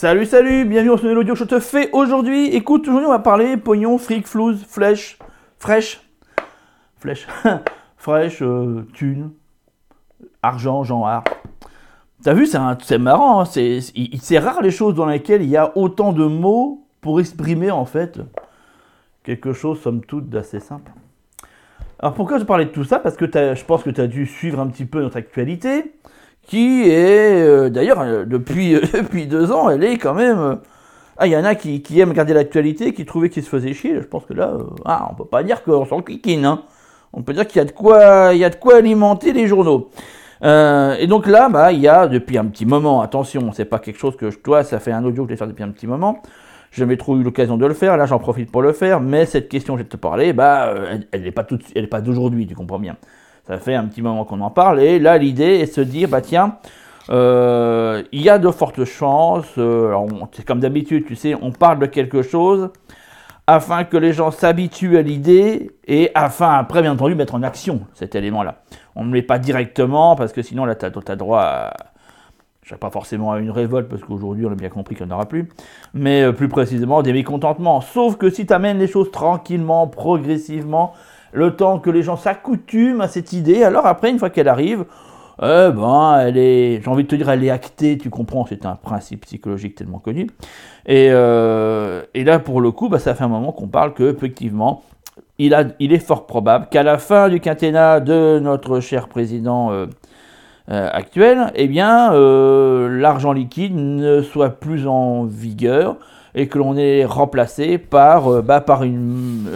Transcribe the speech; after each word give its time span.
Salut, 0.00 0.24
salut, 0.24 0.64
bienvenue 0.64 0.96
sur 0.96 1.08
l'audio 1.08 1.34
que 1.34 1.40
je 1.40 1.44
te 1.44 1.60
fais 1.60 1.90
aujourd'hui. 1.92 2.46
Écoute, 2.56 2.88
aujourd'hui 2.88 3.06
on 3.06 3.10
va 3.10 3.18
parler 3.18 3.58
pognon, 3.58 3.98
fric, 3.98 4.26
flouze, 4.26 4.64
flèche, 4.64 5.18
fraîche, 5.58 6.00
flèche, 6.96 7.28
fraîche, 7.98 8.40
euh, 8.40 8.86
thune, 8.94 9.32
argent, 10.42 10.84
genre 10.84 11.22
T'as 12.22 12.32
vu, 12.32 12.46
c'est 12.46 12.96
marrant, 12.96 13.42
hein, 13.42 13.44
c'est 13.44 14.38
rare 14.38 14.62
les 14.62 14.70
choses 14.70 14.94
dans 14.94 15.04
lesquelles 15.04 15.42
il 15.42 15.50
y 15.50 15.58
a 15.58 15.76
autant 15.76 16.14
de 16.14 16.24
mots 16.24 16.86
pour 17.02 17.20
exprimer 17.20 17.70
en 17.70 17.84
fait 17.84 18.20
quelque 19.22 19.52
chose, 19.52 19.82
somme 19.82 20.00
toute, 20.00 20.30
d'assez 20.30 20.60
simple. 20.60 20.92
Alors 21.98 22.14
pourquoi 22.14 22.38
je 22.38 22.44
parlais 22.44 22.64
de 22.64 22.70
tout 22.70 22.84
ça? 22.84 23.00
Parce 23.00 23.18
que 23.18 23.26
je 23.26 23.64
pense 23.66 23.82
que 23.82 23.90
tu 23.90 24.00
as 24.00 24.06
dû 24.06 24.24
suivre 24.24 24.60
un 24.60 24.68
petit 24.68 24.86
peu 24.86 25.02
notre 25.02 25.18
actualité 25.18 25.92
qui 26.46 26.82
est, 26.88 27.42
euh, 27.42 27.70
d'ailleurs, 27.70 28.00
euh, 28.00 28.24
depuis, 28.24 28.74
depuis 28.94 29.26
deux 29.26 29.52
ans, 29.52 29.70
elle 29.70 29.84
est 29.84 29.98
quand 29.98 30.14
même... 30.14 30.38
Euh, 30.38 30.54
ah, 31.16 31.26
il 31.26 31.32
y 31.32 31.36
en 31.36 31.44
a 31.44 31.54
qui, 31.54 31.82
qui 31.82 32.00
aiment 32.00 32.10
regarder 32.10 32.32
l'actualité, 32.32 32.94
qui 32.94 33.04
trouvaient 33.04 33.28
qu'il 33.28 33.42
se 33.42 33.48
faisait 33.48 33.74
chier. 33.74 33.96
Je 33.96 34.06
pense 34.06 34.24
que 34.24 34.32
là, 34.32 34.56
ah, 34.86 35.08
on 35.10 35.14
peut 35.14 35.26
pas 35.26 35.42
dire 35.42 35.62
qu'on 35.62 35.84
s'en 35.84 36.00
cliquine. 36.00 36.46
Hein. 36.46 36.62
On 37.12 37.22
peut 37.22 37.34
dire 37.34 37.46
qu'il 37.46 37.58
y 37.58 37.60
a 37.60 37.66
de 37.66 37.72
quoi, 37.72 38.30
il 38.32 38.38
y 38.38 38.44
a 38.44 38.48
de 38.48 38.56
quoi 38.56 38.76
alimenter 38.76 39.34
les 39.34 39.46
journaux. 39.46 39.90
et 40.42 41.06
donc 41.06 41.26
là, 41.26 41.50
bah, 41.50 41.72
il 41.72 41.80
y 41.80 41.88
a 41.88 42.08
depuis 42.08 42.38
un 42.38 42.46
petit 42.46 42.64
moment, 42.64 43.02
attention, 43.02 43.52
c'est 43.52 43.66
pas 43.66 43.78
quelque 43.78 43.98
chose 43.98 44.16
que 44.16 44.30
je, 44.30 44.38
toi, 44.38 44.64
ça 44.64 44.80
fait 44.80 44.92
un 44.92 45.04
audio 45.04 45.24
que 45.24 45.28
je 45.28 45.34
vais 45.34 45.38
faire 45.38 45.46
depuis 45.46 45.64
un 45.64 45.70
petit 45.70 45.86
moment. 45.86 46.22
Je 46.70 46.84
n'ai 46.84 46.96
trop 46.96 47.18
eu 47.18 47.22
l'occasion 47.22 47.58
de 47.58 47.66
le 47.66 47.74
faire, 47.74 47.98
là 47.98 48.06
j'en 48.06 48.18
profite 48.18 48.50
pour 48.50 48.62
le 48.62 48.72
faire, 48.72 49.00
mais 49.00 49.26
cette 49.26 49.50
question 49.50 49.74
que 49.74 49.80
je 49.80 49.84
vais 49.84 49.90
te 49.90 49.98
parler, 49.98 50.32
bah, 50.32 50.72
elle 51.12 51.22
n'est 51.22 51.32
pas, 51.32 51.44
pas 51.90 52.00
d'aujourd'hui, 52.00 52.46
tu 52.46 52.54
comprends 52.54 52.78
bien. 52.78 52.96
Ça 53.46 53.58
fait 53.58 53.74
un 53.74 53.84
petit 53.84 54.02
moment 54.02 54.24
qu'on 54.24 54.40
en 54.40 54.50
parle, 54.50 54.80
et 54.80 54.98
là 54.98 55.18
l'idée 55.18 55.60
est 55.60 55.66
de 55.66 55.72
se 55.72 55.80
dire, 55.80 56.08
bah 56.08 56.20
tiens, 56.20 56.56
euh, 57.10 58.02
il 58.12 58.22
y 58.22 58.28
a 58.28 58.38
de 58.38 58.50
fortes 58.50 58.84
chances, 58.84 59.52
euh, 59.58 59.94
c'est 60.32 60.44
comme 60.44 60.60
d'habitude, 60.60 61.06
tu 61.06 61.16
sais, 61.16 61.34
on 61.40 61.50
parle 61.50 61.78
de 61.80 61.86
quelque 61.86 62.22
chose 62.22 62.70
afin 63.46 63.82
que 63.82 63.96
les 63.96 64.12
gens 64.12 64.30
s'habituent 64.30 64.96
à 64.96 65.02
l'idée 65.02 65.72
et 65.88 66.12
afin 66.14 66.54
après, 66.54 66.82
bien 66.82 66.92
entendu, 66.92 67.16
mettre 67.16 67.34
en 67.34 67.42
action 67.42 67.80
cet 67.94 68.14
élément-là. 68.14 68.62
On 68.94 69.04
ne 69.04 69.10
met 69.10 69.22
pas 69.22 69.40
directement 69.40 70.14
parce 70.14 70.32
que 70.32 70.40
sinon 70.40 70.64
là, 70.64 70.76
tu 70.76 70.84
as, 70.84 71.16
droit 71.16 71.40
à, 71.40 71.74
je 72.62 72.76
pas 72.76 72.90
forcément 72.90 73.32
à 73.32 73.40
une 73.40 73.50
révolte 73.50 73.88
parce 73.88 74.02
qu'aujourd'hui 74.02 74.46
on 74.46 74.52
a 74.52 74.54
bien 74.54 74.68
compris 74.68 74.94
qu'il 74.94 75.04
n'y 75.04 75.12
en 75.12 75.16
aura 75.16 75.26
plus, 75.26 75.48
mais 75.94 76.22
euh, 76.22 76.32
plus 76.32 76.48
précisément 76.48 77.02
des 77.02 77.12
mécontentements. 77.12 77.80
Sauf 77.80 78.16
que 78.16 78.30
si 78.30 78.46
tu 78.46 78.52
amènes 78.52 78.78
les 78.78 78.86
choses 78.86 79.10
tranquillement, 79.10 79.88
progressivement, 79.88 80.92
le 81.32 81.56
temps 81.56 81.78
que 81.78 81.90
les 81.90 82.02
gens 82.02 82.16
s'accoutument 82.16 83.02
à 83.02 83.08
cette 83.08 83.32
idée. 83.32 83.62
Alors 83.62 83.86
après, 83.86 84.10
une 84.10 84.18
fois 84.18 84.30
qu'elle 84.30 84.48
arrive, 84.48 84.84
ben, 85.40 86.18
elle 86.20 86.36
est, 86.36 86.82
j'ai 86.82 86.90
envie 86.90 87.04
de 87.04 87.08
te 87.08 87.14
dire, 87.16 87.30
elle 87.30 87.44
est 87.44 87.50
actée, 87.50 87.96
tu 87.96 88.10
comprends, 88.10 88.44
c'est 88.46 88.66
un 88.66 88.76
principe 88.76 89.22
psychologique 89.22 89.74
tellement 89.74 89.98
connu. 89.98 90.26
Et, 90.86 91.08
euh, 91.10 92.02
et 92.14 92.24
là, 92.24 92.38
pour 92.38 92.60
le 92.60 92.70
coup, 92.72 92.88
bah, 92.88 92.98
ça 92.98 93.14
fait 93.14 93.24
un 93.24 93.28
moment 93.28 93.52
qu'on 93.52 93.68
parle 93.68 93.94
que, 93.94 94.14
effectivement, 94.14 94.82
il, 95.38 95.74
il 95.78 95.92
est 95.92 95.98
fort 95.98 96.26
probable 96.26 96.66
qu'à 96.70 96.82
la 96.82 96.98
fin 96.98 97.28
du 97.28 97.40
quinquennat 97.40 98.00
de 98.00 98.38
notre 98.38 98.80
cher 98.80 99.08
président 99.08 99.72
euh, 99.72 99.86
euh, 100.70 100.88
actuel, 100.92 101.52
eh 101.54 101.68
bien, 101.68 102.12
l'argent 102.12 103.32
liquide 103.32 103.74
ne 103.74 104.20
soit 104.22 104.50
plus 104.50 104.86
en 104.86 105.24
vigueur 105.24 105.96
et 106.34 106.46
que 106.46 106.58
l'on 106.58 106.76
est 106.76 107.04
remplacé 107.04 107.78
par, 107.78 108.42
bah, 108.42 108.60
par 108.60 108.84
une, 108.84 109.48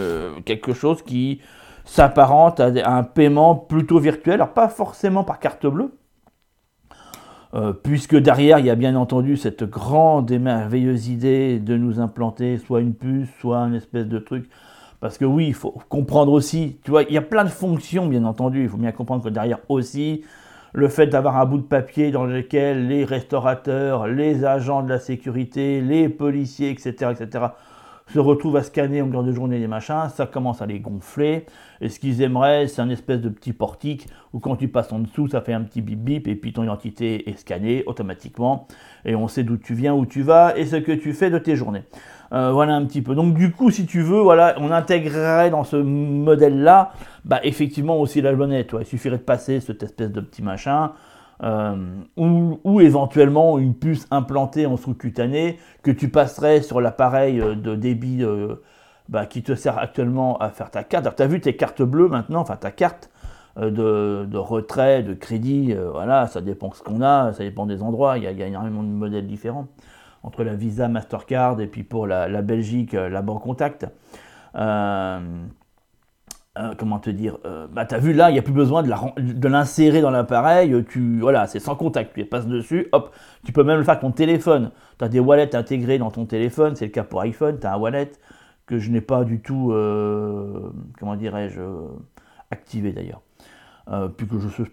quelque 0.45 0.73
chose 0.73 1.03
qui 1.03 1.39
s'apparente 1.85 2.59
à 2.59 2.71
un 2.85 3.03
paiement 3.03 3.55
plutôt 3.55 3.99
virtuel, 3.99 4.35
alors 4.35 4.53
pas 4.53 4.67
forcément 4.67 5.23
par 5.23 5.39
carte 5.39 5.65
bleue, 5.65 5.91
euh, 7.53 7.71
puisque 7.71 8.17
derrière 8.17 8.59
il 8.59 8.65
y 8.65 8.69
a 8.69 8.75
bien 8.75 8.95
entendu 8.95 9.37
cette 9.37 9.63
grande 9.63 10.29
et 10.31 10.39
merveilleuse 10.39 11.07
idée 11.07 11.59
de 11.59 11.77
nous 11.77 11.99
implanter 11.99 12.57
soit 12.57 12.81
une 12.81 12.93
puce, 12.93 13.29
soit 13.39 13.59
un 13.59 13.73
espèce 13.73 14.07
de 14.07 14.19
truc. 14.19 14.49
Parce 14.99 15.17
que 15.17 15.25
oui, 15.25 15.47
il 15.47 15.53
faut 15.53 15.73
comprendre 15.87 16.31
aussi, 16.31 16.79
tu 16.83 16.91
vois, 16.91 17.03
il 17.03 17.13
y 17.13 17.17
a 17.17 17.21
plein 17.21 17.43
de 17.43 17.49
fonctions 17.49 18.07
bien 18.07 18.25
entendu, 18.25 18.63
il 18.63 18.69
faut 18.69 18.77
bien 18.77 18.91
comprendre 18.91 19.23
que 19.23 19.29
derrière 19.29 19.59
aussi, 19.69 20.23
le 20.73 20.89
fait 20.89 21.07
d'avoir 21.07 21.37
un 21.37 21.45
bout 21.45 21.59
de 21.59 21.63
papier 21.63 22.11
dans 22.11 22.25
lequel 22.25 22.87
les 22.87 23.05
restaurateurs, 23.05 24.07
les 24.07 24.43
agents 24.43 24.83
de 24.83 24.89
la 24.89 24.99
sécurité, 24.99 25.79
les 25.79 26.09
policiers, 26.09 26.71
etc., 26.71 27.11
etc., 27.11 27.45
se 28.07 28.19
retrouvent 28.19 28.57
à 28.57 28.63
scanner 28.63 29.01
en 29.01 29.07
de 29.07 29.31
journée 29.31 29.59
des 29.59 29.67
machins, 29.67 30.09
ça 30.13 30.25
commence 30.25 30.61
à 30.61 30.65
les 30.65 30.79
gonfler. 30.79 31.45
Et 31.81 31.89
ce 31.89 31.99
qu'ils 31.99 32.21
aimeraient, 32.21 32.67
c'est 32.67 32.81
un 32.81 32.89
espèce 32.89 33.19
de 33.19 33.29
petit 33.29 33.51
portique 33.51 34.07
où 34.33 34.39
quand 34.39 34.55
tu 34.55 34.67
passes 34.67 34.91
en 34.91 34.99
dessous, 34.99 35.27
ça 35.27 35.41
fait 35.41 35.53
un 35.53 35.61
petit 35.61 35.81
bip 35.81 35.99
bip 35.99 36.27
et 36.27 36.35
puis 36.35 36.53
ton 36.53 36.63
identité 36.63 37.29
est 37.29 37.37
scannée 37.37 37.83
automatiquement. 37.87 38.67
Et 39.05 39.15
on 39.15 39.27
sait 39.27 39.43
d'où 39.43 39.57
tu 39.57 39.73
viens, 39.73 39.93
où 39.93 40.05
tu 40.05 40.21
vas 40.21 40.57
et 40.57 40.65
ce 40.65 40.75
que 40.75 40.91
tu 40.91 41.13
fais 41.13 41.29
de 41.29 41.39
tes 41.39 41.55
journées. 41.55 41.83
Euh, 42.33 42.51
voilà 42.51 42.75
un 42.75 42.85
petit 42.85 43.01
peu. 43.01 43.15
Donc 43.15 43.33
du 43.33 43.51
coup, 43.51 43.71
si 43.71 43.85
tu 43.85 44.01
veux, 44.01 44.19
voilà, 44.19 44.55
on 44.59 44.71
intégrerait 44.71 45.49
dans 45.49 45.63
ce 45.63 45.75
modèle-là, 45.75 46.91
bah 47.23 47.39
effectivement 47.43 47.99
aussi 47.99 48.21
la 48.21 48.31
lunette. 48.31 48.75
Il 48.79 48.85
suffirait 48.85 49.17
de 49.17 49.23
passer 49.23 49.59
cette 49.59 49.83
espèce 49.83 50.11
de 50.11 50.21
petit 50.21 50.41
machin. 50.41 50.91
Euh, 51.43 51.75
ou, 52.15 52.79
éventuellement 52.79 53.59
une 53.59 53.75
puce 53.75 54.07
implantée 54.09 54.65
en 54.65 54.77
sous-cutané 54.77 55.59
que 55.83 55.91
tu 55.91 56.09
passerais 56.09 56.61
sur 56.61 56.79
l'appareil 56.79 57.41
euh, 57.41 57.55
de 57.55 57.75
débit 57.75 58.23
euh, 58.23 58.55
bah, 59.09 59.25
qui 59.25 59.43
te 59.43 59.53
sert 59.53 59.77
actuellement 59.77 60.37
à 60.37 60.49
faire 60.49 60.71
ta 60.71 60.83
carte. 60.83 61.13
Tu 61.15 61.21
as 61.21 61.27
vu 61.27 61.41
tes 61.41 61.57
cartes 61.57 61.81
bleues 61.81 62.07
maintenant, 62.07 62.39
enfin 62.39 62.55
ta 62.55 62.71
carte 62.71 63.09
de, 63.57 64.37
retrait, 64.37 65.01
de 65.01 65.13
crédit, 65.13 65.73
voilà, 65.73 66.27
ça 66.27 66.41
dépend 66.41 66.73
ce 66.73 66.83
qu'on 66.83 67.01
a, 67.01 67.31
ça 67.31 67.41
dépend 67.41 67.65
des 67.65 67.81
endroits, 67.81 68.17
il 68.17 68.25
y, 68.25 68.27
a, 68.27 68.47
énormément 68.47 68.83
de 68.83 68.89
modèles 68.89 69.27
différents 69.27 69.67
entre 70.23 70.43
la 70.43 70.55
Visa, 70.55 70.89
Mastercard 70.89 71.61
et 71.61 71.67
puis 71.67 71.83
pour 71.83 72.05
la, 72.05 72.27
la 72.27 72.41
Belgique, 72.41 72.91
la 72.91 73.21
Banque 73.21 73.43
Contact. 73.43 73.87
Euh, 76.57 76.73
comment 76.77 76.99
te 76.99 77.09
dire, 77.09 77.37
euh, 77.43 77.67
bah 77.69 77.83
t'as 77.83 77.97
vu 77.97 78.13
là, 78.13 78.29
il 78.29 78.33
n'y 78.33 78.39
a 78.39 78.41
plus 78.41 78.53
besoin 78.53 78.81
de 78.81 79.47
l'insérer 79.49 79.99
dans 79.99 80.09
l'appareil, 80.09 80.85
tu, 80.87 81.19
voilà, 81.19 81.47
c'est 81.47 81.59
sans 81.59 81.75
contact, 81.75 82.13
tu 82.15 82.23
passes 82.23 82.47
dessus, 82.47 82.87
hop, 82.93 83.13
tu 83.43 83.51
peux 83.51 83.65
même 83.65 83.77
le 83.77 83.83
faire 83.83 83.95
avec 83.95 84.03
ton 84.03 84.11
téléphone, 84.11 84.71
tu 84.97 85.03
as 85.03 85.09
des 85.09 85.19
wallets 85.19 85.53
intégrés 85.53 85.97
dans 85.97 86.11
ton 86.11 86.25
téléphone, 86.25 86.77
c'est 86.77 86.85
le 86.85 86.91
cas 86.91 87.03
pour 87.03 87.19
iPhone, 87.19 87.59
tu 87.59 87.67
as 87.67 87.73
un 87.73 87.77
wallet 87.77 88.09
que 88.67 88.79
je 88.79 88.89
n'ai 88.89 89.01
pas 89.01 89.25
du 89.25 89.41
tout, 89.41 89.73
euh, 89.73 90.71
comment 90.97 91.17
dirais-je, 91.17 91.59
activé 92.49 92.93
d'ailleurs, 92.93 93.21
puis 94.15 94.25
que 94.25 94.39
je, 94.39 94.63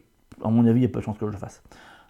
à 0.44 0.50
mon 0.50 0.64
avis, 0.68 0.78
il 0.78 0.82
y 0.84 0.86
a 0.86 0.88
pas 0.88 1.00
de 1.00 1.04
chance 1.04 1.18
que 1.18 1.26
je 1.26 1.32
le 1.32 1.36
fasse. 1.36 1.64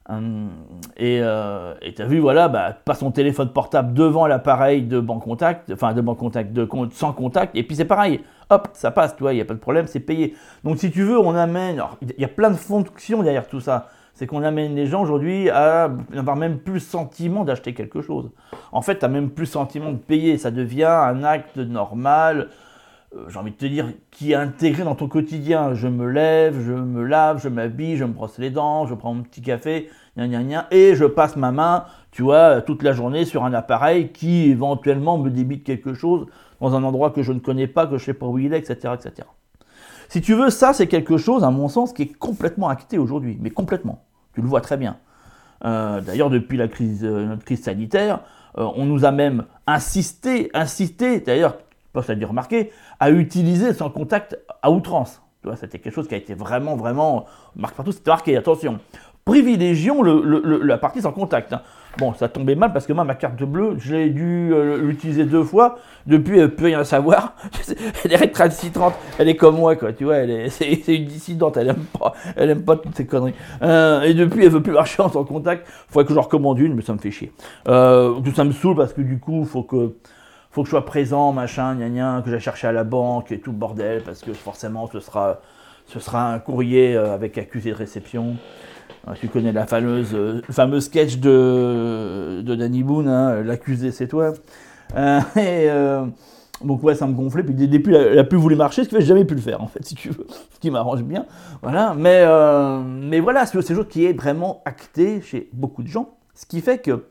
Hum, 0.09 0.51
et 0.97 1.21
tu 1.21 2.03
as 2.03 2.07
vu, 2.07 2.19
voilà, 2.19 2.49
bah, 2.49 2.77
passe 2.85 2.99
ton 2.99 3.13
téléphone 3.13 3.53
portable 3.53 3.95
devant 3.95 4.27
l'appareil 4.27 4.83
de 4.83 4.99
banque 4.99 5.23
contact, 5.23 5.71
enfin 5.73 5.95
de 5.95 6.01
banque 6.01 6.19
contact, 6.19 6.59
sans 6.93 7.13
contact, 7.13 7.55
et 7.55 7.63
puis 7.63 7.77
c'est 7.77 7.85
pareil, 7.85 8.21
hop, 8.51 8.69
ça 8.73 8.91
passe, 8.91 9.15
tu 9.15 9.23
vois, 9.23 9.33
il 9.33 9.37
n'y 9.37 9.43
a 9.43 9.45
pas 9.45 9.55
de 9.55 9.61
problème, 9.61 9.87
c'est 9.87 10.01
payé. 10.01 10.35
Donc 10.65 10.79
si 10.79 10.91
tu 10.91 11.03
veux, 11.05 11.19
on 11.19 11.35
amène, 11.37 11.81
il 12.03 12.21
y 12.21 12.25
a 12.25 12.29
plein 12.29 12.51
de 12.51 12.57
fonctions 12.57 13.23
derrière 13.23 13.47
tout 13.47 13.61
ça. 13.61 13.89
C'est 14.15 14.27
qu'on 14.27 14.43
amène 14.43 14.75
les 14.75 14.87
gens 14.87 15.03
aujourd'hui 15.03 15.49
à 15.49 15.91
n'avoir 16.13 16.37
même 16.37 16.59
plus 16.59 16.75
le 16.75 16.81
sentiment 16.81 17.45
d'acheter 17.45 17.73
quelque 17.73 18.03
chose. 18.03 18.31
En 18.71 18.83
fait, 18.83 18.99
tu 18.99 19.05
n'as 19.07 19.09
même 19.09 19.31
plus 19.31 19.45
le 19.45 19.51
sentiment 19.51 19.91
de 19.91 19.97
payer. 19.97 20.37
Ça 20.37 20.51
devient 20.51 20.85
un 20.85 21.25
acte 21.25 21.57
normal, 21.57 22.41
euh, 22.41 22.45
j'ai 23.29 23.39
envie 23.39 23.51
de 23.51 23.57
te 23.57 23.67
dire, 23.67 23.93
qui 24.11 24.33
est 24.33 24.37
intégré 24.37 24.85
dans 24.85 24.95
ton 24.95 25.09
quotidien. 25.09 25.75
Je 25.75 25.89
me 25.89 26.07
lève, 26.07 26.63
je 26.65 26.73
me 26.73 27.05
lave, 27.05 27.43
je 27.43 27.49
m'habille, 27.49 27.97
je 27.97 28.05
me 28.05 28.13
brosse 28.13 28.39
les 28.39 28.51
dents, 28.51 28.87
je 28.87 28.95
prends 28.95 29.15
mon 29.15 29.23
petit 29.23 29.43
café, 29.43 29.91
et 30.19 30.95
je 30.95 31.05
passe 31.05 31.37
ma 31.37 31.53
main, 31.53 31.85
tu 32.11 32.23
vois, 32.23 32.61
toute 32.61 32.83
la 32.83 32.93
journée 32.93 33.25
sur 33.25 33.45
un 33.45 33.55
appareil 33.55 34.13
qui 34.13 34.51
éventuellement 34.51 35.19
me 35.19 35.31
débite 35.31 35.65
quelque 35.65 35.95
chose 35.95 36.27
dans 36.61 36.75
un 36.75 36.85
endroit 36.85 37.11
que 37.11 37.23
je 37.23 37.33
ne 37.33 37.39
connais 37.39 37.67
pas, 37.67 37.87
que 37.87 37.97
je 37.97 38.03
ne 38.03 38.07
sais 38.07 38.15
pas 38.15 38.27
où 38.27 38.39
il 38.39 38.53
est, 38.53 38.59
etc., 38.59 38.95
etc. 38.95 39.29
Si 40.09 40.21
tu 40.21 40.35
veux, 40.35 40.51
ça, 40.51 40.75
c'est 40.75 40.87
quelque 40.87 41.17
chose, 41.17 41.43
à 41.43 41.51
mon 41.51 41.69
sens, 41.69 41.93
qui 41.93 42.03
est 42.03 42.13
complètement 42.13 42.69
acté 42.69 42.99
aujourd'hui, 42.99 43.39
mais 43.41 43.51
complètement. 43.51 44.05
Tu 44.35 44.43
le 44.43 44.47
vois 44.47 44.61
très 44.61 44.77
bien. 44.77 44.99
Euh, 45.65 46.01
d'ailleurs, 46.03 46.29
depuis 46.29 46.59
la 46.59 46.69
crise, 46.69 47.05
euh, 47.05 47.27
notre 47.27 47.45
crise 47.45 47.63
sanitaire, 47.63 48.21
euh, 48.59 48.69
on 48.77 48.85
nous 48.85 49.07
a 49.07 49.11
même 49.11 49.45
insisté, 49.67 50.51
insisté, 50.53 51.21
d'ailleurs, 51.21 51.57
ça 52.01 52.13
a 52.13 52.15
dû 52.15 52.25
remarquer, 52.25 52.71
à 53.01 53.11
utiliser 53.11 53.75
son 53.75 53.91
contact 53.91 54.39
à 54.63 54.71
outrance. 54.71 55.21
Tu 55.43 55.49
vois, 55.49 55.57
c'était 55.57 55.79
quelque 55.79 55.95
chose 55.95 56.09
qui 56.09 56.15
a 56.15 56.19
été 56.19 56.35
vraiment, 56.35 56.77
vraiment 56.77 57.27
marqué 57.57 57.77
partout. 57.77 57.93
C'était 57.93 58.11
marqué, 58.11 58.37
attention. 58.37 58.79
Privilégions 59.25 60.03
la 60.03 60.79
partie 60.79 61.03
sans 61.03 61.13
contact. 61.13 61.53
Hein. 61.53 61.63
Bon, 61.99 62.15
ça 62.15 62.29
tombait 62.29 62.55
mal 62.55 62.73
parce 62.73 62.87
que 62.87 62.93
moi, 62.93 63.05
ma 63.05 63.15
carte 63.15 63.43
bleue, 63.43 63.77
j'ai 63.79 64.09
dû 64.09 64.51
euh, 64.53 64.79
l'utiliser 64.79 65.25
deux 65.25 65.45
fois. 65.45 65.77
Depuis, 66.07 66.39
elle 66.39 66.55
peut 66.55 66.65
rien 66.65 66.85
savoir. 66.85 67.35
elle 68.05 68.13
est 68.13 68.17
rétracitante. 68.17 68.95
Elle 69.19 69.29
est 69.29 69.37
comme 69.37 69.57
moi, 69.57 69.77
quoi. 69.77 69.93
Tu 69.93 70.05
vois, 70.05 70.17
elle 70.17 70.31
est, 70.31 70.89
une 70.89 71.05
dissidente. 71.05 71.57
Elle 71.57 71.69
aime 71.69 71.85
pas, 71.99 72.15
elle 72.35 72.51
aime 72.51 72.65
pas 72.65 72.77
toutes 72.77 72.97
ces 72.97 73.07
conneries. 73.07 73.35
Euh, 73.63 74.03
et 74.03 74.15
depuis, 74.15 74.45
elle 74.45 74.51
veut 74.51 74.63
plus 74.63 74.73
marcher 74.73 75.03
en 75.03 75.11
sans 75.11 75.25
contact. 75.25 75.69
Faudrait 75.89 76.07
que 76.07 76.15
je 76.15 76.19
recommande 76.19 76.59
une, 76.59 76.75
mais 76.75 76.83
ça 76.83 76.93
me 76.93 76.99
fait 76.99 77.11
chier. 77.11 77.33
Euh, 77.69 78.15
ça 78.35 78.45
me 78.45 78.53
saoule 78.53 78.77
parce 78.77 78.93
que 78.93 79.03
du 79.03 79.19
coup, 79.19 79.45
faut 79.45 79.63
que, 79.63 79.95
faut 80.53 80.63
que 80.63 80.67
je 80.67 80.71
sois 80.71 80.85
présent, 80.85 81.33
machin, 81.33 81.75
gna 81.75 81.89
gna, 81.89 82.23
que 82.23 82.31
j'aille 82.31 82.41
chercher 82.41 82.67
à 82.67 82.73
la 82.73 82.85
banque 82.85 83.33
et 83.33 83.41
tout 83.41 83.53
le 83.53 83.57
bordel 83.57 84.03
parce 84.03 84.21
que 84.21 84.35
forcément, 84.35 84.87
ce 84.87 85.01
sera, 85.01 85.41
ce 85.87 85.99
sera 85.99 86.31
un 86.31 86.39
courrier 86.39 86.95
avec 86.95 87.39
accusé 87.39 87.71
de 87.71 87.77
réception. 87.77 88.37
Ah, 89.07 89.15
tu 89.19 89.29
connais 89.29 89.51
la 89.51 89.67
fameuse, 89.67 90.15
fameux 90.51 90.81
sketch 90.81 91.17
de, 91.17 92.43
de 92.45 92.55
Danny 92.55 92.83
Boone, 92.83 93.09
hein, 93.09 93.43
l'accusé 93.43 93.91
c'est 93.91 94.09
toi. 94.09 94.35
et 95.37 95.69
donc 96.63 96.83
ouais, 96.83 96.95
ça 96.95 97.07
me 97.07 97.15
gonflait. 97.15 97.43
Puis 97.43 97.55
depuis, 97.55 97.95
elle 97.95 98.19
a 98.19 98.25
plus 98.25 98.39
voulu 98.39 98.55
marcher, 98.55 98.85
ce 98.85 98.91
qui 98.91 98.95
fait 98.95 99.01
que 99.01 99.07
jamais 99.07 99.25
pu 99.25 99.35
le 99.35 99.41
faire 99.41 99.63
en 99.63 99.69
fait, 99.69 99.85
si 99.87 99.95
tu 99.95 100.11
veux. 100.11 100.27
Ce 100.29 100.59
qui 100.61 100.71
m'arrange 100.71 101.03
bien. 101.03 101.25
Voilà. 101.63 101.95
Mais, 101.97 102.27
mais 102.85 103.21
voilà, 103.21 103.47
c'est 103.47 103.53
quelque 103.53 103.75
chose 103.75 103.89
qui 103.89 104.05
est 104.05 104.13
vraiment 104.13 104.61
acté 104.67 105.23
chez 105.23 105.49
beaucoup 105.55 105.83
de 105.83 105.89
gens. 105.89 106.11
Ce 106.35 106.45
qui 106.45 106.61
fait 106.61 106.79
que 106.79 107.05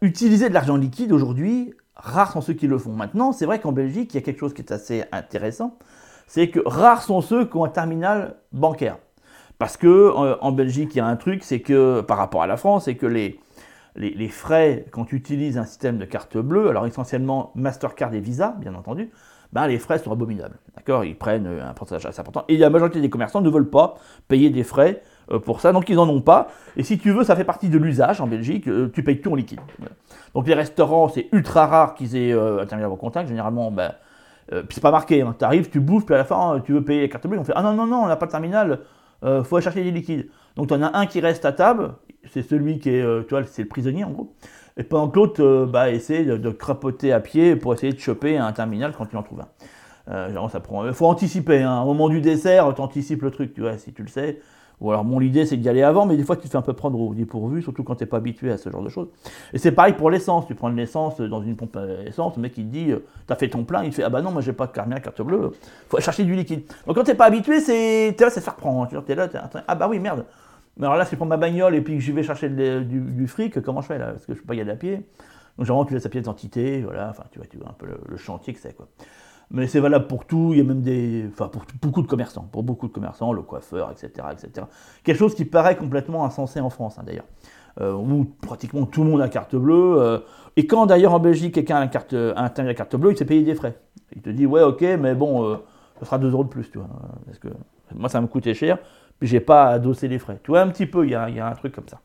utiliser 0.00 0.48
de 0.48 0.54
l'argent 0.54 0.76
liquide 0.76 1.10
aujourd'hui, 1.10 1.72
rares 1.96 2.32
sont 2.32 2.40
ceux 2.40 2.54
qui 2.54 2.66
le 2.66 2.78
font. 2.78 2.92
Maintenant, 2.92 3.32
c'est 3.32 3.46
vrai 3.46 3.60
qu'en 3.60 3.72
Belgique, 3.72 4.12
il 4.14 4.16
y 4.16 4.18
a 4.18 4.22
quelque 4.22 4.40
chose 4.40 4.54
qui 4.54 4.62
est 4.62 4.72
assez 4.72 5.04
intéressant, 5.12 5.78
c'est 6.26 6.48
que 6.48 6.60
rares 6.64 7.02
sont 7.02 7.20
ceux 7.20 7.46
qui 7.46 7.56
ont 7.56 7.64
un 7.64 7.68
terminal 7.68 8.36
bancaire. 8.52 8.98
Parce 9.58 9.76
que 9.76 9.86
euh, 9.86 10.36
en 10.40 10.52
Belgique, 10.52 10.94
il 10.94 10.98
y 10.98 11.00
a 11.00 11.06
un 11.06 11.16
truc, 11.16 11.44
c'est 11.44 11.60
que 11.60 12.00
par 12.00 12.18
rapport 12.18 12.42
à 12.42 12.46
la 12.46 12.56
France, 12.56 12.86
c'est 12.86 12.96
que 12.96 13.06
les, 13.06 13.38
les, 13.96 14.28
frais, 14.28 14.86
quand 14.90 15.04
tu 15.04 15.16
utilises 15.16 15.58
un 15.58 15.64
système 15.64 15.98
de 15.98 16.04
carte 16.04 16.36
bleue, 16.36 16.68
alors 16.68 16.86
essentiellement 16.86 17.52
Mastercard 17.54 18.12
et 18.14 18.20
Visa, 18.20 18.56
bien 18.58 18.74
entendu, 18.74 19.10
ben 19.52 19.68
les 19.68 19.78
frais 19.78 19.98
sont 19.98 20.10
abominables. 20.10 20.58
D'accord? 20.74 21.04
Ils 21.04 21.16
prennent 21.16 21.46
un 21.46 21.72
pourcentage 21.74 22.06
assez 22.06 22.20
important. 22.20 22.44
Et 22.48 22.56
la 22.56 22.70
majorité 22.70 23.00
des 23.00 23.10
commerçants 23.10 23.40
ne 23.40 23.50
veulent 23.50 23.70
pas 23.70 23.94
payer 24.26 24.50
des 24.50 24.64
frais 24.64 25.02
euh, 25.02 25.13
pour 25.44 25.60
ça, 25.60 25.72
donc 25.72 25.88
ils 25.88 25.96
n'en 25.96 26.08
ont 26.08 26.20
pas. 26.20 26.48
Et 26.76 26.82
si 26.82 26.98
tu 26.98 27.10
veux, 27.12 27.24
ça 27.24 27.36
fait 27.36 27.44
partie 27.44 27.68
de 27.68 27.78
l'usage 27.78 28.20
en 28.20 28.26
Belgique, 28.26 28.68
euh, 28.68 28.90
tu 28.92 29.02
payes 29.02 29.20
tout 29.20 29.32
en 29.32 29.34
liquide. 29.34 29.60
Donc 30.34 30.46
les 30.46 30.54
restaurants, 30.54 31.08
c'est 31.08 31.28
ultra 31.32 31.66
rare 31.66 31.94
qu'ils 31.94 32.16
aient 32.16 32.32
un 32.32 32.66
terminal 32.66 32.90
au 32.90 32.96
contact. 32.96 33.28
Généralement, 33.28 33.70
ben, 33.70 33.92
c'est 34.50 34.82
pas 34.82 34.90
marqué. 34.90 35.22
Hein. 35.22 35.34
Tu 35.38 35.44
arrives, 35.44 35.70
tu 35.70 35.80
bouffes, 35.80 36.04
puis 36.04 36.14
à 36.14 36.18
la 36.18 36.24
fin, 36.24 36.60
tu 36.64 36.72
veux 36.72 36.84
payer 36.84 37.02
la 37.02 37.08
carte 37.08 37.26
bleue. 37.26 37.38
On 37.38 37.44
fait 37.44 37.52
Ah 37.54 37.62
non, 37.62 37.72
non, 37.72 37.86
non, 37.86 38.02
on 38.02 38.06
n'a 38.06 38.16
pas 38.16 38.26
de 38.26 38.32
terminal. 38.32 38.80
Euh, 39.24 39.42
faut 39.42 39.60
chercher 39.60 39.82
des 39.82 39.90
liquides. 39.90 40.28
Donc 40.56 40.68
tu 40.68 40.74
en 40.74 40.82
as 40.82 40.96
un 40.96 41.06
qui 41.06 41.20
reste 41.20 41.44
à 41.44 41.52
table, 41.52 41.94
c'est 42.30 42.42
celui 42.42 42.78
qui 42.78 42.90
est, 42.90 43.02
euh, 43.02 43.22
tu 43.22 43.30
vois, 43.30 43.44
c'est 43.44 43.62
le 43.62 43.68
prisonnier 43.68 44.04
en 44.04 44.10
gros. 44.10 44.34
Et 44.76 44.82
pendant 44.82 45.08
que 45.08 45.16
l'autre 45.16 45.42
euh, 45.42 45.66
bah, 45.66 45.90
essaie 45.90 46.24
de, 46.24 46.50
crapoter 46.50 47.12
à 47.12 47.20
pied 47.20 47.56
pour 47.56 47.74
essayer 47.74 47.92
de 47.92 47.98
choper 47.98 48.36
un 48.36 48.52
terminal 48.52 48.92
quand 48.96 49.06
tu 49.06 49.16
en 49.16 49.22
trouves 49.22 49.42
un. 50.06 50.32
genre, 50.32 50.50
ça 50.50 50.60
prend. 50.60 50.92
faut 50.92 51.06
anticiper. 51.06 51.62
Hein. 51.62 51.80
Au 51.80 51.86
moment 51.86 52.08
du 52.08 52.20
dessert, 52.20 52.74
tu 52.74 52.80
anticipes 52.80 53.22
le 53.22 53.30
truc, 53.30 53.54
tu 53.54 53.62
vois, 53.62 53.78
si 53.78 53.92
tu 53.92 54.02
le 54.02 54.08
sais. 54.08 54.40
Ou 54.80 54.90
alors, 54.90 55.04
mon 55.04 55.20
idée, 55.20 55.46
c'est 55.46 55.56
d'y 55.56 55.68
aller 55.68 55.82
avant, 55.82 56.04
mais 56.04 56.16
des 56.16 56.24
fois, 56.24 56.36
tu 56.36 56.42
te 56.42 56.48
fais 56.48 56.58
un 56.58 56.62
peu 56.62 56.72
prendre 56.72 56.98
au 57.00 57.14
dépourvu, 57.14 57.62
surtout 57.62 57.84
quand 57.84 57.94
tu 57.94 58.02
n'es 58.02 58.08
pas 58.08 58.16
habitué 58.16 58.50
à 58.50 58.56
ce 58.56 58.70
genre 58.70 58.82
de 58.82 58.88
choses. 58.88 59.08
Et 59.52 59.58
c'est 59.58 59.72
pareil 59.72 59.94
pour 59.94 60.10
l'essence. 60.10 60.46
Tu 60.46 60.54
prends 60.54 60.70
de 60.70 60.76
l'essence 60.76 61.20
dans 61.20 61.42
une 61.42 61.56
pompe 61.56 61.76
à 61.76 61.86
essence, 62.06 62.36
le 62.36 62.42
mec, 62.42 62.58
il 62.58 62.68
dit, 62.68 62.90
euh, 62.90 62.98
t'as 63.26 63.36
fait 63.36 63.48
ton 63.48 63.64
plein, 63.64 63.84
il 63.84 63.90
te 63.90 63.96
fait, 63.96 64.02
ah 64.02 64.10
bah 64.10 64.20
non, 64.20 64.30
moi, 64.30 64.42
j'ai 64.42 64.52
pas 64.52 64.66
de 64.66 64.72
carte 64.72 65.22
bleue, 65.22 65.52
faut 65.88 66.00
chercher 66.00 66.24
du 66.24 66.34
liquide. 66.34 66.62
Donc, 66.86 66.96
quand 66.96 67.04
tu 67.04 67.10
n'es 67.10 67.16
pas 67.16 67.26
habitué, 67.26 67.60
c'est, 67.60 68.14
là, 68.18 68.30
ça 68.30 68.40
faire 68.40 68.56
prendre. 68.56 68.88
Tu 68.88 69.12
es 69.12 69.14
là, 69.14 69.28
ah 69.68 69.74
bah 69.74 69.88
oui, 69.88 69.98
merde. 69.98 70.24
Mais 70.76 70.86
alors 70.86 70.96
là, 70.96 71.04
si 71.04 71.12
je 71.12 71.16
prends 71.16 71.26
ma 71.26 71.36
bagnole 71.36 71.76
et 71.76 71.80
puis 71.80 71.94
que 71.94 72.00
je 72.00 72.10
vais 72.10 72.24
chercher 72.24 72.48
du, 72.48 73.26
fric, 73.28 73.60
comment 73.62 73.80
je 73.80 73.86
fais 73.86 73.98
là? 73.98 74.06
Parce 74.06 74.26
que 74.26 74.34
je 74.34 74.40
peux 74.40 74.46
pas 74.46 74.54
y 74.54 74.60
aller 74.60 74.72
à 74.72 74.76
pied. 74.76 74.96
Donc, 75.56 75.66
généralement, 75.66 75.84
tu 75.84 75.94
laisses 75.94 76.06
à 76.06 76.08
pied 76.08 76.20
d'identité, 76.20 76.82
voilà, 76.82 77.10
enfin, 77.10 77.22
tu 77.30 77.38
vois, 77.38 77.46
tu 77.46 77.58
vois 77.58 77.68
un 77.68 77.74
peu 77.78 77.86
le 78.08 78.16
chantier 78.16 78.52
que 78.52 78.58
c'est, 78.58 78.76
quoi 78.76 78.88
mais 79.50 79.66
c'est 79.66 79.80
valable 79.80 80.06
pour 80.06 80.24
tout. 80.24 80.50
Il 80.52 80.58
y 80.58 80.60
a 80.60 80.64
même 80.64 80.82
des, 80.82 81.26
enfin 81.30 81.48
pour 81.48 81.64
beaucoup 81.80 82.02
de 82.02 82.06
commerçants, 82.06 82.48
pour 82.50 82.62
beaucoup 82.62 82.88
de 82.88 82.92
commerçants, 82.92 83.32
le 83.32 83.42
coiffeur, 83.42 83.90
etc., 83.90 84.26
etc. 84.32 84.66
Quelque 85.02 85.18
chose 85.18 85.34
qui 85.34 85.44
paraît 85.44 85.76
complètement 85.76 86.24
insensé 86.24 86.60
en 86.60 86.70
France, 86.70 86.98
hein, 86.98 87.02
d'ailleurs, 87.04 87.26
euh, 87.80 87.92
où 87.92 88.24
pratiquement 88.42 88.86
tout 88.86 89.04
le 89.04 89.10
monde 89.10 89.20
a 89.22 89.28
carte 89.28 89.56
bleue. 89.56 89.96
Euh, 89.98 90.18
et 90.56 90.66
quand 90.66 90.86
d'ailleurs 90.86 91.14
en 91.14 91.20
Belgique 91.20 91.54
quelqu'un 91.54 91.76
a 91.76 91.82
un, 91.82 91.90
un 92.36 92.66
à 92.66 92.74
carte 92.74 92.96
bleue, 92.96 93.12
il 93.12 93.18
s'est 93.18 93.24
payé 93.24 93.42
des 93.42 93.54
frais. 93.54 93.78
Il 94.14 94.22
te 94.22 94.30
dit 94.30 94.46
ouais, 94.46 94.62
ok, 94.62 94.82
mais 95.00 95.14
bon, 95.14 95.44
euh, 95.44 95.56
ça 95.98 96.06
sera 96.06 96.18
2 96.18 96.30
euros 96.30 96.44
de 96.44 96.48
plus, 96.48 96.70
tu 96.70 96.78
vois, 96.78 96.88
parce 97.26 97.38
que 97.38 97.48
moi 97.94 98.08
ça 98.08 98.20
me 98.20 98.26
coûtait 98.26 98.54
cher, 98.54 98.78
puis 99.18 99.28
j'ai 99.28 99.40
pas 99.40 99.70
adossé 99.70 100.08
les 100.08 100.18
frais. 100.18 100.38
Tu 100.42 100.50
vois 100.50 100.60
un 100.60 100.68
petit 100.68 100.86
peu, 100.86 101.04
il 101.04 101.10
y 101.10 101.14
a, 101.14 101.28
y 101.30 101.40
a 101.40 101.48
un 101.48 101.54
truc 101.54 101.74
comme 101.74 101.88
ça. 101.88 102.00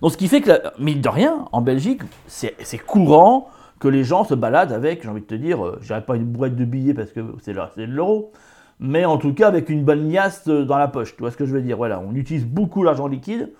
Donc 0.00 0.12
ce 0.12 0.16
qui 0.16 0.28
fait 0.28 0.40
que, 0.40 0.52
mine 0.78 1.00
de 1.00 1.08
rien, 1.08 1.46
en 1.52 1.62
Belgique, 1.62 2.02
c'est 2.26 2.78
courant 2.78 3.48
que 3.84 3.88
les 3.88 4.02
gens 4.02 4.24
se 4.24 4.32
baladent 4.32 4.72
avec, 4.72 5.02
j'ai 5.02 5.10
envie 5.10 5.20
de 5.20 5.26
te 5.26 5.34
dire, 5.34 5.62
euh, 5.62 5.78
je 5.82 5.92
pas 5.92 6.16
une 6.16 6.24
boîte 6.24 6.56
de 6.56 6.64
billets 6.64 6.94
parce 6.94 7.10
que 7.10 7.20
c'est 7.42 7.52
de 7.52 7.84
l'euro, 7.84 8.32
mais 8.80 9.04
en 9.04 9.18
tout 9.18 9.34
cas 9.34 9.46
avec 9.46 9.68
une 9.68 9.84
bonne 9.84 10.10
liasse 10.10 10.48
euh, 10.48 10.64
dans 10.64 10.78
la 10.78 10.88
poche. 10.88 11.14
Tu 11.14 11.20
vois 11.20 11.30
ce 11.30 11.36
que 11.36 11.44
je 11.44 11.52
veux 11.52 11.60
dire? 11.60 11.76
Voilà, 11.76 12.00
on 12.00 12.14
utilise 12.14 12.46
beaucoup 12.46 12.82
l'argent 12.82 13.06
liquide. 13.06 13.52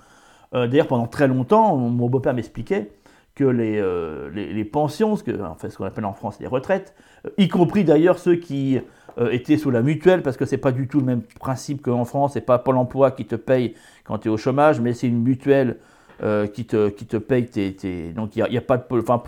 Euh, 0.54 0.66
d'ailleurs, 0.66 0.86
pendant 0.86 1.06
très 1.06 1.28
longtemps, 1.28 1.76
mon 1.76 2.08
beau-père 2.08 2.32
m'expliquait 2.32 2.90
que 3.34 3.44
les, 3.44 3.82
les, 4.32 4.64
pensions, 4.64 5.16
ce 5.16 5.24
qu'on 5.24 5.56
qu'on 5.76 5.84
appelle 5.84 6.04
en 6.06 6.14
France 6.14 6.38
les 6.40 6.46
retraites, 6.46 6.94
y 7.36 7.48
compris 7.48 7.84
d'ailleurs 7.84 8.18
ceux 8.18 8.36
qui 8.36 8.78
étaient 9.30 9.56
sous 9.58 9.72
la 9.72 9.82
mutuelle, 9.82 10.22
parce 10.22 10.36
que 10.36 10.46
c'est 10.46 10.56
pas 10.56 10.70
du 10.70 10.86
tout 10.86 11.00
le 11.00 11.04
même 11.04 11.22
principe 11.40 11.82
qu'en 11.82 12.04
France, 12.04 12.34
c'est 12.34 12.40
pas 12.40 12.58
Pôle 12.60 12.76
emploi 12.76 13.10
qui 13.10 13.26
te 13.26 13.34
paye 13.34 13.74
quand 14.04 14.18
tu 14.18 14.28
es 14.28 14.30
au 14.30 14.36
chômage, 14.36 14.80
mais 14.80 14.92
c'est 14.94 15.08
une 15.08 15.20
mutuelle 15.20 15.78
qui, 16.52 16.64
te, 16.64 16.90
qui 16.90 17.06
te 17.06 17.16
paye 17.16 17.46
tes. 17.46 18.12
donc 18.12 18.36
il 18.36 18.44
n'y 18.48 18.56
a, 18.56 18.60
pas 18.60 18.78
de. 18.78 18.84
Enfin, 18.92 19.20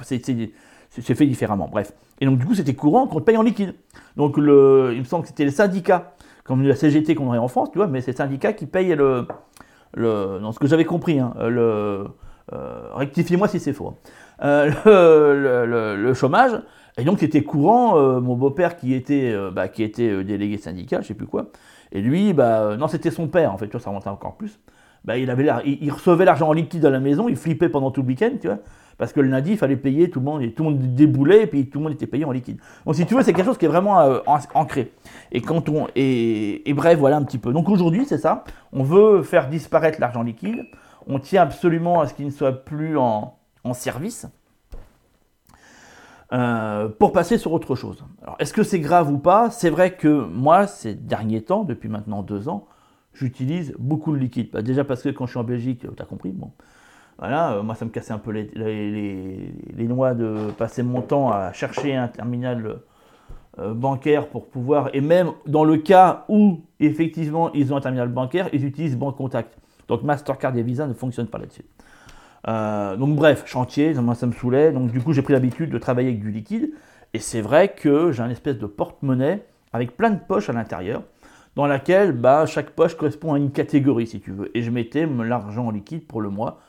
c'est 1.03 1.15
fait 1.15 1.27
différemment. 1.27 1.69
Bref. 1.71 1.93
Et 2.21 2.27
donc, 2.27 2.39
du 2.39 2.47
coup, 2.47 2.55
c'était 2.55 2.75
courant 2.75 3.07
qu'on 3.07 3.21
paye 3.21 3.37
en 3.37 3.43
liquide. 3.43 3.75
Donc, 4.17 4.35
il 4.39 4.43
me 4.43 5.05
semble 5.05 5.23
que 5.23 5.29
c'était 5.29 5.45
les 5.45 5.51
syndicats, 5.51 6.15
comme 6.45 6.63
la 6.63 6.75
CGT 6.75 7.15
qu'on 7.15 7.29
aurait 7.29 7.39
en 7.39 7.49
France, 7.49 7.71
tu 7.73 7.79
vois, 7.79 7.87
mais 7.87 8.01
c'est 8.01 8.13
les 8.13 8.17
syndicats 8.17 8.53
qui 8.53 8.67
payent 8.67 8.95
le. 8.95 9.27
le 9.95 10.39
dans 10.41 10.53
ce 10.53 10.59
que 10.59 10.67
j'avais 10.67 10.85
compris, 10.85 11.19
hein, 11.19 11.35
le. 11.41 12.07
Euh, 12.53 12.91
rectifiez-moi 12.95 13.49
si 13.49 13.59
c'est 13.59 13.73
faux. 13.73 13.89
Hein. 14.41 14.71
Euh, 14.87 15.97
le, 15.97 16.15
chômage. 16.15 16.53
Et 16.99 17.05
donc, 17.05 17.19
c'était 17.19 17.43
courant. 17.43 17.99
Euh, 17.99 18.21
mon 18.21 18.37
beau-père 18.37 18.77
qui 18.77 18.95
était, 18.95 19.35
bah, 19.53 19.69
qui 19.69 19.83
était 19.83 20.25
délégué 20.25 20.57
syndical, 20.59 21.03
je 21.03 21.09
sais 21.09 21.15
plus 21.15 21.27
quoi. 21.27 21.49
Et 21.93 22.01
lui, 22.01 22.33
bah, 22.33 22.77
non, 22.77 22.89
c'était 22.89 23.11
son 23.11 23.29
père, 23.29 23.53
en 23.53 23.59
fait, 23.59 23.67
tu 23.67 23.73
vois, 23.73 23.81
ça 23.81 23.91
remontait 23.91 24.09
encore 24.09 24.37
plus. 24.37 24.59
Bah, 25.05 25.19
il, 25.19 25.31
avait 25.31 25.49
il, 25.65 25.79
il 25.83 25.93
recevait 25.93 26.25
l'argent 26.25 26.49
en 26.49 26.53
liquide 26.53 26.85
à 26.85 26.91
la 26.91 26.99
maison, 26.99 27.29
il 27.29 27.37
flippait 27.37 27.69
pendant 27.69 27.91
tout 27.93 28.03
le 28.03 28.09
week-end, 28.09 28.33
tu 28.41 28.49
vois. 28.49 28.59
Parce 28.99 29.13
que 29.13 29.21
le 29.21 29.29
lundi, 29.29 29.53
il 29.53 29.59
fallait 29.59 29.77
payer, 29.77 30.09
tout 30.09 30.21
le 30.21 30.25
monde, 30.25 30.43
et 30.43 30.53
tout 30.53 30.65
le 30.65 30.71
monde 30.71 30.95
déboulait, 30.95 31.43
et 31.43 31.47
puis 31.47 31.69
tout 31.69 31.79
le 31.79 31.85
monde 31.85 31.93
était 31.93 32.07
payé 32.07 32.25
en 32.25 32.33
liquide. 32.33 32.59
Donc 32.87 32.95
si 32.95 33.05
tu 33.05 33.15
veux, 33.15 33.23
c'est 33.23 33.33
quelque 33.33 33.47
chose 33.47 33.59
qui 33.59 33.67
est 33.67 33.69
vraiment 33.69 34.01
euh, 34.01 34.21
ancré. 34.55 34.93
Et, 35.33 35.43
quand 35.43 35.69
on, 35.69 35.89
et, 35.95 36.63
bref, 36.75 36.99
voilà 36.99 37.17
un 37.17 37.25
petit 37.25 37.39
peu. 37.39 37.53
Donc 37.53 37.69
aujourd'hui, 37.69 38.07
c'est 38.07 38.19
ça. 38.19 38.45
On 38.73 38.83
veut 38.83 39.23
faire 39.23 39.49
disparaître 39.49 40.01
l'argent 40.01 40.23
liquide. 40.23 40.65
On 41.07 41.19
tient 41.19 41.43
absolument 41.43 42.01
à 42.01 42.07
ce 42.07 42.15
qu'il 42.15 42.27
ne 42.27 42.31
soit 42.31 42.65
plus 42.65 42.97
en, 42.97 43.35
service. 43.73 44.27
Euh, 46.33 46.89
pour 46.89 47.13
passer 47.13 47.37
sur 47.39 47.53
autre 47.53 47.75
chose. 47.75 48.05
Alors, 48.23 48.37
est-ce 48.41 48.53
que 48.53 48.63
c'est 48.63 48.81
grave 48.81 49.13
ou 49.13 49.19
pas? 49.19 49.51
C'est 49.51 49.71
vrai 49.71 49.95
que 49.95 50.09
moi, 50.09 50.67
ces 50.67 50.95
derniers 50.95 51.43
temps, 51.43 51.63
depuis 51.63 51.89
maintenant 51.89 52.23
deux 52.23 52.49
ans, 52.49 52.67
j'utilise 53.13 53.75
beaucoup 53.79 54.13
de 54.13 54.19
liquide. 54.19 54.51
Bah, 54.53 54.63
déjà 54.63 54.85
parce 54.85 55.03
que 55.03 55.09
quand 55.11 55.27
je 55.27 55.31
suis 55.31 55.39
en 55.39 55.45
Belgique, 55.45 55.81
tu 55.81 56.03
as 56.03 56.07
compris, 56.07 56.33
bon, 56.33 56.51
voilà, 57.19 57.53
euh, 57.53 57.63
moi 57.63 57.75
ça 57.75 57.85
me 57.85 57.91
cassait 57.91 58.13
un 58.13 58.19
peu 58.19 58.31
les, 58.31 58.51
les, 58.55 59.89
noix 59.89 60.15
de 60.15 60.50
passer 60.59 60.83
mon 60.83 61.00
temps 61.00 61.31
à 61.31 61.52
chercher 61.52 61.97
un 61.97 62.09
terminal 62.09 62.81
euh, 63.59 63.73
bancaire 63.73 64.29
pour 64.29 64.49
pouvoir, 64.49 64.90
et 64.93 65.00
même 65.00 65.33
dans 65.47 65.64
le 65.64 65.79
cas 65.79 66.25
où 66.29 66.61
effectivement 66.79 67.50
ils 67.55 67.73
ont 67.73 67.76
un 67.76 67.81
terminal 67.81 68.09
bancaire, 68.09 68.50
ils 68.52 68.64
utilisent 68.64 68.99
Banque 68.99 69.17
Contact. 69.17 69.57
Donc 69.88 70.02
Mastercard 70.02 70.57
et 70.57 70.62
Visa 70.62 70.87
ne 70.87 70.93
fonctionnent 70.93 71.29
pas 71.29 71.38
là-dessus. 71.38 71.64
Euh, 72.49 72.97
donc 72.97 73.17
bref, 73.17 73.45
chantier, 73.47 73.95
moi 73.95 74.14
ça 74.14 74.26
me 74.26 74.33
saoulait, 74.33 74.73
donc 74.73 74.90
du 74.93 75.00
coup 75.00 75.14
j'ai 75.14 75.23
pris 75.23 75.33
l'habitude 75.33 75.71
de 75.71 75.79
travailler 75.79 76.09
avec 76.09 76.21
du 76.21 76.31
liquide, 76.31 76.71
et 77.14 77.19
c'est 77.19 77.40
vrai 77.40 77.69
que 77.75 78.12
j'ai 78.12 78.23
un 78.23 78.31
espèce 78.31 78.59
de 78.59 78.67
porte-monnaie 78.67 79.47
avec 79.73 79.97
plein 79.97 80.11
de 80.11 80.21
poches 80.21 80.50
à 80.50 80.52
l'intérieur, 80.52 81.02
dans 81.55 81.67
laquelle 81.67 82.12
bah, 82.12 82.45
chaque 82.45 82.71
poche 82.71 82.95
correspond 82.95 83.33
à 83.33 83.38
une 83.38 83.52
catégorie 83.52 84.07
si 84.07 84.21
tu 84.21 84.33
veux, 84.33 84.55
et 84.55 84.61
je 84.61 84.71
mettais 84.71 85.07
l'argent 85.07 85.69
en 85.69 85.71
liquide 85.71 86.07
pour 86.07 86.21
le 86.21 86.29
mois 86.29 86.61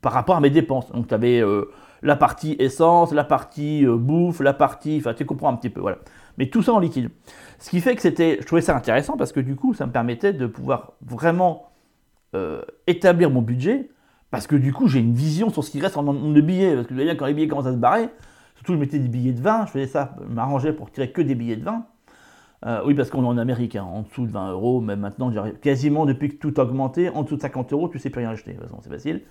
par 0.00 0.12
rapport 0.12 0.36
à 0.36 0.40
mes 0.40 0.50
dépenses. 0.50 0.90
Donc 0.92 1.08
tu 1.08 1.14
avais 1.14 1.40
euh, 1.40 1.70
la 2.02 2.16
partie 2.16 2.56
essence, 2.58 3.12
la 3.12 3.24
partie 3.24 3.86
euh, 3.86 3.96
bouffe, 3.96 4.40
la 4.40 4.54
partie. 4.54 4.98
Enfin, 4.98 5.14
tu 5.14 5.24
comprends 5.24 5.48
un 5.48 5.56
petit 5.56 5.70
peu, 5.70 5.80
voilà. 5.80 5.98
Mais 6.38 6.46
tout 6.46 6.62
ça 6.62 6.72
en 6.72 6.78
liquide. 6.78 7.10
Ce 7.58 7.70
qui 7.70 7.80
fait 7.80 7.94
que 7.96 8.02
c'était. 8.02 8.38
Je 8.40 8.46
trouvais 8.46 8.60
ça 8.60 8.76
intéressant 8.76 9.16
parce 9.16 9.32
que 9.32 9.40
du 9.40 9.56
coup, 9.56 9.74
ça 9.74 9.86
me 9.86 9.92
permettait 9.92 10.32
de 10.32 10.46
pouvoir 10.46 10.92
vraiment 11.00 11.70
euh, 12.34 12.62
établir 12.86 13.30
mon 13.30 13.42
budget. 13.42 13.90
Parce 14.30 14.46
que 14.46 14.56
du 14.56 14.72
coup, 14.72 14.88
j'ai 14.88 14.98
une 14.98 15.14
vision 15.14 15.50
sur 15.50 15.64
ce 15.64 15.70
qui 15.70 15.80
reste 15.80 15.96
en 15.96 16.02
nombre 16.02 16.34
de 16.34 16.40
billets. 16.40 16.74
Parce 16.74 16.86
que 16.86 16.94
vous 16.94 17.00
voyez, 17.00 17.16
quand 17.16 17.26
les 17.26 17.34
billets 17.34 17.48
commencent 17.48 17.66
à 17.66 17.72
se 17.72 17.78
barrer, 17.78 18.08
surtout 18.56 18.74
je 18.74 18.78
mettais 18.78 18.98
des 18.98 19.08
billets 19.08 19.32
de 19.32 19.40
20, 19.40 19.66
je 19.66 19.70
faisais 19.70 19.86
ça, 19.86 20.16
m'arrangeais 20.28 20.72
pour 20.72 20.90
tirer 20.90 21.10
que 21.12 21.22
des 21.22 21.34
billets 21.34 21.56
de 21.56 21.64
20. 21.64 21.86
Oui, 22.84 22.94
parce 22.94 23.10
qu'on 23.10 23.22
est 23.22 23.28
en 23.28 23.38
Amérique, 23.38 23.76
hein, 23.76 23.84
en 23.84 24.02
dessous 24.02 24.26
de 24.26 24.32
20 24.32 24.52
euros, 24.52 24.80
même 24.80 25.00
maintenant, 25.00 25.32
quasiment 25.60 26.06
depuis 26.06 26.30
que 26.30 26.36
tout 26.36 26.54
a 26.60 26.64
augmenté, 26.64 27.08
en 27.10 27.22
dessous 27.22 27.36
de 27.36 27.42
50 27.42 27.72
euros, 27.72 27.88
tu 27.88 27.98
sais 27.98 28.10
plus 28.10 28.20
rien 28.20 28.30
acheter. 28.30 28.52
De 28.52 28.56
toute 28.58 28.68
façon, 28.68 28.80
c'est 28.82 28.90
facile. 28.90 29.22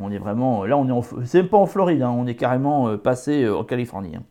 On 0.00 0.10
est 0.10 0.18
vraiment, 0.18 0.64
là, 0.64 0.76
on 0.76 0.88
est 0.88 1.04
c'est 1.24 1.44
pas 1.44 1.56
en 1.56 1.66
Floride, 1.66 2.02
hein, 2.02 2.14
on 2.16 2.26
est 2.26 2.34
carrément 2.34 2.88
euh, 2.88 2.96
passé 2.96 3.44
euh, 3.44 3.56
en 3.56 3.64
Californie. 3.64 4.16
Hein. 4.16 4.22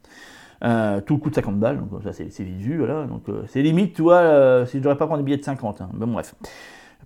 Euh, 0.64 1.02
tout 1.02 1.18
coûte 1.18 1.36
50 1.36 1.58
balles, 1.58 1.80
donc 1.80 2.04
ça 2.04 2.12
c'est, 2.12 2.44
visu, 2.44 2.80
voilà. 2.80 3.06
Donc 3.06 3.24
c'est 3.48 3.62
limite, 3.62 3.96
tu 3.96 4.02
vois, 4.02 4.66
si 4.66 4.78
je 4.78 4.84
devrais 4.84 4.98
pas 4.98 5.06
prendre 5.06 5.20
des 5.22 5.26
billets 5.26 5.38
de 5.38 5.44
50. 5.44 5.82
Hein. 5.82 5.90
Bon, 5.94 6.08
bref. 6.08 6.36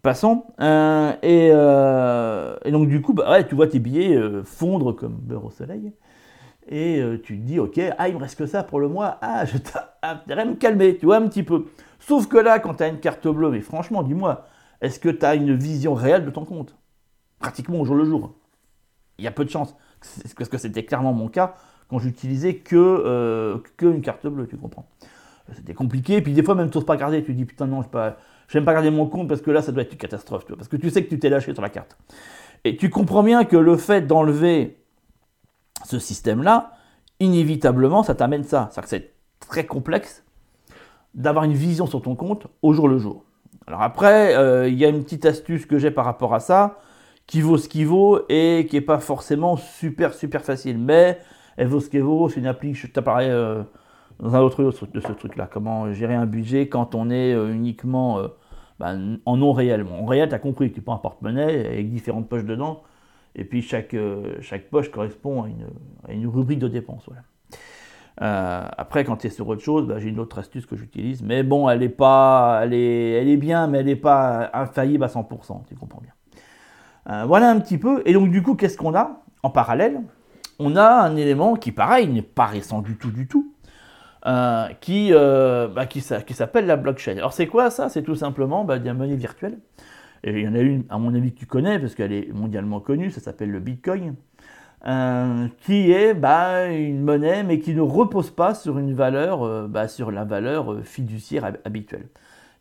Passons. 0.01 0.45
Et, 0.59 1.51
donc 2.71 2.87
du 2.89 3.01
coup, 3.01 3.13
bah, 3.13 3.43
tu 3.43 3.53
vois 3.53 3.67
tes 3.67 3.79
billets 3.79 4.19
fondre 4.43 4.95
comme 4.95 5.13
beurre 5.13 5.45
au 5.45 5.51
soleil. 5.51 5.93
Et 6.67 7.03
tu 7.23 7.37
te 7.37 7.43
dis, 7.43 7.59
ok, 7.59 7.79
ah, 7.97 8.07
il 8.07 8.15
me 8.15 8.19
reste 8.19 8.37
que 8.37 8.45
ça 8.45 8.63
pour 8.63 8.79
le 8.79 8.87
mois, 8.87 9.17
ah, 9.21 9.45
je 9.45 9.57
t'ai 9.57 10.35
me 10.35 10.55
calmer, 10.55 10.97
tu 10.97 11.05
vois, 11.05 11.17
un 11.17 11.27
petit 11.27 11.43
peu. 11.43 11.65
Sauf 11.99 12.27
que 12.27 12.37
là, 12.37 12.59
quand 12.59 12.75
tu 12.75 12.83
as 12.83 12.87
une 12.87 12.99
carte 12.99 13.27
bleue, 13.27 13.49
mais 13.49 13.61
franchement, 13.61 14.03
dis-moi, 14.03 14.45
est-ce 14.81 14.99
que 14.99 15.09
tu 15.09 15.25
as 15.25 15.35
une 15.35 15.55
vision 15.55 15.93
réelle 15.93 16.25
de 16.25 16.29
ton 16.29 16.45
compte? 16.45 16.75
Pratiquement 17.39 17.79
au 17.79 17.85
jour 17.85 17.95
le 17.95 18.05
jour. 18.05 18.35
Il 19.17 19.25
y 19.25 19.27
a 19.27 19.31
peu 19.31 19.45
de 19.45 19.49
chance, 19.49 19.75
parce 20.37 20.49
que 20.49 20.57
c'était 20.57 20.83
clairement 20.83 21.13
mon 21.13 21.29
cas 21.29 21.55
quand 21.89 21.99
j'utilisais 21.99 22.55
que, 22.55 22.75
euh, 22.75 23.57
que 23.77 23.85
une 23.85 24.01
carte 24.01 24.25
bleue, 24.25 24.47
tu 24.47 24.57
comprends. 24.57 24.87
C'était 25.53 25.73
compliqué, 25.73 26.21
puis 26.21 26.33
des 26.33 26.41
fois 26.41 26.55
même 26.55 26.69
tu 26.69 26.81
pas 26.81 26.95
garder, 26.95 27.23
tu 27.23 27.33
dis 27.33 27.45
putain 27.45 27.67
non, 27.67 27.81
je 27.81 27.89
pas, 27.89 28.17
j'aime 28.47 28.65
pas 28.65 28.73
garder 28.73 28.89
mon 28.89 29.05
compte 29.07 29.27
parce 29.27 29.41
que 29.41 29.51
là 29.51 29.61
ça 29.61 29.71
doit 29.71 29.83
être 29.83 29.91
une 29.91 29.97
catastrophe, 29.97 30.45
parce 30.45 30.67
que 30.67 30.77
tu 30.77 30.89
sais 30.89 31.03
que 31.03 31.09
tu 31.09 31.19
t'es 31.19 31.29
lâché 31.29 31.53
sur 31.53 31.61
la 31.61 31.69
carte. 31.69 31.97
Et 32.63 32.77
tu 32.77 32.89
comprends 32.89 33.23
bien 33.23 33.43
que 33.43 33.57
le 33.57 33.75
fait 33.75 34.01
d'enlever 34.07 34.82
ce 35.83 35.99
système-là, 35.99 36.73
inévitablement 37.19 38.03
ça 38.03 38.15
t'amène 38.15 38.43
ça. 38.43 38.69
C'est-à-dire 38.71 38.83
que 38.83 38.89
c'est 38.89 39.13
très 39.39 39.65
complexe 39.65 40.23
d'avoir 41.13 41.45
une 41.45 41.53
vision 41.53 41.85
sur 41.85 42.01
ton 42.01 42.15
compte 42.15 42.47
au 42.61 42.73
jour 42.73 42.87
le 42.87 42.97
jour. 42.97 43.23
Alors 43.67 43.81
après, 43.81 44.35
euh, 44.35 44.67
il 44.67 44.77
y 44.77 44.85
a 44.85 44.89
une 44.89 45.03
petite 45.03 45.25
astuce 45.25 45.65
que 45.65 45.77
j'ai 45.77 45.91
par 45.91 46.05
rapport 46.05 46.33
à 46.33 46.39
ça, 46.39 46.79
qui 47.27 47.41
vaut 47.41 47.57
ce 47.57 47.69
qui 47.69 47.85
vaut 47.85 48.21
et 48.29 48.67
qui 48.69 48.75
n'est 48.75 48.81
pas 48.81 48.99
forcément 48.99 49.55
super 49.55 50.13
super 50.13 50.41
facile, 50.41 50.77
mais 50.77 51.19
elle 51.55 51.67
vaut 51.67 51.79
ce 51.79 51.89
qu'elle 51.89 52.01
vaut, 52.01 52.27
c'est 52.29 52.39
une 52.39 52.47
appli, 52.47 52.73
je 52.73 52.87
t'apparais 52.87 53.29
euh, 53.29 53.63
dans 54.19 54.35
un 54.35 54.41
autre 54.41 54.63
de 54.63 54.99
ce 54.99 55.11
truc-là, 55.11 55.47
comment 55.51 55.93
gérer 55.93 56.15
un 56.15 56.25
budget 56.25 56.67
quand 56.67 56.95
on 56.95 57.09
est 57.09 57.33
euh, 57.33 57.53
uniquement 57.53 58.19
bah, 58.79 58.93
en 59.25 59.37
non 59.37 59.53
réel. 59.53 59.85
en 59.87 60.05
réel, 60.05 60.29
tu 60.29 60.35
as 60.35 60.39
compris 60.39 60.69
que 60.69 60.75
tu 60.75 60.81
prends 60.81 60.95
un 60.95 60.99
porte-monnaie 60.99 61.67
avec 61.67 61.89
différentes 61.89 62.27
poches 62.27 62.45
dedans, 62.45 62.81
et 63.35 63.45
puis 63.45 63.61
chaque, 63.61 63.95
chaque 64.41 64.69
poche 64.69 64.91
correspond 64.91 65.43
à 65.43 65.47
une, 65.47 65.67
à 66.07 66.13
une 66.13 66.27
rubrique 66.27 66.59
de 66.59 66.67
dépenses. 66.67 67.09
Euh, 68.21 68.63
après, 68.77 69.03
quand 69.03 69.17
tu 69.17 69.27
es 69.27 69.29
sur 69.29 69.47
autre 69.47 69.61
chose, 69.61 69.91
j'ai 69.97 70.09
une 70.09 70.19
autre 70.19 70.39
astuce 70.39 70.65
que 70.65 70.75
j'utilise. 70.75 71.23
Mais 71.23 71.43
bon, 71.43 71.69
elle 71.69 71.81
est 71.83 71.89
pas, 71.89 72.61
elle 72.63 72.73
est, 72.73 73.11
elle 73.13 73.29
est 73.29 73.37
bien, 73.37 73.67
mais 73.67 73.79
elle 73.79 73.87
n'est 73.87 73.95
pas 73.95 74.49
infaillible 74.53 75.03
à 75.03 75.07
100%, 75.07 75.65
tu 75.67 75.75
comprends 75.75 76.01
bien. 76.01 76.13
Euh, 77.09 77.25
voilà 77.25 77.49
un 77.49 77.59
petit 77.59 77.77
peu. 77.77 78.01
Et 78.05 78.13
donc, 78.13 78.29
du 78.29 78.43
coup, 78.43 78.55
qu'est-ce 78.55 78.77
qu'on 78.77 78.95
a? 78.95 79.23
En 79.41 79.49
parallèle 79.49 80.01
On 80.59 80.75
a 80.75 80.87
un 80.87 81.15
élément 81.15 81.55
qui, 81.55 81.71
pareil, 81.71 82.07
n'est 82.07 82.21
pas 82.21 82.45
récent 82.45 82.81
du 82.81 82.97
tout, 82.97 83.11
du 83.11 83.27
tout, 83.27 83.51
euh, 84.25 84.67
qui, 84.79 85.11
bah, 85.11 85.85
qui, 85.85 86.01
s'appelle 86.01 86.65
la 86.65 86.77
blockchain. 86.77 87.17
Alors, 87.17 87.33
c'est 87.33 87.47
quoi 87.47 87.71
ça? 87.71 87.89
C'est 87.89 88.03
tout 88.03 88.15
simplement 88.15 88.63
bah, 88.63 88.79
des 88.79 88.93
monnaies 88.93 89.15
virtuelles. 89.15 89.57
Et 90.23 90.31
il 90.31 90.41
y 90.41 90.47
en 90.47 90.55
a 90.55 90.59
une, 90.59 90.85
à 90.89 90.97
mon 90.97 91.13
avis, 91.13 91.33
que 91.33 91.39
tu 91.39 91.45
connais, 91.45 91.79
parce 91.79 91.95
qu'elle 91.95 92.13
est 92.13 92.31
mondialement 92.33 92.79
connue, 92.79 93.11
ça 93.11 93.19
s'appelle 93.19 93.51
le 93.51 93.59
Bitcoin. 93.59 94.15
Euh, 94.85 95.47
qui 95.65 95.91
est 95.91 96.13
bah, 96.13 96.67
une 96.67 97.01
monnaie, 97.01 97.43
mais 97.43 97.59
qui 97.59 97.73
ne 97.73 97.79
repose 97.79 98.31
pas 98.31 98.53
sur 98.53 98.77
une 98.77 98.93
valeur, 98.93 99.41
euh, 99.43 99.65
bah, 99.65 99.87
sur 99.87 100.11
la 100.11 100.25
valeur 100.25 100.73
euh, 100.73 100.81
fiduciaire 100.81 101.53
habituelle. 101.63 102.09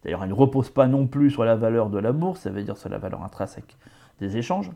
D'ailleurs, 0.04 0.23
elle 0.23 0.28
ne 0.28 0.35
repose 0.35 0.71
pas 0.71 0.87
non 0.87 1.09
plus 1.09 1.33
sur 1.33 1.45
la 1.45 1.57
valeur 1.57 1.90
de 1.90 1.99
la 1.99 2.12
bourse, 2.12 2.42
ça 2.42 2.50
veut 2.50 2.62
dire 2.62 2.76
sur 2.76 2.88
la 2.90 2.99
valeur 2.99 3.25
intrinsèque 3.25 3.76
des 4.21 4.37
échanges, 4.37 4.71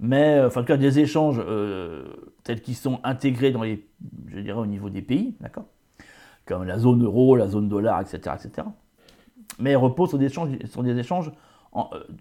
mais 0.00 0.40
enfin, 0.44 0.60
en 0.60 0.64
tout 0.64 0.68
cas 0.68 0.76
des 0.76 0.98
échanges 0.98 1.40
tels 2.42 2.60
qu'ils 2.62 2.74
sont 2.74 2.98
intégrés 3.04 3.52
dans 3.52 3.62
les, 3.62 3.86
je 4.26 4.40
dirais, 4.40 4.58
au 4.58 4.66
niveau 4.66 4.90
des 4.90 5.02
pays, 5.02 5.36
d'accord, 5.40 5.66
comme 6.46 6.64
la 6.64 6.78
zone 6.78 7.04
euro, 7.04 7.36
la 7.36 7.46
zone 7.46 7.68
dollar, 7.68 8.00
etc., 8.00 8.36
etc. 8.36 8.66
Mais 9.60 9.70
elle 9.70 9.76
repose 9.76 10.08
sur 10.10 10.18
des 10.18 10.26
échanges, 10.26 10.50
sur 10.66 10.82
des 10.82 10.96
échanges 10.98 11.30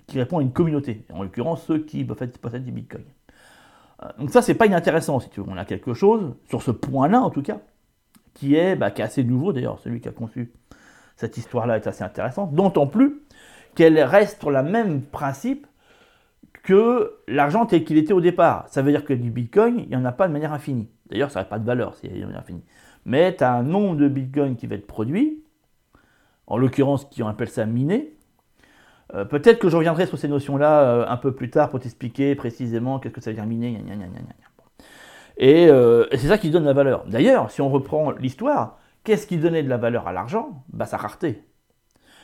qui 0.07 0.19
répondent 0.19 0.41
à 0.41 0.43
une 0.43 0.51
communauté, 0.51 1.05
en 1.11 1.23
l'occurrence 1.23 1.63
ceux 1.65 1.79
qui 1.79 2.03
possèdent 2.03 2.65
du 2.65 2.71
Bitcoin. 2.71 3.03
Euh, 4.03 4.07
donc 4.19 4.29
ça, 4.29 4.41
c'est 4.41 4.53
pas 4.53 4.65
inintéressant, 4.65 5.19
si 5.19 5.29
tu 5.29 5.39
veux. 5.39 5.47
On 5.49 5.57
a 5.57 5.65
quelque 5.65 5.93
chose, 5.93 6.35
sur 6.49 6.61
ce 6.61 6.71
point-là 6.71 7.21
en 7.21 7.29
tout 7.29 7.41
cas, 7.41 7.59
qui 8.33 8.55
est, 8.55 8.75
bah, 8.75 8.91
assez 8.97 9.23
nouveau 9.23 9.53
d'ailleurs, 9.53 9.79
celui 9.79 9.99
qui 9.99 10.07
a 10.07 10.11
conçu 10.11 10.51
cette 11.15 11.37
histoire-là 11.37 11.77
est 11.77 11.87
assez 11.87 12.03
intéressante, 12.03 12.53
d'autant 12.53 12.85
plus 12.87 13.21
qu'elle 13.73 13.99
reste 14.01 14.39
sur 14.39 14.51
le 14.51 14.61
même 14.63 15.01
principe 15.01 15.65
que 16.63 17.13
l'argent 17.27 17.65
tel 17.65 17.83
qu'il 17.83 17.97
était 17.97 18.13
au 18.13 18.21
départ. 18.21 18.65
Ça 18.69 18.81
veut 18.81 18.91
dire 18.91 19.05
que 19.05 19.13
du 19.13 19.31
Bitcoin, 19.31 19.79
il 19.79 19.89
n'y 19.89 19.95
en 19.95 20.05
a 20.05 20.11
pas 20.11 20.27
de 20.27 20.33
manière 20.33 20.53
infinie. 20.53 20.89
D'ailleurs, 21.09 21.31
ça 21.31 21.39
n'a 21.39 21.45
pas 21.45 21.59
de 21.59 21.65
valeur 21.65 21.95
s'il 21.95 22.11
y 22.11 22.17
a 22.17 22.19
de 22.19 22.25
manière 22.25 22.41
infinie. 22.41 22.63
Mais 23.05 23.35
tu 23.35 23.43
as 23.43 23.53
un 23.53 23.63
nombre 23.63 23.95
de 23.95 24.07
Bitcoin 24.07 24.55
qui 24.55 24.67
va 24.67 24.75
être 24.75 24.85
produit, 24.85 25.43
en 26.45 26.57
l'occurrence 26.57 27.05
qui 27.05 27.23
on 27.23 27.27
appelle 27.27 27.49
ça 27.49 27.65
miné, 27.65 28.16
euh, 29.13 29.25
peut-être 29.25 29.59
que 29.59 29.69
je 29.69 29.77
reviendrai 29.77 30.05
sur 30.05 30.17
ces 30.17 30.27
notions-là 30.27 30.81
euh, 30.81 31.05
un 31.07 31.17
peu 31.17 31.33
plus 31.33 31.49
tard 31.49 31.69
pour 31.69 31.79
t'expliquer 31.79 32.35
précisément 32.35 32.99
qu'est-ce 32.99 33.13
que 33.13 33.21
ça 33.21 33.29
veut 33.31 33.35
dire 33.35 33.45
miner. 33.45 33.81
Et, 35.37 35.67
euh, 35.69 36.07
et 36.11 36.17
c'est 36.17 36.27
ça 36.27 36.37
qui 36.37 36.49
donne 36.49 36.65
la 36.65 36.73
valeur. 36.73 37.05
D'ailleurs, 37.07 37.51
si 37.51 37.61
on 37.61 37.69
reprend 37.69 38.11
l'histoire, 38.11 38.79
qu'est-ce 39.03 39.27
qui 39.27 39.37
donnait 39.37 39.63
de 39.63 39.69
la 39.69 39.77
valeur 39.77 40.07
à 40.07 40.13
l'argent? 40.13 40.63
Bah, 40.69 40.85
Sa 40.85 40.97
rareté. 40.97 41.43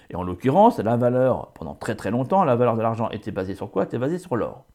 Et 0.10 0.16
en 0.16 0.24
l'occurrence, 0.24 0.80
la 0.80 0.98
valeur, 0.98 1.54
pendant 1.54 1.76
très 1.76 1.96
très 1.96 2.12
longtemps, 2.12 2.44
la 2.44 2.56
valeur 2.56 2.76
de 2.76 2.82
l'argent 2.82 3.10
était 3.12 3.32
basée 3.32 3.56
sur 3.56 3.72
quoi? 3.72 3.86
Était 3.86 3.98
basée 3.98 4.18
sur 4.18 4.36
l'or. 4.36 4.66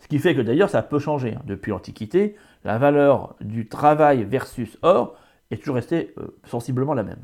Ce 0.00 0.08
qui 0.08 0.18
fait 0.18 0.34
que 0.34 0.42
d'ailleurs, 0.42 0.68
ça 0.68 0.82
peut 0.82 0.98
changer. 0.98 1.34
Hein. 1.36 1.42
Depuis 1.46 1.70
l'Antiquité, 1.70 2.36
la 2.64 2.76
valeur 2.76 3.34
du 3.40 3.68
travail 3.68 4.24
versus 4.24 4.76
or 4.82 5.14
est 5.50 5.56
toujours 5.56 5.76
restée 5.76 6.14
sensiblement 6.44 6.92
la 6.92 7.04
même. 7.04 7.20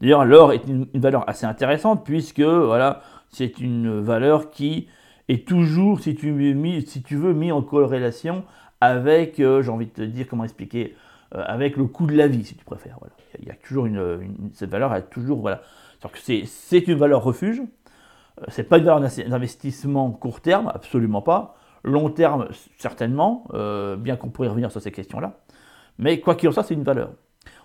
D'ailleurs, 0.00 0.24
l'or 0.24 0.52
est 0.52 0.66
une, 0.66 0.86
valeur 0.94 1.28
assez 1.28 1.46
intéressante 1.46 2.04
puisque 2.04 2.40
voilà, 2.40 3.02
c'est 3.28 3.60
une 3.60 4.00
valeur 4.00 4.50
qui 4.50 4.88
est 5.28 5.46
toujours, 5.46 6.00
si 6.00 6.14
tu, 6.14 6.32
veux, 6.32 7.32
mis 7.32 7.52
en 7.52 7.62
corrélation 7.62 8.44
avec, 8.80 9.40
euh, 9.40 9.62
j'ai 9.62 9.70
envie 9.70 9.86
de 9.86 9.92
te 9.92 10.02
dire 10.02 10.26
comment 10.28 10.44
expliquer, 10.44 10.96
euh, 11.34 11.44
avec 11.46 11.76
le 11.76 11.84
coût 11.84 12.06
de 12.06 12.16
la 12.16 12.26
vie, 12.26 12.44
si 12.44 12.56
tu 12.56 12.64
préfères. 12.64 12.98
Il 13.38 13.46
y 13.46 13.50
a 13.50 13.54
toujours 13.54 13.86
une, 13.86 14.50
cette 14.54 14.70
valeur 14.70 14.92
a 14.92 15.02
toujours, 15.02 15.40
voilà, 15.40 15.62
c'est 16.14 16.88
une 16.88 16.98
valeur 16.98 17.22
refuge. 17.22 17.60
Euh, 17.60 18.44
c'est 18.48 18.64
pas 18.64 18.78
une 18.78 18.84
valeur 18.84 19.00
d'investissement 19.00 20.10
court 20.10 20.40
terme, 20.40 20.70
absolument 20.74 21.22
pas. 21.22 21.56
Long 21.84 22.10
terme, 22.10 22.48
certainement, 22.76 23.46
bien 23.96 24.16
qu'on 24.16 24.28
pourrait 24.28 24.48
revenir 24.48 24.70
sur 24.70 24.82
ces 24.82 24.92
questions-là. 24.92 25.40
Mais 25.98 26.20
quoi 26.20 26.34
qu'il 26.34 26.46
en 26.50 26.52
soit, 26.52 26.62
c'est 26.62 26.74
une 26.74 26.82
valeur. 26.82 27.12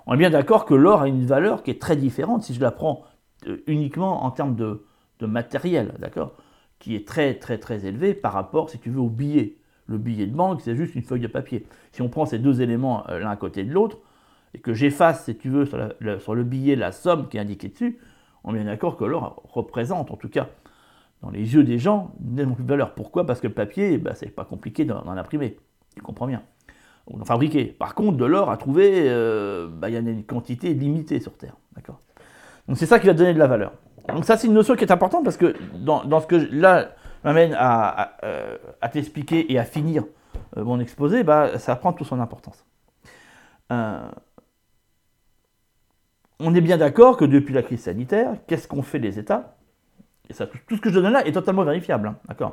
On 0.08 0.14
est 0.14 0.18
bien 0.18 0.30
d'accord 0.30 0.66
que 0.66 0.74
l'or 0.74 1.02
a 1.02 1.08
une 1.08 1.26
valeur 1.26 1.64
qui 1.64 1.72
est 1.72 1.82
très 1.82 1.96
différente 1.96 2.44
si 2.44 2.54
je 2.54 2.62
la 2.62 2.72
prends 2.72 3.04
euh, 3.48 3.64
uniquement 3.68 4.24
en 4.24 4.32
termes 4.32 4.56
de, 4.56 4.86
matériel, 5.22 5.94
d'accord 6.00 6.34
Qui 6.78 6.96
est 6.96 7.08
très 7.08 7.34
très 7.36 7.58
très 7.58 7.86
élevé 7.86 8.14
par 8.14 8.34
rapport, 8.34 8.70
si 8.70 8.80
tu 8.80 8.90
veux, 8.90 9.00
au 9.00 9.10
billet. 9.10 9.58
Le 9.88 9.98
billet 9.98 10.28
de 10.28 10.36
banque, 10.36 10.62
c'est 10.62 10.76
juste 10.76 10.96
une 10.96 11.04
feuille 11.04 11.22
de 11.22 11.28
papier. 11.28 11.66
Si 11.92 12.02
on 12.02 12.10
prend 12.10 12.26
ces 12.26 12.40
deux 12.40 12.62
éléments 12.62 13.08
euh, 13.10 13.20
l'un 13.20 13.30
à 13.30 13.36
côté 13.36 13.64
de 13.64 13.72
l'autre, 13.72 14.00
et 14.54 14.60
que 14.60 14.74
j'efface, 14.74 15.26
si 15.26 15.36
tu 15.36 15.50
veux, 15.50 15.66
sur, 15.66 16.36
le 16.36 16.44
billet 16.44 16.76
la 16.76 16.92
somme 16.92 17.28
qui 17.28 17.38
est 17.38 17.40
indiquée 17.40 17.70
dessus, 17.70 18.00
on 18.44 18.52
est 18.52 18.58
bien 18.60 18.66
d'accord 18.66 18.98
que 18.98 19.06
l'or 19.06 19.42
représente, 19.52 20.12
en 20.12 20.18
tout 20.18 20.30
cas, 20.30 20.50
dans 21.22 21.30
les 21.30 21.56
yeux 21.56 21.64
des 21.64 21.80
gens, 21.80 22.14
une 22.24 22.54
plus 22.54 22.64
de 22.64 22.70
valeur. 22.70 22.94
Pourquoi? 22.94 23.26
Parce 23.26 23.42
que 23.42 23.48
le 23.48 23.54
papier, 23.54 23.98
bah, 23.98 24.14
c'est 24.14 24.30
pas 24.30 24.46
compliqué 24.46 24.86
d'en 24.86 25.08
imprimer. 25.08 25.58
Tu 25.96 26.02
comprends 26.02 26.28
bien? 26.28 26.44
Fabriquer. 27.26 27.66
Par 27.66 27.96
contre, 27.96 28.18
de 28.18 28.26
l'or 28.26 28.50
à 28.50 28.58
trouver, 28.58 29.06
euh, 29.08 29.68
bah, 29.70 29.90
il 29.90 29.94
y 29.94 29.96
a 29.96 30.00
une 30.00 30.24
quantité 30.24 30.74
limitée 30.74 31.20
sur 31.20 31.38
Terre. 31.38 31.56
D'accord? 31.76 32.00
Donc 32.68 32.78
c'est 32.78 32.86
ça 32.86 33.00
qui 33.00 33.08
va 33.08 33.14
donner 33.14 33.34
de 33.34 33.40
la 33.40 33.48
valeur. 33.48 33.74
Donc 34.10 34.26
ça, 34.26 34.38
c'est 34.38 34.48
une 34.48 34.54
notion 34.54 34.76
qui 34.76 34.84
est 34.84 34.92
importante 34.92 35.24
parce 35.24 35.38
que 35.38 35.56
dans, 35.76 36.20
ce 36.20 36.28
que 36.28 36.36
là 36.36 36.90
m'amène 37.24 37.56
à, 37.58 38.18
euh, 38.24 38.58
à, 38.82 38.90
t'expliquer 38.90 39.52
et 39.52 39.58
à 39.60 39.66
finir 39.66 40.04
euh, 40.58 40.64
mon 40.64 40.80
exposé, 40.80 41.24
bah, 41.24 41.58
ça 41.60 41.76
prend 41.76 41.94
toute 41.94 42.08
son 42.08 42.20
importance. 42.20 42.66
on 43.70 44.12
est 46.54 46.62
bien 46.62 46.78
d'accord 46.78 47.18
que 47.18 47.26
depuis 47.26 47.54
la 47.54 47.64
crise 47.64 47.82
sanitaire, 47.82 48.34
qu'est-ce 48.48 48.68
qu'ont 48.68 48.84
fait 48.84 49.00
les 49.00 49.18
États? 49.20 49.56
Et 50.30 50.34
ça, 50.34 50.48
Tout 50.48 50.76
ce 50.76 50.82
que 50.82 50.90
je 50.90 51.00
donne 51.00 51.14
là 51.14 51.26
est 51.26 51.32
totalement 51.32 51.64
vérifiable. 51.64 52.08
Hein, 52.08 52.52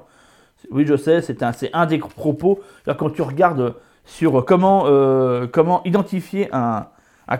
Oui, 0.70 0.86
je 0.86 0.96
sais, 0.96 1.22
c'est 1.22 1.42
un, 1.42 1.52
un 1.72 1.86
des 1.86 1.98
propos. 1.98 2.60
Quand 2.98 3.10
tu 3.10 3.22
regardes 3.22 3.74
sur 4.04 4.44
comment, 4.44 4.84
euh, 4.86 5.46
comment 5.46 5.82
identifier 5.84 6.48
un, 6.52 6.86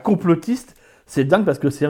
complotiste, 0.02 0.76
c'est 1.07 1.25
dingue 1.25 1.45
parce 1.45 1.59
que 1.59 1.69
c'est 1.71 1.87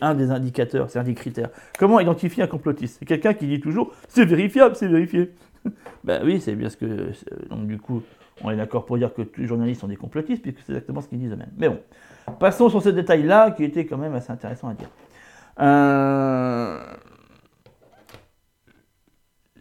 un, 0.00 0.14
des 0.14 0.30
indicateurs, 0.30 0.88
c'est 0.88 0.98
un 0.98 1.04
des 1.04 1.14
critères. 1.14 1.50
Comment 1.78 2.00
identifier 2.00 2.42
un 2.42 2.46
complotiste? 2.46 2.96
C'est 2.98 3.04
quelqu'un 3.04 3.34
qui 3.34 3.46
dit 3.46 3.60
toujours 3.60 3.92
c'est 4.08 4.24
vérifiable, 4.24 4.76
c'est 4.76 4.88
vérifié. 4.88 5.32
ben 6.04 6.22
oui, 6.24 6.40
c'est 6.40 6.54
bien 6.54 6.70
ce 6.70 6.76
que. 6.76 7.10
Donc 7.50 7.66
du 7.66 7.78
coup, 7.78 8.02
on 8.42 8.50
est 8.50 8.56
d'accord 8.56 8.86
pour 8.86 8.96
dire 8.96 9.12
que 9.12 9.22
tous 9.22 9.40
les 9.40 9.46
journalistes 9.46 9.80
sont 9.80 9.88
des 9.88 9.96
complotistes, 9.96 10.42
puisque 10.42 10.60
c'est 10.60 10.72
exactement 10.72 11.00
ce 11.00 11.08
qu'ils 11.08 11.18
disent 11.18 11.32
eux-mêmes. 11.32 11.52
Mais 11.58 11.68
bon, 11.68 11.78
passons 12.38 12.70
sur 12.70 12.82
ce 12.82 12.88
détail-là 12.88 13.50
qui 13.50 13.64
était 13.64 13.84
quand 13.84 13.98
même 13.98 14.14
assez 14.14 14.32
intéressant 14.32 14.68
à 14.68 14.74
dire. 14.74 14.88
Euh, 15.60 16.80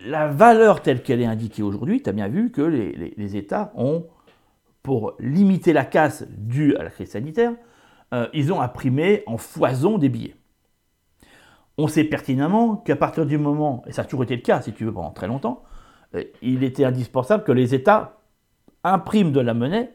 la 0.06 0.28
valeur 0.28 0.82
telle 0.82 1.04
qu'elle 1.04 1.22
est 1.22 1.26
indiquée 1.26 1.64
aujourd'hui, 1.64 2.02
tu 2.02 2.10
as 2.10 2.14
bien 2.14 2.30
vu 2.30 2.52
que 2.52 2.62
les 2.62 3.36
États 3.36 3.74
ont 3.76 4.06
pour 4.84 5.14
limiter 5.20 5.74
la 5.74 5.86
casse 5.86 6.26
due 6.30 6.76
à 6.76 6.84
la 6.84 6.90
crise 6.90 7.12
sanitaire, 7.12 7.54
euh, 8.14 8.28
ils 8.34 8.52
ont 8.52 8.62
imprimé 8.62 9.24
en 9.26 9.38
foison 9.38 9.98
des 9.98 10.10
billets. 10.10 10.36
On 11.78 11.88
sait 11.88 12.04
pertinemment 12.04 12.78
qu'à 12.78 12.96
partir 12.96 13.26
du 13.26 13.38
moment, 13.38 13.84
et 13.88 13.92
ça 13.92 14.02
a 14.02 14.06
toujours 14.06 14.24
été 14.24 14.36
le 14.36 14.42
cas 14.42 14.62
si 14.62 14.74
tu 14.74 14.86
veux 14.86 14.94
pendant 14.94 15.12
très 15.12 15.28
longtemps, 15.28 15.64
euh, 16.16 16.24
il 16.42 16.64
était 16.64 16.84
indispensable 16.84 17.44
que 17.44 17.52
les 17.52 17.74
États 17.74 18.18
impriment 18.84 19.32
de 19.32 19.40
la 19.40 19.54
monnaie 19.54 19.92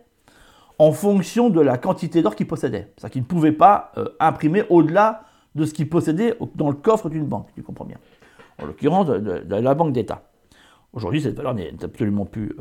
en 0.79 0.93
fonction 0.93 1.51
de 1.51 1.61
la 1.61 1.79
quantité 1.79 2.23
d'or 2.23 2.37
qu'ils 2.37 2.47
possédaient. 2.47 2.93
C'est-à-dire 2.97 3.13
qu'ils 3.13 3.23
ne 3.23 3.27
pouvaient 3.27 3.53
pas 3.53 3.93
euh, 3.97 4.09
imprimer 4.21 4.65
au-delà 4.71 5.25
de 5.55 5.65
ce 5.65 5.75
qu'ils 5.75 5.89
possédaient 5.89 6.37
dans 6.55 6.69
le 6.69 6.77
coffre 6.77 7.09
d'une 7.09 7.27
banque, 7.27 7.49
tu 7.55 7.63
comprends 7.63 7.87
bien. 7.87 7.97
en 8.63 8.67
l'occurrence 8.67 9.07
de, 9.07 9.57
la 9.57 9.75
Banque 9.75 9.93
d'État. 9.93 10.31
Aujourd'hui, 10.93 11.21
cette 11.21 11.35
valeur 11.35 11.55
n'est 11.55 11.73
absolument 11.83 12.27
plus, 12.27 12.55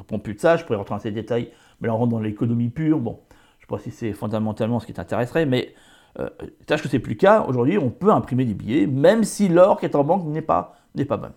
euh, 0.00 0.02
répond 0.02 0.18
plus 0.18 0.34
de 0.34 0.40
ça, 0.40 0.56
je 0.56 0.64
pourrais 0.64 0.78
rentrer 0.78 0.94
dans 0.94 1.00
ces 1.00 1.10
détails, 1.10 1.50
mais 1.80 1.88
là 1.88 1.94
on 1.94 1.98
rentre 1.98 2.12
dans 2.12 2.20
l'économie 2.20 2.68
pure, 2.68 2.98
bon, 2.98 3.20
je 3.30 3.34
ne 3.34 3.60
sais 3.60 3.66
pas 3.68 3.78
si 3.78 3.90
c'est 3.90 4.12
fondamentalement 4.12 4.80
ce 4.80 4.86
qui 4.86 4.92
t'intéresserait, 4.92 5.46
mais 5.46 5.74
euh, 6.18 6.28
sache 6.68 6.82
que 6.82 6.88
c'est 6.88 6.98
plus 6.98 7.14
le 7.14 7.18
cas, 7.18 7.44
aujourd'hui 7.46 7.78
on 7.78 7.90
peut 7.90 8.10
imprimer 8.10 8.44
des 8.44 8.54
billets, 8.54 8.86
même 8.86 9.24
si 9.24 9.48
l'or 9.48 9.78
qui 9.78 9.86
est 9.86 9.94
en 9.94 10.04
banque 10.04 10.26
n'est 10.26 10.42
pas, 10.42 10.76
n'est 10.94 11.04
pas 11.04 11.16
bon. 11.16 11.30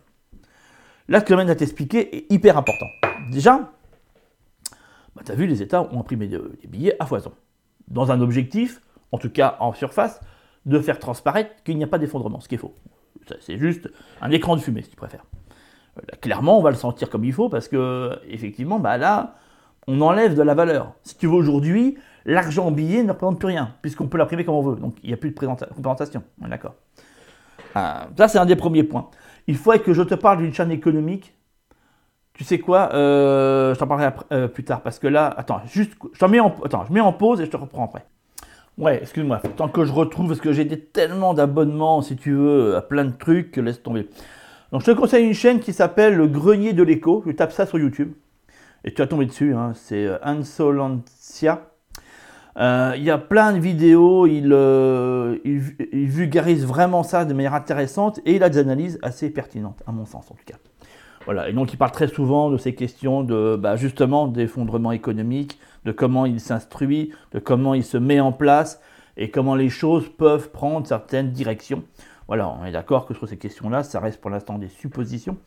Là, 1.09 1.19
ce 1.19 1.25
que 1.25 1.37
je 1.37 1.43
de 1.43 1.53
t'expliquer 1.53 2.15
est 2.15 2.31
hyper 2.31 2.57
important. 2.57 2.85
Déjà, 3.29 3.71
bah, 5.15 5.21
tu 5.25 5.31
as 5.31 5.35
vu, 5.35 5.47
les 5.47 5.61
États 5.61 5.81
ont 5.81 5.99
imprimé 5.99 6.27
des, 6.27 6.39
billets 6.67 6.95
à 6.99 7.05
foison, 7.05 7.33
dans 7.87 8.11
un 8.11 8.21
objectif, 8.21 8.81
en 9.11 9.17
tout 9.17 9.29
cas 9.29 9.57
en 9.59 9.73
surface, 9.73 10.21
de 10.65 10.79
faire 10.79 10.99
transparaître 10.99 11.61
qu'il 11.63 11.77
n'y 11.77 11.83
a 11.83 11.87
pas 11.87 11.97
d'effondrement, 11.97 12.39
ce 12.39 12.47
qui 12.47 12.55
est 12.55 12.57
faux. 12.57 12.75
C'est 13.41 13.57
juste 13.57 13.89
un 14.21 14.31
écran 14.31 14.55
de 14.55 14.61
fumée, 14.61 14.81
si 14.81 14.89
tu 14.89 14.95
préfères. 14.95 15.25
Euh, 15.97 16.15
clairement, 16.21 16.57
on 16.57 16.61
va 16.61 16.69
le 16.69 16.75
sentir 16.75 17.09
comme 17.09 17.23
il 17.23 17.33
faut 17.33 17.49
parce 17.49 17.67
que, 17.67 18.11
effectivement, 18.27 18.79
bah 18.79 18.97
là, 18.97 19.35
on 19.87 20.01
enlève 20.01 20.35
de 20.35 20.41
la 20.41 20.53
valeur. 20.53 20.93
Si 21.03 21.17
tu 21.17 21.27
veux 21.27 21.33
aujourd'hui, 21.33 21.97
l'argent 22.25 22.67
en 22.67 22.71
billet 22.71 23.03
ne 23.03 23.11
représente 23.11 23.39
plus 23.39 23.47
rien, 23.47 23.75
puisqu'on 23.81 24.07
peut 24.07 24.17
l'imprimer 24.17 24.45
comme 24.45 24.55
on 24.55 24.61
veut. 24.61 24.75
Donc 24.75 24.95
il 25.03 25.07
n'y 25.07 25.13
a 25.13 25.17
plus 25.17 25.31
de 25.31 25.35
représentation. 25.39 26.23
D'accord. 26.39 26.75
Euh, 27.75 27.93
ça, 28.17 28.27
c'est 28.27 28.37
un 28.37 28.45
des 28.45 28.55
premiers 28.55 28.83
points. 28.83 29.09
Il 29.47 29.57
faudrait 29.57 29.79
que 29.79 29.93
je 29.93 30.01
te 30.03 30.15
parle 30.15 30.39
d'une 30.39 30.53
chaîne 30.53 30.71
économique. 30.71 31.35
Tu 32.33 32.43
sais 32.43 32.59
quoi 32.59 32.89
euh, 32.93 33.75
Je 33.75 33.79
t'en 33.79 33.87
parlerai 33.87 34.11
plus 34.49 34.63
tard 34.63 34.81
parce 34.81 34.97
que 34.97 35.07
là, 35.07 35.27
attends, 35.37 35.61
juste, 35.67 35.93
je 36.13 36.25
mets 36.25 36.39
en, 36.39 36.55
attends, 36.63 36.85
je 36.87 36.93
mets 36.93 37.01
en 37.01 37.13
pause 37.13 37.41
et 37.41 37.45
je 37.45 37.51
te 37.51 37.57
reprends 37.57 37.85
après. 37.85 38.05
Ouais, 38.79 38.99
excuse-moi, 39.03 39.39
tant 39.55 39.67
que 39.67 39.85
je 39.85 39.91
retrouve, 39.91 40.29
parce 40.29 40.41
que 40.41 40.51
j'ai 40.51 40.67
tellement 40.67 41.35
d'abonnements, 41.35 42.01
si 42.01 42.15
tu 42.15 42.33
veux, 42.33 42.75
à 42.75 42.81
plein 42.81 43.05
de 43.05 43.11
trucs, 43.11 43.55
laisse 43.57 43.83
tomber. 43.83 44.09
Donc 44.73 44.81
je 44.81 44.87
te 44.87 44.97
conseille 44.97 45.23
une 45.23 45.35
chaîne 45.35 45.59
qui 45.59 45.71
s'appelle 45.71 46.15
Le 46.15 46.25
Grenier 46.25 46.73
de 46.73 46.81
l'écho. 46.81 47.21
Tu 47.27 47.35
tapes 47.35 47.51
ça 47.51 47.67
sur 47.67 47.77
YouTube 47.77 48.11
et 48.83 48.91
tu 48.91 49.03
vas 49.03 49.07
tomber 49.07 49.27
dessus. 49.27 49.53
Hein. 49.53 49.73
C'est 49.75 50.09
Insolentia. 50.23 51.69
Euh, 52.57 52.93
il 52.97 53.03
y 53.03 53.11
a 53.11 53.19
plein 53.19 53.53
de 53.53 53.59
vidéos, 53.59 54.25
euh, 54.25 55.37
il, 55.45 55.59
vulgarise 55.59 56.65
vraiment 56.65 57.03
ça 57.03 57.23
de 57.23 57.35
manière 57.35 57.53
intéressante 57.53 58.19
et 58.25 58.35
il 58.35 58.43
a 58.43 58.49
des 58.49 58.57
analyses 58.57 58.97
assez 59.03 59.29
pertinentes, 59.29 59.83
à 59.85 59.91
mon 59.91 60.05
sens 60.05 60.31
en 60.31 60.33
tout 60.33 60.45
cas. 60.45 60.57
Voilà, 61.25 61.49
et 61.49 61.53
donc 61.53 61.71
il 61.71 61.77
parle 61.77 61.91
très 61.91 62.07
souvent 62.07 62.49
de 62.49 62.57
ces 62.57 62.73
questions 62.73 63.23
de 63.23 63.55
bah, 63.55 63.75
justement 63.75 64.27
d'effondrement 64.27 64.91
économique, 64.91 65.59
de 65.85 65.91
comment 65.91 66.25
il 66.25 66.39
s'instruit, 66.39 67.11
de 67.31 67.37
comment 67.37 67.75
il 67.75 67.83
se 67.83 67.97
met 67.97 68.19
en 68.19 68.31
place 68.31 68.81
et 69.17 69.29
comment 69.29 69.53
les 69.53 69.69
choses 69.69 70.09
peuvent 70.09 70.49
prendre 70.49 70.87
certaines 70.87 71.29
directions. 71.29 71.83
Voilà, 72.27 72.49
on 72.49 72.65
est 72.65 72.71
d'accord 72.71 73.05
que 73.05 73.13
sur 73.13 73.27
ces 73.27 73.37
questions-là, 73.37 73.83
ça 73.83 73.99
reste 73.99 74.21
pour 74.21 74.29
l'instant 74.29 74.57
des 74.57 74.69
suppositions. 74.69 75.37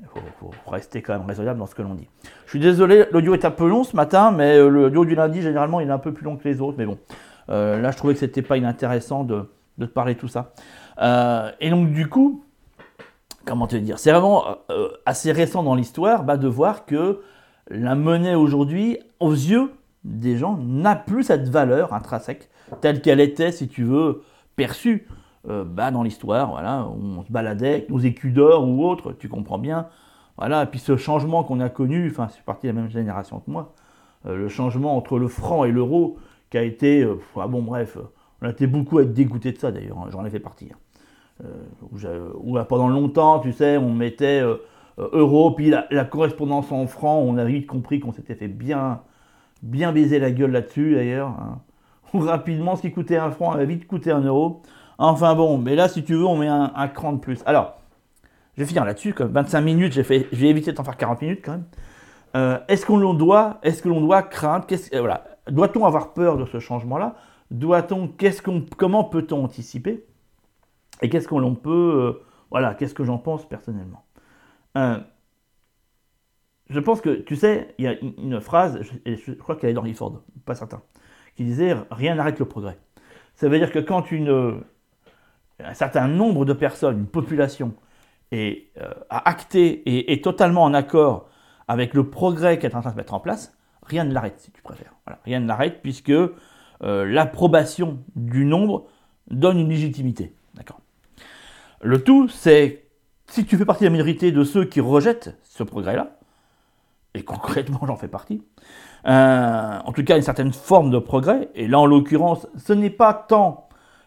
Il 0.00 0.06
faut, 0.38 0.50
rester 0.66 1.00
quand 1.00 1.14
même 1.14 1.26
raisonnable 1.26 1.58
dans 1.58 1.66
ce 1.66 1.74
que 1.74 1.82
l'on 1.82 1.94
dit. 1.94 2.08
Je 2.44 2.50
suis 2.50 2.60
désolé, 2.60 3.06
l'audio 3.12 3.34
est 3.34 3.44
un 3.44 3.50
peu 3.50 3.66
long 3.66 3.82
ce 3.82 3.96
matin, 3.96 4.30
mais 4.30 4.58
euh, 4.58 4.68
l'audio 4.68 5.04
du 5.04 5.14
lundi, 5.14 5.40
généralement, 5.40 5.80
il 5.80 5.88
est 5.88 5.92
un 5.92 5.98
peu 5.98 6.12
plus 6.12 6.24
long 6.24 6.36
que 6.36 6.46
les 6.46 6.60
autres. 6.60 6.76
Mais 6.76 6.84
bon, 6.84 6.98
euh, 7.48 7.80
là, 7.80 7.90
je 7.92 7.96
trouvais 7.96 8.12
que 8.12 8.20
c'était 8.20 8.42
pas 8.42 8.58
inintéressant 8.58 9.24
de, 9.24 9.48
de, 9.78 9.86
te 9.86 9.90
parler 9.90 10.14
tout 10.14 10.28
ça. 10.28 10.52
Euh, 11.00 11.50
et 11.60 11.70
donc, 11.70 11.92
du 11.92 12.08
coup, 12.08 12.44
comment 13.46 13.66
te 13.66 13.76
dire 13.76 13.98
C'est 13.98 14.12
vraiment 14.12 14.44
assez 15.06 15.32
récent 15.32 15.62
dans 15.62 15.74
l'histoire 15.74 16.24
bah, 16.24 16.36
de 16.36 16.48
voir 16.48 16.84
que 16.84 17.22
la 17.70 17.94
monnaie 17.94 18.34
aujourd'hui, 18.34 18.98
aux 19.18 19.32
yeux 19.32 19.72
des 20.04 20.36
gens, 20.36 20.58
n'a 20.58 20.94
plus 20.94 21.24
cette 21.24 21.48
valeur 21.48 21.94
intrinsèque 21.94 22.50
telle 22.80 23.00
qu'elle 23.00 23.20
était, 23.20 23.50
si 23.50 23.66
tu 23.66 23.84
veux, 23.84 24.22
perçue 24.56 25.08
euh, 25.48 25.64
bah, 25.64 25.92
dans 25.92 26.02
l'histoire, 26.02 26.50
voilà, 26.50 26.88
on 26.88 27.22
se 27.22 27.30
baladait 27.30 27.68
avec 27.68 27.90
nos 27.90 27.98
écus 27.98 28.32
d'or 28.32 28.68
ou 28.68 28.84
autres, 28.84 29.12
tu 29.12 29.28
comprends 29.28 29.58
bien. 29.58 29.86
Voilà, 30.38 30.64
et 30.64 30.66
puis 30.66 30.80
ce 30.80 30.96
changement 30.96 31.44
qu'on 31.44 31.60
a 31.60 31.68
connu, 31.68 32.10
enfin, 32.10 32.28
c'est 32.28 32.42
parti 32.42 32.66
de 32.66 32.72
la 32.72 32.80
même 32.80 32.90
génération 32.90 33.38
que 33.38 33.50
moi, 33.50 33.72
euh, 34.26 34.36
le 34.36 34.48
changement 34.48 34.96
entre 34.96 35.18
le 35.18 35.28
franc 35.28 35.64
et 35.64 35.70
l'euro, 35.70 36.18
qui 36.50 36.58
a 36.58 36.62
été, 36.62 37.02
euh, 37.02 37.20
ah 37.40 37.46
bon, 37.46 37.62
bref, 37.62 37.96
on 38.42 38.46
a 38.46 38.50
été 38.50 38.66
beaucoup 38.66 38.98
à 38.98 39.02
être 39.02 39.12
dégoûté 39.12 39.52
de 39.52 39.58
ça 39.58 39.70
d'ailleurs, 39.70 39.98
hein, 39.98 40.08
j'en 40.10 40.24
ai 40.24 40.30
fait 40.30 40.40
partie. 40.40 40.68
Hein. 40.72 41.46
Où, 42.42 42.58
pendant 42.68 42.88
longtemps, 42.88 43.38
tu 43.40 43.52
sais, 43.52 43.76
on 43.76 43.92
mettait 43.92 44.42
euro, 44.98 45.50
puis 45.50 45.70
la, 45.70 46.04
correspondance 46.06 46.72
en 46.72 46.86
franc, 46.86 47.18
on 47.18 47.36
a 47.36 47.44
vite 47.44 47.66
compris 47.66 48.00
qu'on 48.00 48.12
s'était 48.12 48.34
fait 48.34 48.48
bien, 48.48 49.02
bien 49.62 49.92
baiser 49.92 50.18
la 50.18 50.30
gueule 50.30 50.52
là-dessus 50.52 50.94
d'ailleurs. 50.94 51.28
Hein. 51.28 51.60
Rapidement, 52.14 52.74
ce 52.74 52.82
qui 52.82 52.90
coûtait 52.90 53.18
un 53.18 53.30
franc 53.30 53.52
avait 53.52 53.66
vite 53.66 53.86
coûté 53.86 54.10
un 54.10 54.22
euro. 54.22 54.62
Enfin 54.98 55.34
bon, 55.34 55.58
mais 55.58 55.74
là, 55.74 55.88
si 55.88 56.04
tu 56.04 56.14
veux, 56.14 56.24
on 56.24 56.36
met 56.36 56.48
un, 56.48 56.88
cran 56.88 57.12
de 57.12 57.18
plus. 57.18 57.42
Alors, 57.46 57.78
je 58.56 58.62
vais 58.62 58.66
finir 58.66 58.84
là-dessus. 58.84 59.14
25 59.18 59.60
minutes, 59.60 59.92
j'ai 59.92 60.48
évité 60.48 60.72
d'en 60.72 60.84
faire 60.84 60.96
40 60.96 61.22
minutes 61.22 61.40
quand 61.44 61.52
même. 61.52 61.64
Euh, 62.34 62.58
est-ce 62.68 62.84
qu'on 62.84 63.14
doit, 63.14 63.58
est-ce 63.62 63.82
que 63.82 63.88
doit 63.88 64.22
craindre 64.22 64.66
euh, 64.94 65.14
doit-on 65.48 65.84
avoir 65.86 66.12
peur 66.12 66.36
de 66.36 66.44
ce 66.44 66.58
changement-là? 66.58 67.16
Doit-on, 67.50 68.10
comment 68.76 69.04
peut-on 69.04 69.44
anticiper? 69.44 70.04
Et 71.02 71.08
qu'est-ce 71.08 71.28
qu'on 71.28 71.54
peut, 71.54 71.70
euh, 71.70 72.24
voilà, 72.50 72.74
qu'est-ce 72.74 72.94
que 72.94 73.04
j'en 73.04 73.18
pense 73.18 73.48
personnellement? 73.48 74.04
Je 76.68 76.80
pense 76.80 77.00
que, 77.00 77.10
tu 77.10 77.36
sais, 77.36 77.74
il 77.78 77.84
y 77.84 77.88
a 77.88 77.94
une, 78.00 78.40
phrase, 78.40 78.80
je, 79.06 79.32
crois 79.32 79.56
qu'elle 79.56 79.70
est 79.70 79.72
d'Henry 79.72 79.94
Ford, 79.94 80.20
pas 80.44 80.54
certain, 80.54 80.82
qui 81.36 81.44
disait 81.44 81.76
rien 81.90 82.16
n'arrête 82.16 82.38
le 82.38 82.44
progrès. 82.44 82.76
Ça 83.36 83.48
veut 83.48 83.58
dire 83.58 83.70
que 83.70 83.78
quand 83.78 84.10
une 84.10 84.60
un 85.62 85.74
certain 85.74 86.08
nombre 86.08 86.44
de 86.44 86.52
personnes, 86.52 86.98
une 86.98 87.06
population, 87.06 87.74
est, 88.32 88.66
euh, 88.80 88.92
a 89.10 89.28
acté 89.28 89.66
et 89.66 90.12
est 90.12 90.22
totalement 90.22 90.64
en 90.64 90.74
accord 90.74 91.28
avec 91.68 91.94
le 91.94 92.08
progrès 92.08 92.58
qu'elle 92.58 92.72
est 92.72 92.76
en 92.76 92.80
train 92.80 92.90
de 92.90 92.96
mettre 92.96 93.14
en 93.14 93.20
place, 93.20 93.56
rien 93.82 94.04
ne 94.04 94.12
l'arrête, 94.12 94.38
si 94.38 94.50
tu 94.50 94.62
préfères. 94.62 94.92
rien 95.24 95.40
ne 95.40 95.46
l'arrête 95.46 95.80
puisque 95.82 96.10
euh, 96.10 96.34
l'approbation 96.82 97.98
du 98.14 98.44
nombre 98.44 98.86
donne 99.30 99.58
une 99.58 99.68
légitimité. 99.68 100.34
D'accord. 100.54 100.80
Le 101.82 102.02
tout, 102.02 102.28
c'est 102.28 102.84
si 103.28 103.44
tu 103.44 103.56
fais 103.56 103.64
partie 103.64 103.84
de 103.84 103.86
la 103.86 103.92
minorité 103.92 104.32
de 104.32 104.44
ceux 104.44 104.64
qui 104.64 104.80
rejettent 104.80 105.36
ce 105.42 105.62
progrès-là, 105.62 106.18
et 107.14 107.22
concrètement 107.24 107.80
j'en 107.86 107.96
fais 107.96 108.08
partie, 108.08 108.42
euh, 109.06 109.78
en 109.84 109.92
tout 109.92 110.04
cas 110.04 110.16
une 110.16 110.22
certaine 110.22 110.52
forme 110.52 110.90
de 110.90 110.98
progrès, 110.98 111.48
et 111.54 111.66
là 111.66 111.80
en 111.80 111.86
l'occurrence, 111.86 112.46
ce 112.56 112.72
n'est 112.72 112.90
pas 112.90 113.14
tant 113.14 113.65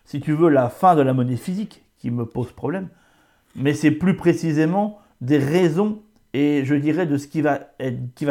si 0.10 0.20
tu 0.22 0.34
veux, 0.34 0.50
la 0.50 0.70
fin 0.70 0.96
de 0.96 1.04
la 1.04 1.14
monnaie 1.14 1.38
physique 1.38 1.84
qui 2.00 2.10
me 2.10 2.26
pose 2.26 2.52
problème, 2.52 2.90
mais 3.56 3.76
c'est 3.76 3.92
plus 3.92 4.16
précisément 4.16 4.98
des 5.22 5.38
raisons 5.38 6.02
et 6.34 6.66
je 6.66 6.74
dirais 6.74 7.06
de 7.06 7.16
ce 7.16 7.28
qui 7.28 7.42
va, 7.44 7.70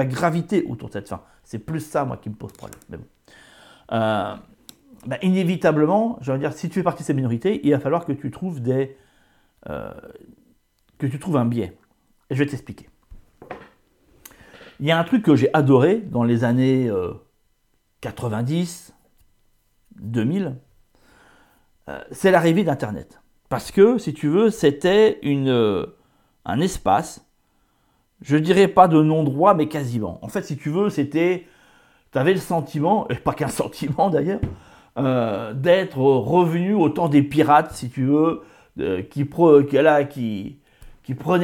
graviter 0.04 0.64
autour 0.64 0.88
de 0.88 0.94
cette 0.94 1.08
fin. 1.08 1.22
C'est 1.44 1.60
plus 1.60 1.78
ça, 1.78 2.04
moi, 2.04 2.16
qui 2.16 2.30
me 2.30 2.34
pose 2.34 2.50
problème. 2.50 2.80
Mais. 2.88 2.98
Euh, 3.92 4.34
bah, 5.06 5.18
inévitablement, 5.22 6.18
je 6.20 6.32
veux 6.32 6.38
dire, 6.38 6.52
si 6.52 6.68
tu 6.68 6.74
fais 6.74 6.82
partie 6.82 7.04
de 7.04 7.06
ces 7.06 7.14
minorités, 7.14 7.60
il 7.62 7.70
va 7.70 7.78
falloir 7.78 8.04
que 8.04 8.12
tu 8.12 8.32
trouves 8.32 8.60
des, 8.60 8.96
euh, 9.68 9.94
que 10.98 11.06
tu 11.06 11.20
trouves 11.20 11.36
un 11.36 11.44
biais. 11.44 11.78
Et 12.28 12.34
je 12.34 12.42
vais 12.42 12.50
t'expliquer. 12.50 12.88
Il 14.80 14.86
y 14.86 14.90
a 14.90 14.98
un 14.98 15.04
truc 15.04 15.22
que 15.24 15.36
j'ai 15.36 15.54
adoré 15.54 15.98
dans 15.98 16.24
les 16.24 16.42
années 16.42 16.90
90, 18.00 18.94
euh, 19.96 20.00
2000, 20.00 20.44
euh, 20.44 20.50
c'est 22.10 22.30
l'arrivée 22.30 22.64
d'Internet. 22.64 23.20
Parce 23.48 23.70
que, 23.70 23.98
si 23.98 24.12
tu 24.12 24.28
veux, 24.28 24.50
c'était 24.50 25.18
une, 25.22 25.48
euh, 25.48 25.86
un 26.44 26.60
espace, 26.60 27.24
je 28.20 28.36
dirais 28.36 28.68
pas 28.68 28.88
de 28.88 29.00
non-droit, 29.00 29.54
mais 29.54 29.68
quasiment. 29.68 30.18
En 30.22 30.28
fait, 30.28 30.42
si 30.42 30.56
tu 30.56 30.70
veux, 30.70 30.90
c'était, 30.90 31.46
tu 32.12 32.18
avais 32.18 32.34
le 32.34 32.40
sentiment, 32.40 33.08
et 33.08 33.14
pas 33.14 33.32
qu'un 33.32 33.48
sentiment 33.48 34.10
d'ailleurs, 34.10 34.40
euh, 34.98 35.54
d'être 35.54 35.98
revenu 35.98 36.74
au 36.74 36.88
temps 36.88 37.08
des 37.08 37.22
pirates, 37.22 37.72
si 37.72 37.88
tu 37.88 38.04
veux, 38.04 38.42
qui, 39.10 39.24
prenaient 39.24 39.90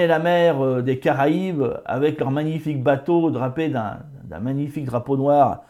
la 0.07 0.19
mer 0.19 0.83
des 0.83 0.99
Caraïbes 0.99 1.65
avec 1.85 2.21
leur 2.21 2.31
magnifique 2.31 2.83
bateau 2.83 3.31
drapé 3.31 3.69
d'un 3.69 4.41
magnifique 4.41 4.85
drapeau 4.85 5.17
noir 5.17 5.63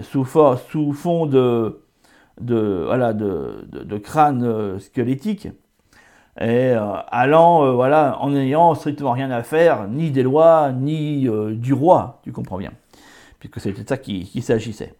sous 0.00 0.24
fond 0.24 1.26
de, 1.26 1.83
de, 2.40 2.84
voilà, 2.86 3.12
de, 3.12 3.66
de, 3.70 3.98
crâne 3.98 4.44
euh, 4.44 4.78
squelettique, 4.78 5.48
et 6.40 6.72
euh, 6.72 6.80
allant, 7.08 7.64
euh, 7.64 7.72
voilà, 7.72 8.18
en 8.20 8.30
n'ayant 8.30 8.74
strictement 8.74 9.12
rien 9.12 9.30
à 9.30 9.42
faire, 9.42 9.86
ni 9.88 10.10
des 10.10 10.22
lois, 10.22 10.72
ni 10.72 11.28
du 11.52 11.72
roi, 11.72 12.20
tu 12.24 12.32
comprends 12.32 12.58
bien, 12.58 12.72
puisque 13.38 13.60
c'était 13.60 13.84
ça 13.86 13.96
qui, 13.96 14.24
qui 14.24 14.42
s'agissait. 14.42 14.94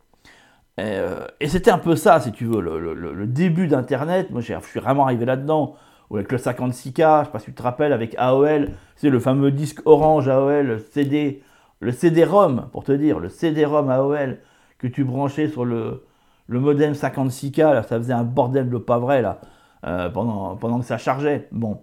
Et, 0.78 1.46
c'était 1.46 1.70
un 1.70 1.78
peu 1.78 1.94
ça, 1.94 2.18
si 2.20 2.32
tu 2.32 2.46
veux, 2.46 2.60
le, 2.60 2.94
le, 2.94 3.26
début 3.26 3.68
d'Internet. 3.68 4.30
Moi, 4.30 4.40
je 4.40 4.54
suis 4.60 4.80
vraiment 4.80 5.04
arrivé 5.04 5.24
là-dedans, 5.24 5.76
avec 6.12 6.32
le 6.32 6.38
56K, 6.38 7.20
je 7.20 7.24
sais 7.26 7.30
pas 7.30 7.38
si 7.38 7.46
tu 7.46 7.54
te 7.54 7.62
rappelles, 7.62 7.92
avec 7.92 8.14
AOL, 8.18 8.70
c'est 8.96 9.10
le 9.10 9.20
fameux 9.20 9.52
disque 9.52 9.80
orange 9.84 10.28
AOL, 10.28 10.80
CD, 10.90 11.42
le 11.80 11.92
CD-ROM, 11.92 12.68
pour 12.72 12.82
te 12.82 12.92
dire, 12.92 13.20
le 13.20 13.28
CD-ROM 13.28 13.88
AOL 13.88 14.38
que 14.78 14.86
tu 14.88 15.04
branchais 15.04 15.48
sur 15.48 15.64
le, 15.64 16.02
le 16.46 16.60
modem 16.60 16.92
56K, 16.92 17.86
ça 17.86 17.98
faisait 17.98 18.12
un 18.12 18.24
bordel 18.24 18.68
de 18.68 18.78
pas 18.78 18.98
vrai 18.98 19.22
là, 19.22 19.40
euh, 19.86 20.10
pendant, 20.10 20.56
pendant 20.56 20.80
que 20.80 20.84
ça 20.84 20.98
chargeait. 20.98 21.48
Bon. 21.52 21.80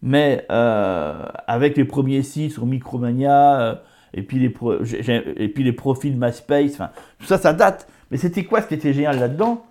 Mais 0.00 0.46
avec 0.48 1.76
les 1.76 1.84
premiers 1.84 2.22
sites 2.22 2.52
sur 2.52 2.66
Micromania, 2.66 3.82
et, 4.14 4.22
puis 4.22 4.38
les 4.38 4.54
et 5.36 5.48
puis 5.48 5.64
les 5.64 5.72
profils 5.72 6.16
MySpace, 6.16 6.74
enfin, 6.74 6.90
tout 7.18 7.26
ça, 7.26 7.38
ça 7.38 7.52
date. 7.52 7.88
Mais 8.10 8.16
c'était 8.16 8.44
quoi 8.44 8.62
ce 8.62 8.68
qui 8.68 8.74
était 8.74 8.92
génial 8.92 9.18
là-dedans? 9.18 9.64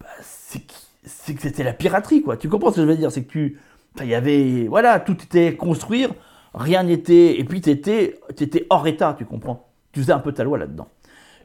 Bah, 0.00 0.06
C'est 0.20 1.34
que 1.34 1.42
c'était 1.42 1.64
la 1.64 1.72
piraterie, 1.72 2.22
quoi. 2.22 2.36
Tu 2.36 2.48
comprends 2.48 2.70
ce 2.70 2.76
que 2.76 2.82
je 2.82 2.86
veux 2.86 2.96
dire? 2.96 3.12
C'est 3.12 3.24
que 3.24 3.30
tu. 3.30 3.60
Il 4.00 4.06
y 4.06 4.14
avait. 4.14 4.66
Voilà, 4.68 5.00
tout 5.00 5.16
était 5.22 5.56
construire, 5.56 6.10
rien 6.54 6.82
n'était. 6.82 7.38
Et 7.38 7.44
puis 7.44 7.60
tu 7.60 7.70
étais, 7.70 8.18
étais 8.38 8.66
hors 8.70 8.86
état, 8.86 9.14
tu 9.16 9.24
comprends? 9.24 9.68
Tu 9.92 10.00
faisais 10.00 10.12
un 10.12 10.18
peu 10.18 10.32
ta 10.32 10.44
loi 10.44 10.58
là-dedans. 10.58 10.88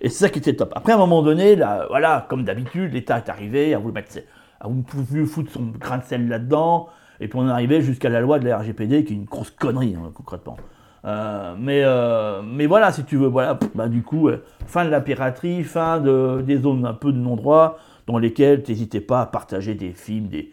Et 0.01 0.09
c'est 0.09 0.25
ça 0.25 0.29
qui 0.29 0.39
était 0.39 0.55
top. 0.55 0.73
Après, 0.75 0.91
à 0.91 0.95
un 0.95 0.99
moment 0.99 1.21
donné, 1.21 1.55
là, 1.55 1.85
voilà, 1.89 2.25
comme 2.27 2.43
d'habitude, 2.43 2.93
l'État 2.93 3.17
est 3.17 3.29
arrivé, 3.29 3.73
à 3.73 3.77
vous 3.77 3.91
mettre, 3.91 4.17
à 4.59 4.67
vous 4.67 4.83
foutre 5.27 5.51
son 5.51 5.67
grain 5.79 5.99
de 5.99 6.03
sel 6.03 6.27
là-dedans, 6.27 6.89
et 7.19 7.27
puis 7.27 7.37
on 7.39 7.47
est 7.47 7.51
arrivé 7.51 7.81
jusqu'à 7.81 8.09
la 8.09 8.19
loi 8.19 8.39
de 8.39 8.47
la 8.47 8.57
RGPD, 8.57 9.05
qui 9.05 9.13
est 9.13 9.15
une 9.15 9.25
grosse 9.25 9.51
connerie, 9.51 9.95
hein, 9.95 10.11
concrètement. 10.13 10.57
Euh, 11.05 11.55
mais, 11.57 11.81
euh, 11.83 12.41
mais 12.43 12.65
voilà, 12.65 12.91
si 12.91 13.03
tu 13.03 13.17
veux, 13.17 13.27
voilà, 13.27 13.59
bah, 13.75 13.87
du 13.87 14.01
coup, 14.01 14.27
euh, 14.27 14.43
fin 14.65 14.85
de 14.85 14.89
la 14.89 15.01
piraterie, 15.01 15.63
fin 15.63 15.99
de, 15.99 16.41
des 16.41 16.57
zones 16.57 16.85
un 16.85 16.93
peu 16.93 17.11
de 17.11 17.17
non-droit, 17.17 17.77
dans 18.07 18.17
lesquelles 18.17 18.63
tu 18.63 18.71
n'hésitais 18.71 19.01
pas 19.01 19.21
à 19.21 19.25
partager 19.27 19.75
des 19.75 19.91
films, 19.91 20.27
des, 20.27 20.51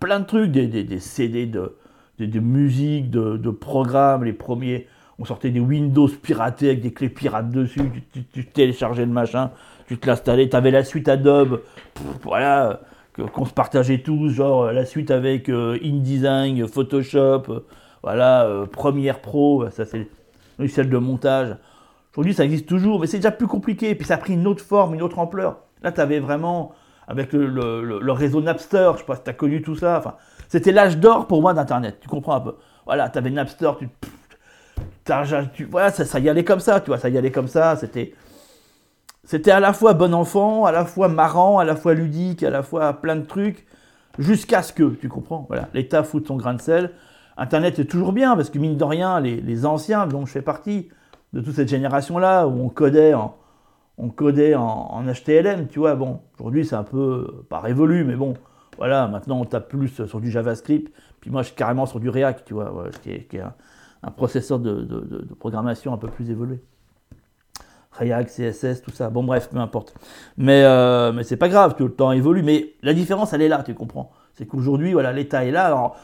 plein 0.00 0.20
de 0.20 0.26
trucs, 0.26 0.50
des, 0.50 0.98
CD 0.98 1.46
de, 1.46 1.76
de, 2.18 2.40
musique, 2.40 3.10
de, 3.10 3.36
de, 3.36 3.50
programmes, 3.50 4.24
les 4.24 4.32
premiers, 4.32 4.86
on 5.18 5.24
sortait 5.24 5.50
des 5.50 5.60
Windows 5.60 6.08
piratés 6.08 6.68
avec 6.68 6.82
des 6.82 6.92
clés 6.92 7.08
pirates 7.08 7.50
dessus, 7.50 8.04
tu, 8.32 8.44
téléchargeais 8.44 9.06
le 9.06 9.12
machin, 9.12 9.50
tu 9.86 9.98
te 9.98 10.06
l'installais, 10.06 10.48
tu 10.48 10.56
avais 10.56 10.70
la 10.70 10.84
suite 10.84 11.08
Adobe, 11.08 11.62
voilà, 12.22 12.80
qu'on 13.32 13.46
se 13.46 13.52
partageait 13.52 13.98
tous, 13.98 14.28
genre 14.30 14.72
la 14.72 14.84
suite 14.84 15.10
avec 15.10 15.48
InDesign, 15.48 16.66
Photoshop, 16.66 17.62
voilà, 18.02 18.44
euh, 18.44 18.66
Première 18.66 19.20
Pro, 19.20 19.68
ça 19.70 19.84
c'est 19.84 20.08
celle 20.68 20.90
de 20.90 20.98
montage. 20.98 21.56
Aujourd'hui, 22.16 22.34
ça 22.34 22.44
existe 22.44 22.66
toujours, 22.66 23.00
mais 23.00 23.06
c'est 23.06 23.18
déjà 23.18 23.30
plus 23.30 23.46
compliqué. 23.46 23.94
Puis 23.94 24.06
ça 24.06 24.14
a 24.14 24.16
pris 24.16 24.32
une 24.32 24.46
autre 24.46 24.64
forme, 24.64 24.94
une 24.94 25.02
autre 25.02 25.18
ampleur. 25.18 25.58
Là, 25.82 25.92
tu 25.92 26.00
avais 26.00 26.18
vraiment, 26.18 26.72
avec 27.08 27.32
le, 27.34 28.12
réseau 28.12 28.40
Napster, 28.40 28.92
je 28.94 29.00
sais 29.00 29.04
pas 29.04 29.16
si 29.16 29.22
tu 29.22 29.30
as 29.30 29.34
connu 29.34 29.60
tout 29.60 29.76
ça. 29.76 29.98
Enfin, 29.98 30.14
c'était 30.48 30.72
l'âge 30.72 30.96
d'or 30.96 31.26
pour 31.26 31.42
moi 31.42 31.52
d'Internet. 31.52 31.98
Tu 32.00 32.08
comprends 32.08 32.36
un 32.36 32.40
peu 32.40 32.54
Voilà, 32.86 33.10
tu 33.10 33.18
avais 33.18 33.30
Napster, 33.30 33.70
tu, 33.78 33.88
voilà, 35.70 35.90
ça, 35.90 36.18
y 36.18 36.28
allait 36.28 36.44
comme 36.44 36.60
ça, 36.60 36.80
tu 36.80 36.88
vois, 36.88 36.98
ça 36.98 37.08
y 37.08 37.18
allait 37.18 37.30
comme 37.30 37.48
ça. 37.48 37.76
C'était, 37.76 38.14
c'était 39.24 39.50
à 39.50 39.60
la 39.60 39.72
fois 39.72 39.94
bon 39.94 40.14
enfant, 40.14 40.64
à 40.64 40.72
la 40.72 40.84
fois 40.84 41.08
marrant, 41.08 41.58
à 41.58 41.64
la 41.64 41.76
fois 41.76 41.94
ludique, 41.94 42.42
à 42.42 42.50
la 42.50 42.62
fois 42.62 42.92
plein 42.94 43.16
de 43.16 43.24
trucs, 43.24 43.66
jusqu'à 44.18 44.62
ce 44.62 44.72
que, 44.72 44.84
tu 44.94 45.08
comprends 45.08 45.46
Voilà, 45.48 45.68
l'État 45.74 46.02
fout 46.02 46.26
son 46.26 46.36
grain 46.36 46.54
de 46.54 46.60
sel. 46.60 46.92
Internet 47.36 47.78
est 47.78 47.84
toujours 47.84 48.12
bien, 48.12 48.34
parce 48.34 48.50
que 48.50 48.58
mine 48.58 48.76
de 48.76 48.84
rien, 48.84 49.20
les, 49.20 49.66
anciens, 49.66 50.06
dont 50.06 50.26
je 50.26 50.32
fais 50.32 50.42
partie, 50.42 50.88
de 51.32 51.40
toute 51.40 51.54
cette 51.54 51.68
génération-là, 51.68 52.46
où 52.46 52.64
on 52.64 52.68
codait 52.68 53.14
en, 53.14 53.36
on 53.98 54.08
codait 54.08 54.54
en, 54.54 55.04
HTML, 55.04 55.68
tu 55.68 55.78
vois, 55.78 55.94
bon, 55.96 56.20
aujourd'hui 56.38 56.64
c'est 56.64 56.76
un 56.76 56.82
peu, 56.82 57.44
pas 57.50 57.60
révolu, 57.60 58.04
mais 58.04 58.16
bon, 58.16 58.34
voilà, 58.78 59.06
maintenant 59.06 59.40
on 59.40 59.44
tape 59.44 59.68
plus 59.68 60.06
sur 60.06 60.20
du 60.20 60.30
JavaScript, 60.30 60.92
puis 61.20 61.30
moi 61.30 61.42
je 61.42 61.48
suis 61.48 61.56
carrément 61.56 61.84
sur 61.84 62.00
du 62.00 62.08
React, 62.08 62.46
tu 62.46 62.54
vois, 62.54 62.72
qui 63.02 63.10
est, 63.10 63.28
processeur 64.16 64.58
de, 64.58 65.26
programmation 65.38 65.92
un 65.92 65.98
peu 65.98 66.08
plus 66.08 66.30
évolué. 66.30 66.60
React, 67.92 68.28
CSS, 68.28 68.82
tout 68.82 68.90
ça, 68.90 69.08
bon 69.08 69.24
bref, 69.24 69.48
peu 69.50 69.58
importe. 69.58 69.94
Mais, 70.36 70.62
euh, 70.64 71.12
mais 71.12 71.22
c'est 71.22 71.38
pas 71.38 71.48
grave, 71.48 71.76
tout 71.76 71.84
le 71.84 71.92
temps 71.92 72.12
évolue, 72.12 72.42
mais 72.42 72.74
la 72.82 72.92
différence 72.92 73.32
elle 73.32 73.42
est 73.42 73.48
là, 73.48 73.62
tu 73.64 73.74
comprends. 73.74 74.10
C'est 74.34 74.46
qu'aujourd'hui, 74.46 74.92
voilà, 74.92 75.12
l'État 75.12 75.44
est 75.46 75.50
là, 75.50 75.64
alors 75.64 75.96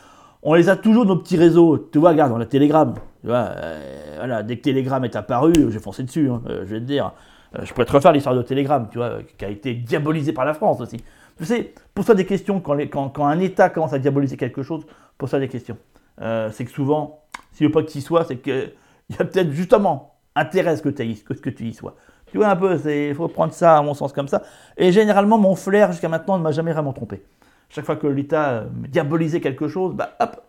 on 0.43 0.55
les 0.55 0.69
a 0.69 0.77
toujours 0.77 1.07
nos 1.07 1.17
petits 1.17 1.37
réseaux. 1.37 1.79
Tu 1.93 1.99
vois, 1.99 2.11
regarde, 2.11 2.33
on 2.33 2.41
a 2.41 2.47
Telegram. 2.47 2.95
Tu 3.21 3.29
vois, 3.29 3.51
euh, 3.57 4.15
voilà, 4.19 4.43
dès 4.43 4.57
que 4.57 4.63
Telegram 4.63 5.05
est 5.05 5.15
apparu, 5.15 5.53
j'ai 5.71 5.79
foncé 5.79 6.03
dessus, 6.03 6.29
hein, 6.29 6.43
euh, 6.49 6.65
je 6.67 6.75
vais 6.75 6.81
te 6.81 6.85
dire. 6.85 7.13
Euh, 7.57 7.65
je 7.65 7.73
pourrais 7.73 7.87
te 7.87 7.93
refaire 7.93 8.13
l'histoire 8.13 8.35
de 8.35 8.43
Telegram, 8.43 8.89
tu 8.91 8.99
vois, 8.99 9.19
qui 9.39 9.45
a 9.45 9.49
été 9.49 9.75
diabolisé 9.75 10.33
par 10.33 10.45
la 10.45 10.55
France 10.55 10.81
aussi. 10.81 10.97
Tu 11.39 11.45
sais, 11.45 11.73
pour 11.95 12.05
ça 12.05 12.15
des 12.15 12.27
questions, 12.27 12.61
quand, 12.61 12.77
quand, 12.91 13.27
un 13.27 13.39
État 13.39 13.69
commence 13.69 13.93
à 13.93 13.99
diaboliser 13.99 14.37
quelque 14.37 14.63
chose, 14.63 14.85
pour 15.17 15.29
ça 15.29 15.39
des 15.39 15.49
questions. 15.49 15.77
c'est 16.19 16.65
que 16.65 16.71
souvent, 16.71 17.22
s'il 17.53 17.67
veut 17.67 17.73
pas 17.73 17.83
que 17.83 17.91
tu 17.91 17.99
y 17.99 18.03
sois, 18.03 18.25
c'est 18.25 18.37
qu'il 18.37 18.73
y 19.11 19.15
a 19.15 19.25
peut-être 19.25 19.51
justement 19.51 20.17
intérêt 20.35 20.71
à 20.71 20.77
ce 20.77 20.83
que, 20.83 20.89
que, 20.89 21.51
tu 21.51 21.65
y 21.65 21.75
sois. 21.75 21.97
Tu 22.27 22.39
vois 22.39 22.49
un 22.49 22.57
peu, 22.57 22.79
il 22.91 23.15
faut 23.15 23.29
prendre 23.29 23.53
ça 23.53 23.79
à 23.79 23.83
mon 23.83 23.95
sens 23.95 24.13
comme 24.13 24.29
ça. 24.29 24.43
Et 24.77 24.91
généralement, 24.91 25.39
mon 25.39 25.55
flair 25.55 25.93
jusqu'à 25.93 26.09
maintenant 26.09 26.39
ne 26.39 26.43
m'a 26.43 26.53
jamais 26.53 26.73
vraiment 26.73 26.93
trompé. 26.93 27.23
Chaque 27.69 27.85
fois 27.85 27.97
que 27.97 28.07
l'État 28.07 28.65
diabolisait 28.89 29.41
quelque 29.41 29.69
chose, 29.69 29.95
bah 29.95 30.17
hop, 30.21 30.43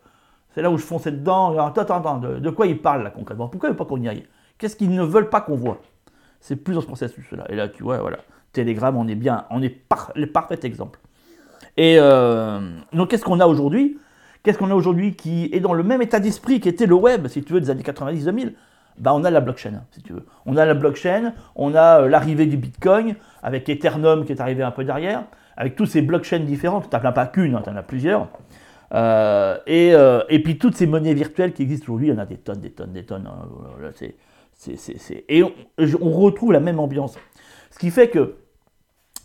c'est 0.54 0.62
là 0.62 0.70
où 0.70 0.78
je 0.78 0.84
fonçais 0.84 1.12
dedans. 1.12 1.58
attends, 1.66 1.82
attends, 1.82 2.18
de, 2.18 2.50
quoi 2.50 2.68
ils 2.68 2.82
parlent 2.82 3.04
là 3.04 3.10
concrètement? 3.10 3.48
Pourquoi 3.48 3.70
ils 3.70 3.72
veulent 3.72 3.78
pas 3.78 3.86
qu'on 3.86 4.02
y 4.02 4.08
aille? 4.08 4.26
Qu'est-ce 4.58 4.76
qu'ils 4.76 4.94
ne 4.94 5.04
veulent 5.04 5.30
pas 5.30 5.42
qu'on 5.42 5.56
voit? 5.56 5.82
C'est 6.40 6.56
plus 6.56 6.76
dans 6.76 6.82
ce 6.82 6.86
processus-là. 6.86 7.46
Et 7.50 7.56
là, 7.56 7.70
tu 7.70 7.84
vois, 7.84 7.98
voilà. 8.00 8.20
Telegram, 8.52 8.96
on 8.96 9.08
est 9.08 9.16
bien, 9.16 9.46
on 9.50 9.62
est 9.62 9.78
le 10.16 10.28
parfait 10.28 10.60
exemple. 10.64 11.00
Et 11.76 11.96
euh, 11.98 12.60
donc, 12.92 13.10
qu'est-ce 13.10 13.24
qu'on 13.24 13.40
a 13.40 13.48
aujourd'hui? 13.48 13.98
Qu'est-ce 14.44 14.58
qu'on 14.58 14.72
a 14.72 14.76
aujourd'hui 14.76 15.16
qui 15.16 15.50
est 15.54 15.60
dans 15.60 15.74
le 15.74 15.84
même 15.84 16.02
état 16.02 16.20
d'esprit 16.20 16.60
qu'était 16.60 16.86
le 16.86 16.96
web, 16.96 17.28
si 17.28 17.44
tu 17.44 17.54
veux, 17.54 17.62
des 17.62 17.70
années 17.70 17.84
90-2000 17.84 18.54
bah, 18.98 19.12
on 19.16 19.24
a 19.24 19.32
la 19.32 19.42
blockchain, 19.42 19.84
si 19.92 20.04
tu 20.04 20.14
veux. 20.14 20.26
On 20.46 20.56
a 20.56 20.66
la 20.66 20.76
blockchain, 20.76 21.34
on 21.56 21.74
a 21.74 22.02
euh, 22.02 22.10
l'arrivée 22.10 22.46
du 22.46 22.58
Bitcoin, 22.58 23.16
avec 23.42 23.68
Ethereum 23.68 24.26
qui 24.26 24.34
est 24.34 24.42
arrivé 24.42 24.62
un 24.62 24.72
peu 24.72 24.84
derrière, 24.84 25.24
avec 25.58 25.76
tous 25.76 25.86
ces 25.86 26.02
blockchains 26.02 26.40
différents, 26.40 26.82
tu 26.82 26.96
n'en 26.96 27.04
as 27.04 27.12
pas 27.12 27.26
qu'une, 27.26 27.56
hein, 27.56 27.62
tu 27.64 27.70
en 27.70 27.76
as 27.76 27.84
plusieurs. 27.84 28.28
Euh, 28.94 29.58
euh, 29.68 30.24
et, 30.30 30.44
puis 30.44 30.58
toutes 30.60 30.76
ces 30.76 30.86
monnaies 30.86 31.16
virtuelles 31.16 31.54
qui 31.54 31.64
existent 31.64 31.86
aujourd'hui, 31.86 32.10
il 32.10 32.14
y 32.14 32.16
en 32.16 32.20
a 32.20 32.26
des 32.26 32.38
tonnes, 32.38 32.60
des 32.60 32.72
tonnes, 32.72 32.92
des 32.92 33.04
tonnes. 33.04 33.28
Hein, 33.28 33.92
et 35.28 35.44
on, 35.44 36.12
retrouve 36.12 36.52
la 36.52 36.60
même 36.60 36.80
ambiance. 36.80 37.18
Ce 37.72 37.80
qui 37.80 37.90
fait 37.90 38.10
que 38.10 38.36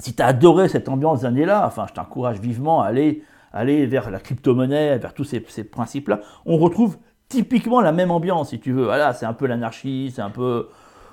si 0.01 0.15
tu 0.15 0.23
as 0.23 0.27
adoré 0.27 0.69
cette 0.69 0.89
ambiance 0.89 1.25
années-là, 1.25 1.65
enfin 1.67 1.87
je 1.89 1.93
t'encourage 1.93 2.41
vivement 2.41 2.83
à 2.83 2.87
aller, 2.87 3.23
aller 3.53 3.87
vers 3.87 4.11
la 4.11 4.21
crypto-monnaie, 4.21 4.99
vers 4.99 5.15
tous 5.15 5.25
ces, 5.25 5.41
principes-là, 5.41 6.21
on 6.47 6.59
retrouve 6.59 6.99
typiquement 7.29 7.81
la 7.81 7.93
même 7.93 8.11
ambiance, 8.11 8.51
si 8.51 8.61
tu 8.61 8.73
veux. 8.73 8.85
Voilà, 8.85 9.13
c'est 9.13 9.27
un 9.27 9.33
peu 9.33 9.47
l'anarchie, 9.47 10.13
c'est 10.15 10.23
un 10.23 10.31
peu... 10.31 10.69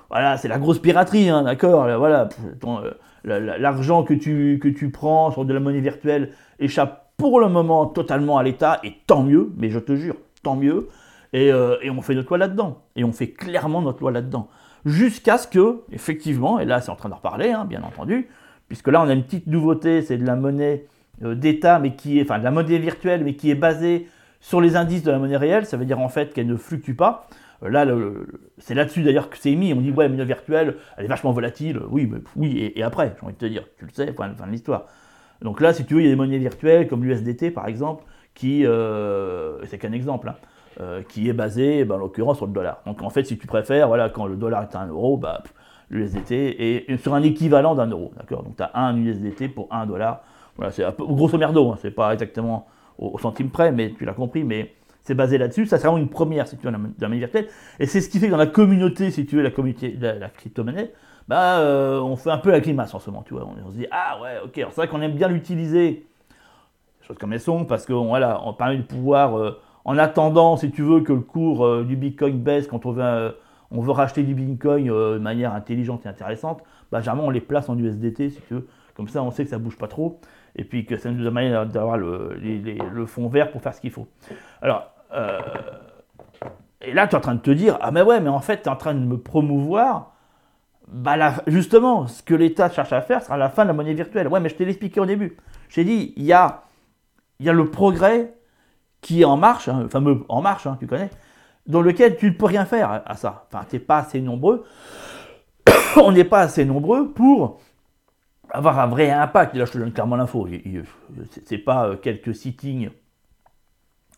Voilà, 0.08 0.36
c'est 0.36 0.48
la 0.48 0.58
grosse 0.58 0.78
piraterie, 0.78 1.28
hein, 1.28 1.42
d'accord 1.42 1.86
Voilà, 1.98 2.28
euh, 2.64 3.58
l'argent 3.58 4.04
que 4.04 4.14
tu, 4.14 4.60
que 4.62 4.68
tu 4.68 4.90
prends 4.90 5.32
sur 5.32 5.44
de 5.44 5.52
la 5.52 5.58
monnaie 5.58 5.80
virtuelle 5.80 6.32
échappe 6.60 7.12
pour 7.16 7.40
le 7.40 7.48
moment 7.48 7.86
totalement 7.86 8.38
à 8.38 8.42
l'État, 8.42 8.78
et 8.84 8.94
tant 9.06 9.22
mieux, 9.22 9.52
mais 9.56 9.70
je 9.70 9.78
te 9.78 9.96
jure, 9.96 10.16
tant 10.42 10.54
mieux. 10.54 10.88
Et, 11.32 11.52
euh, 11.52 11.76
on 11.90 12.02
fait 12.02 12.14
notre 12.14 12.28
loi 12.28 12.38
là-dedans. 12.38 12.82
Et 12.94 13.04
on 13.04 13.12
fait 13.12 13.30
clairement 13.30 13.82
notre 13.82 14.00
loi 14.00 14.10
là-dedans. 14.10 14.48
Jusqu'à 14.84 15.38
ce 15.38 15.48
que, 15.48 15.80
effectivement, 15.90 16.60
et 16.60 16.64
là 16.64 16.80
c'est 16.80 16.90
en 16.90 16.96
train 16.96 17.08
de 17.08 17.14
reparler, 17.14 17.50
hein, 17.50 17.64
bien 17.64 17.82
entendu, 17.82 18.28
puisque 18.68 18.88
là 18.88 19.02
on 19.02 19.08
a 19.08 19.12
une 19.12 19.24
petite 19.24 19.46
nouveauté, 19.48 20.02
c'est 20.02 20.16
de 20.16 20.24
la 20.24 20.36
monnaie 20.36 20.86
d'État, 21.20 21.78
mais 21.78 21.94
qui 21.94 22.18
est, 22.18 22.22
enfin 22.22 22.38
de 22.38 22.44
la 22.44 22.50
monnaie 22.50 22.78
virtuelle, 22.78 23.24
mais 23.24 23.34
qui 23.34 23.50
est 23.50 23.54
basée 23.54 24.08
sur 24.40 24.60
les 24.60 24.76
indices 24.76 25.02
de 25.02 25.10
la 25.10 25.18
monnaie 25.18 25.36
réelle. 25.36 25.66
Ça 25.66 25.76
veut 25.76 25.84
dire 25.84 25.98
en 25.98 26.08
fait 26.08 26.32
qu'elle 26.32 26.46
ne 26.46 26.56
fluctue 26.56 26.94
pas. 26.94 27.26
Euh, 27.62 27.68
là, 27.68 27.86
c'est 28.58 28.74
là-dessus 28.74 29.02
d'ailleurs 29.02 29.30
que 29.30 29.38
c'est 29.38 29.50
émis. 29.50 29.72
On 29.72 29.80
dit, 29.80 29.90
ouais, 29.90 30.04
la 30.04 30.10
monnaie 30.10 30.24
virtuelle, 30.24 30.76
elle 30.96 31.04
est 31.04 31.08
vachement 31.08 31.32
volatile. 31.32 31.80
Oui, 31.90 32.08
mais, 32.10 32.18
oui, 32.36 32.72
et, 32.74 32.82
après, 32.82 33.14
j'ai 33.18 33.24
envie 33.24 33.34
de 33.34 33.38
te 33.38 33.46
dire, 33.46 33.64
tu 33.78 33.84
le 33.84 33.90
sais, 33.92 34.12
fin, 34.12 34.32
fin 34.34 34.46
de 34.46 34.52
l'histoire. 34.52 34.86
Donc 35.42 35.60
là, 35.60 35.72
si 35.72 35.84
tu 35.84 35.94
veux, 35.94 36.00
il 36.00 36.04
y 36.04 36.06
a 36.06 36.10
des 36.10 36.16
monnaies 36.16 36.38
virtuelles 36.38 36.88
comme 36.88 37.04
l'USDT 37.04 37.50
par 37.50 37.66
exemple, 37.68 38.04
qui, 38.34 38.66
euh, 38.66 39.64
c'est 39.66 39.78
qu'un 39.78 39.92
exemple, 39.92 40.28
hein, 40.28 40.36
euh, 40.80 41.02
qui 41.02 41.28
est 41.28 41.32
basé, 41.32 41.84
ben, 41.84 41.96
en 41.96 41.98
l'occurrence, 41.98 42.38
sur 42.38 42.46
le 42.46 42.52
dollar. 42.52 42.80
Donc 42.86 43.02
en 43.02 43.10
fait, 43.10 43.24
si 43.24 43.36
tu 43.36 43.46
préfères, 43.46 43.88
voilà, 43.88 44.08
quand 44.08 44.26
le 44.26 44.36
dollar 44.36 44.62
est 44.62 44.74
à 44.74 44.80
1 44.80 44.88
euro, 44.88 45.16
bah, 45.16 45.42
l'USDT 45.90 46.88
est 46.88 46.96
sur 46.98 47.14
un 47.14 47.22
équivalent 47.22 47.74
d'un 47.74 47.86
euro. 47.86 48.12
D'accord? 48.16 48.42
Donc 48.44 48.56
tu 48.56 48.62
as 48.62 48.70
un 48.74 48.96
USDT 48.96 49.48
pour 49.48 49.68
1 49.70 49.86
dollar. 49.86 50.22
Voilà, 50.56 50.72
c'est 50.72 50.84
grosso 50.98 51.36
merdo, 51.38 51.70
hein, 51.70 51.78
c'est 51.80 51.90
pas 51.90 52.12
exactement 52.12 52.66
au, 52.98 53.18
centime 53.18 53.50
près, 53.50 53.72
mais 53.72 53.92
tu 53.92 54.04
l'as 54.04 54.14
compris, 54.14 54.44
mais 54.44 54.74
c'est 55.02 55.14
basé 55.14 55.38
là-dessus. 55.38 55.66
Ça 55.66 55.78
sera 55.78 55.90
vraiment 55.90 56.02
une 56.02 56.10
première, 56.10 56.48
si 56.48 56.56
tu 56.56 56.66
veux, 56.66 56.72
dans 56.72 56.78
la 56.78 57.08
monnaie 57.08 57.18
virtuelle. 57.18 57.48
Et 57.78 57.86
c'est 57.86 58.00
ce 58.00 58.08
qui 58.08 58.18
fait 58.18 58.26
que 58.26 58.32
dans 58.32 58.38
la 58.38 58.46
communauté, 58.46 59.10
si 59.10 59.26
tu 59.26 59.36
veux, 59.36 59.42
la 59.42 59.50
communauté 59.50 59.90
de 59.90 60.06
la 60.06 60.28
crypto-monnaie, 60.28 60.92
bah, 61.28 61.58
euh, 61.58 62.00
on 62.00 62.16
fait 62.16 62.30
un 62.30 62.38
peu 62.38 62.50
la 62.50 62.60
climace 62.60 62.94
en 62.94 63.00
ce 63.00 63.10
moment, 63.10 63.22
tu 63.22 63.34
vois. 63.34 63.46
On, 63.46 63.70
se 63.70 63.76
dit, 63.76 63.86
ah 63.90 64.18
ouais, 64.22 64.40
ok, 64.44 64.52
c'est 64.54 64.76
vrai 64.76 64.88
qu'on 64.88 65.02
aime 65.02 65.14
bien 65.14 65.28
l'utiliser, 65.28 66.06
choses 67.02 67.18
comme 67.18 67.32
elles 67.32 67.40
sont, 67.40 67.64
parce 67.64 67.84
qu'on 67.84 68.06
voilà, 68.06 68.40
on 68.44 68.52
permet 68.52 68.76
de 68.76 68.82
pouvoir, 68.82 69.36
euh, 69.38 69.60
en 69.84 69.98
attendant, 69.98 70.56
si 70.56 70.70
tu 70.70 70.82
veux, 70.82 71.00
que 71.00 71.12
le 71.12 71.20
cours 71.20 71.64
euh, 71.64 71.84
du 71.84 71.96
Bitcoin 71.96 72.38
baisse 72.38 72.66
quand 72.66 72.86
on 72.86 72.92
veut, 72.92 73.36
on 73.70 73.80
veut 73.80 73.92
racheter 73.92 74.22
du 74.22 74.34
Bitcoin 74.34 74.86
de 74.86 75.18
manière 75.18 75.52
intelligente 75.52 76.06
et 76.06 76.08
intéressante, 76.08 76.62
bah, 76.90 77.00
généralement 77.00 77.26
on 77.26 77.30
les 77.30 77.40
place 77.40 77.68
en 77.68 77.78
USDT. 77.78 78.32
Comme 78.94 79.08
ça, 79.08 79.22
on 79.22 79.30
sait 79.30 79.44
que 79.44 79.50
ça 79.50 79.58
bouge 79.58 79.76
pas 79.76 79.88
trop, 79.88 80.20
et 80.54 80.64
puis 80.64 80.86
que 80.86 80.96
ça 80.96 81.10
nous 81.10 81.26
amène 81.26 81.66
d'avoir 81.66 81.98
le, 81.98 82.34
le, 82.34 83.06
fond 83.06 83.28
vert 83.28 83.50
pour 83.50 83.60
faire 83.60 83.74
ce 83.74 83.80
qu'il 83.82 83.90
faut. 83.90 84.08
Alors, 84.62 84.90
et 86.80 86.94
là, 86.94 87.06
tu 87.06 87.12
es 87.12 87.18
en 87.18 87.20
train 87.20 87.34
de 87.34 87.40
te 87.40 87.50
dire, 87.50 87.76
ah 87.82 87.90
mais 87.90 88.00
ouais, 88.00 88.20
mais 88.20 88.30
en 88.30 88.40
fait, 88.40 88.62
tu 88.62 88.68
es 88.68 88.72
en 88.72 88.76
train 88.76 88.94
de 88.94 89.00
me 89.00 89.18
promouvoir 89.18 90.16
bah 90.88 91.16
justement, 91.48 92.06
ce 92.06 92.22
que 92.22 92.34
l'État 92.34 92.70
cherche 92.70 92.92
à 92.92 93.00
faire 93.00 93.22
sera 93.22 93.36
la 93.36 93.48
fin 93.48 93.64
de 93.64 93.68
la 93.68 93.74
monnaie 93.74 93.94
virtuelle. 93.94 94.28
Ouais, 94.28 94.40
mais 94.40 94.48
je 94.48 94.54
t'ai 94.54 94.68
expliqué 94.68 95.00
au 95.00 95.06
début. 95.06 95.36
J'ai 95.68 95.84
dit, 95.84 96.12
il 96.16 96.24
y 96.24 96.32
a, 96.32 96.62
y 97.40 97.48
a 97.48 97.52
le 97.52 97.70
progrès 97.70 98.34
qui 99.00 99.22
est 99.22 99.24
en 99.24 99.36
marche, 99.36 99.68
hein, 99.68 99.80
le 99.82 99.88
fameux 99.88 100.24
en 100.28 100.40
marche, 100.40 100.66
hein, 100.66 100.76
tu 100.78 100.86
connais, 100.86 101.10
dans 101.66 101.82
lequel 101.82 102.16
tu 102.16 102.26
ne 102.26 102.36
peux 102.36 102.46
rien 102.46 102.64
faire 102.64 103.02
à 103.04 103.16
ça. 103.16 103.46
Enfin, 103.48 103.64
tu 103.68 103.76
n'es 103.76 103.80
pas 103.80 103.98
assez 103.98 104.20
nombreux. 104.20 104.64
On 106.02 106.12
n'est 106.12 106.24
pas 106.24 106.40
assez 106.40 106.64
nombreux 106.64 107.10
pour 107.10 107.60
avoir 108.50 108.78
un 108.78 108.86
vrai 108.86 109.10
impact. 109.10 109.54
là, 109.54 109.64
je 109.64 109.72
te 109.72 109.78
donne 109.78 109.92
clairement 109.92 110.16
l'info. 110.16 110.46
C'est 111.44 111.58
pas 111.58 111.88
euh, 111.88 111.96
quelques 111.96 112.34
sittings 112.34 112.90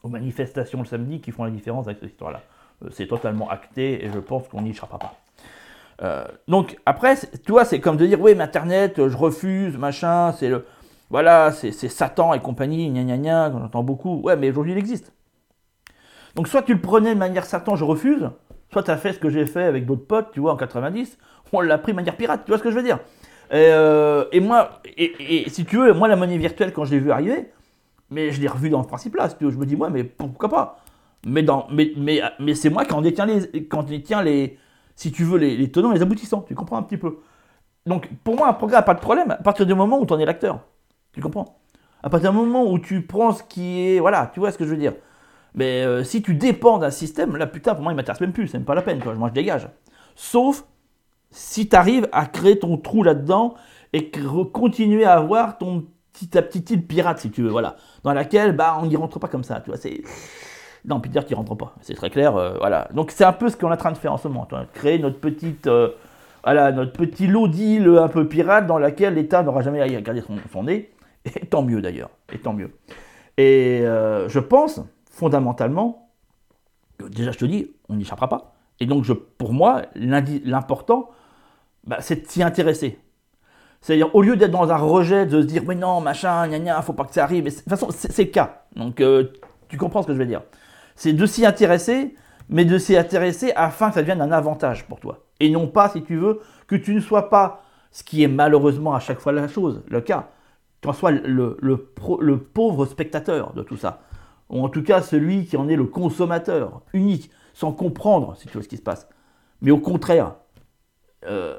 aux 0.02 0.08
manifestations 0.08 0.80
le 0.80 0.86
samedi 0.86 1.20
qui 1.20 1.30
font 1.30 1.44
la 1.44 1.50
différence 1.50 1.86
avec 1.86 1.98
cette 2.00 2.10
histoire-là. 2.10 2.42
Euh, 2.84 2.88
c'est 2.92 3.06
totalement 3.06 3.48
acté 3.48 4.04
et 4.04 4.10
je 4.12 4.18
pense 4.18 4.48
qu'on 4.48 4.62
n'y 4.62 4.70
échappera 4.70 4.98
pas. 4.98 5.14
Euh, 6.02 6.24
donc 6.46 6.78
après, 6.86 7.16
tu 7.44 7.52
vois, 7.52 7.64
c'est 7.64 7.80
comme 7.80 7.96
de 7.96 8.06
dire, 8.06 8.20
oui, 8.20 8.34
mais 8.34 8.44
Internet, 8.44 9.08
je 9.08 9.16
refuse, 9.16 9.76
machin, 9.76 10.32
c'est 10.32 10.48
le, 10.48 10.66
voilà, 11.10 11.52
c'est 11.52 11.72
Satan 11.72 12.34
et 12.34 12.40
compagnie, 12.40 12.90
gna 12.90 13.02
gna 13.02 13.18
gna, 13.18 13.50
on 13.54 13.64
entend 13.64 13.82
beaucoup. 13.82 14.20
Ouais, 14.22 14.36
mais 14.36 14.50
aujourd'hui 14.50 14.72
il 14.72 14.78
existe. 14.78 15.12
Donc 16.34 16.48
soit 16.48 16.62
tu 16.62 16.74
le 16.74 16.80
prenais 16.80 17.14
de 17.14 17.18
manière 17.18 17.46
Satan, 17.46 17.74
je 17.74 17.84
refuse, 17.84 18.30
soit 18.70 18.82
tu 18.82 18.90
as 18.90 18.96
fait 18.96 19.12
ce 19.12 19.18
que 19.18 19.30
j'ai 19.30 19.46
fait 19.46 19.64
avec 19.64 19.86
d'autres 19.86 20.06
potes, 20.06 20.30
tu 20.32 20.40
vois, 20.40 20.52
en 20.52 20.56
90, 20.56 21.18
on 21.52 21.60
l'a 21.60 21.78
pris 21.78 21.92
de 21.92 21.96
manière 21.96 22.16
pirate, 22.16 22.42
tu 22.44 22.50
vois 22.50 22.58
ce 22.58 22.62
que 22.62 22.70
je 22.70 22.76
veux 22.76 22.82
dire? 22.82 22.98
Et, 23.50 23.54
euh, 23.54 24.24
moi, 24.40 24.80
et, 24.96 25.48
si 25.48 25.64
tu 25.64 25.78
veux, 25.78 25.92
moi 25.94 26.08
la 26.08 26.16
monnaie 26.16 26.38
virtuelle, 26.38 26.72
quand 26.72 26.84
je 26.84 26.92
l'ai 26.92 27.00
vu 27.00 27.10
arriver, 27.10 27.50
mais 28.10 28.30
je 28.30 28.40
l'ai 28.40 28.48
revu 28.48 28.70
dans 28.70 28.80
le 28.80 28.86
principe 28.86 29.16
là, 29.16 29.28
je 29.40 29.46
me 29.46 29.66
dis, 29.66 29.74
ouais, 29.76 29.90
mais 29.90 30.04
pourquoi 30.04 30.48
pas? 30.48 30.80
Mais, 31.26 31.44
c'est 32.54 32.70
moi 32.70 32.84
qui 32.84 32.92
en 32.92 33.02
détiens 33.02 33.26
les, 33.26 33.66
quand 33.66 33.82
détiens 33.82 34.22
les, 34.22 34.58
si 34.94 35.12
tu 35.12 35.24
veux, 35.24 35.38
les, 35.38 35.56
les 35.56 35.70
tenants 35.70 35.92
et 35.92 35.94
les 35.94 36.02
aboutissants, 36.02 36.42
tu 36.42 36.54
comprends 36.54 36.76
un 36.76 36.82
petit 36.82 36.96
peu? 36.96 37.18
Donc 37.86 38.08
pour 38.22 38.36
moi, 38.36 38.48
un 38.48 38.52
programme 38.52 38.80
n'a 38.80 38.82
pas 38.82 38.94
de 38.94 39.00
problème 39.00 39.30
à 39.30 39.36
partir 39.36 39.64
du 39.66 39.74
moment 39.74 39.98
où 39.98 40.06
tu 40.06 40.12
en 40.12 40.18
es 40.18 40.24
l'acteur. 40.24 40.60
Tu 41.12 41.20
comprends? 41.20 41.58
À 42.02 42.10
partir 42.10 42.30
du 42.30 42.36
moment 42.36 42.70
où 42.70 42.78
tu 42.78 43.02
prends 43.02 43.32
ce 43.32 43.42
qui 43.42 43.80
est. 43.80 43.98
Voilà, 43.98 44.30
tu 44.32 44.40
vois 44.40 44.52
ce 44.52 44.58
que 44.58 44.64
je 44.64 44.70
veux 44.70 44.76
dire? 44.76 44.92
Mais 45.54 45.82
euh, 45.84 46.04
si 46.04 46.22
tu 46.22 46.34
dépends 46.34 46.78
d'un 46.78 46.90
système, 46.90 47.36
là 47.36 47.46
putain, 47.46 47.74
pour 47.74 47.82
moi, 47.82 47.92
il 47.92 47.96
m'intéresse 47.96 48.20
même 48.20 48.32
plus, 48.32 48.46
c'est 48.46 48.58
même 48.58 48.66
pas 48.66 48.74
la 48.74 48.82
peine, 48.82 49.02
quoi. 49.02 49.14
Moi, 49.14 49.28
je 49.28 49.34
dégage. 49.34 49.68
Sauf 50.14 50.64
si 51.30 51.68
tu 51.68 51.76
arrives 51.76 52.08
à 52.12 52.26
créer 52.26 52.58
ton 52.58 52.76
trou 52.78 53.02
là-dedans 53.02 53.54
et 53.92 54.10
continuer 54.52 55.04
à 55.04 55.14
avoir 55.14 55.58
ton 55.58 55.86
petit, 56.12 56.28
ta 56.28 56.42
petite 56.42 56.70
île 56.70 56.86
pirate, 56.86 57.18
si 57.18 57.30
tu 57.30 57.42
veux, 57.42 57.50
voilà. 57.50 57.76
Dans 58.04 58.12
laquelle, 58.12 58.54
bah, 58.54 58.78
on 58.80 58.86
n'y 58.86 58.96
rentre 58.96 59.18
pas 59.18 59.28
comme 59.28 59.44
ça, 59.44 59.60
tu 59.60 59.70
vois. 59.70 59.78
C'est. 59.78 60.02
Non, 60.84 61.00
Peter 61.00 61.20
qui 61.26 61.34
rentre 61.34 61.54
pas, 61.54 61.74
c'est 61.80 61.94
très 61.94 62.08
clair, 62.08 62.36
euh, 62.36 62.56
voilà. 62.58 62.88
Donc 62.94 63.10
c'est 63.10 63.24
un 63.24 63.32
peu 63.32 63.48
ce 63.48 63.56
qu'on 63.56 63.68
est 63.68 63.74
en 63.74 63.76
train 63.76 63.92
de 63.92 63.98
faire 63.98 64.12
en 64.12 64.16
ce 64.16 64.28
moment, 64.28 64.46
créer 64.72 64.98
notre 64.98 65.18
petite. 65.18 65.66
Euh, 65.66 65.90
voilà, 66.44 66.72
notre 66.72 66.92
petit 66.92 67.26
lot 67.26 67.48
d'îles 67.48 67.88
un 67.98 68.08
peu 68.08 68.26
pirate 68.26 68.66
dans 68.66 68.78
laquelle 68.78 69.14
l'État 69.14 69.42
n'aura 69.42 69.60
jamais 69.60 69.80
à 69.80 69.84
regarder 69.84 70.22
son 70.52 70.62
nez 70.62 70.92
et 71.24 71.46
tant 71.46 71.62
mieux 71.62 71.82
d'ailleurs, 71.82 72.10
et 72.32 72.38
tant 72.38 72.52
mieux. 72.52 72.70
Et 73.36 73.80
euh, 73.82 74.28
je 74.28 74.38
pense 74.38 74.80
fondamentalement, 75.10 76.10
déjà 77.10 77.32
je 77.32 77.38
te 77.38 77.44
dis, 77.44 77.70
on 77.88 77.96
n'y 77.96 78.02
échappera 78.02 78.28
pas. 78.28 78.54
Et 78.80 78.86
donc 78.86 79.10
pour 79.38 79.52
moi, 79.52 79.82
l'important, 79.94 81.10
bah, 81.84 81.98
c'est 82.00 82.22
de 82.22 82.28
s'y 82.28 82.42
intéresser. 82.42 82.98
C'est-à-dire, 83.80 84.14
au 84.14 84.22
lieu 84.22 84.36
d'être 84.36 84.50
dans 84.50 84.70
un 84.70 84.76
rejet, 84.76 85.26
de 85.26 85.40
se 85.40 85.46
dire, 85.46 85.62
mais 85.66 85.74
non, 85.74 86.00
machin, 86.00 86.48
gna 86.48 86.58
gna, 86.58 86.82
faut 86.82 86.92
pas 86.92 87.04
que 87.04 87.14
ça 87.14 87.22
arrive. 87.22 87.44
de 87.44 87.50
toute 87.50 87.68
façon, 87.68 87.88
c'est 87.90 88.18
le 88.18 88.30
cas. 88.30 88.62
Donc, 88.74 89.00
euh, 89.00 89.32
tu 89.68 89.76
comprends 89.76 90.02
ce 90.02 90.08
que 90.08 90.14
je 90.14 90.18
veux 90.18 90.26
dire. 90.26 90.42
C'est 90.96 91.12
de 91.12 91.26
s'y 91.26 91.46
intéresser, 91.46 92.14
mais 92.48 92.64
de 92.64 92.76
s'y 92.76 92.96
intéresser 92.96 93.52
afin 93.54 93.88
que 93.88 93.94
ça 93.94 94.00
devienne 94.00 94.20
un 94.20 94.32
avantage 94.32 94.86
pour 94.86 94.98
toi. 94.98 95.24
Et 95.40 95.50
non 95.50 95.68
pas, 95.68 95.88
si 95.90 96.02
tu 96.02 96.16
veux, 96.16 96.40
que 96.66 96.74
tu 96.74 96.94
ne 96.94 97.00
sois 97.00 97.30
pas, 97.30 97.62
ce 97.92 98.02
qui 98.02 98.22
est 98.22 98.28
malheureusement 98.28 98.94
à 98.94 99.00
chaque 99.00 99.20
fois 99.20 99.32
la 99.32 99.48
chose, 99.48 99.82
le 99.88 100.00
cas, 100.00 100.28
en 100.84 100.92
soit 100.92 101.10
le, 101.10 101.76
pauvre 102.54 102.86
spectateur 102.86 103.52
de 103.54 103.62
tout 103.62 103.76
ça, 103.76 104.02
ou 104.48 104.62
en 104.62 104.68
tout 104.68 104.82
cas 104.82 105.02
celui 105.02 105.46
qui 105.46 105.56
en 105.56 105.68
est 105.68 105.76
le 105.76 105.84
consommateur 105.84 106.82
unique, 106.92 107.30
sans 107.58 107.72
comprendre, 107.72 108.36
si 108.36 108.46
tu 108.46 108.56
veux, 108.56 108.62
ce 108.62 108.68
qui 108.68 108.76
se 108.76 108.82
passe. 108.82 109.08
Mais 109.62 109.72
au 109.72 109.80
contraire, 109.80 110.36
euh, 111.26 111.58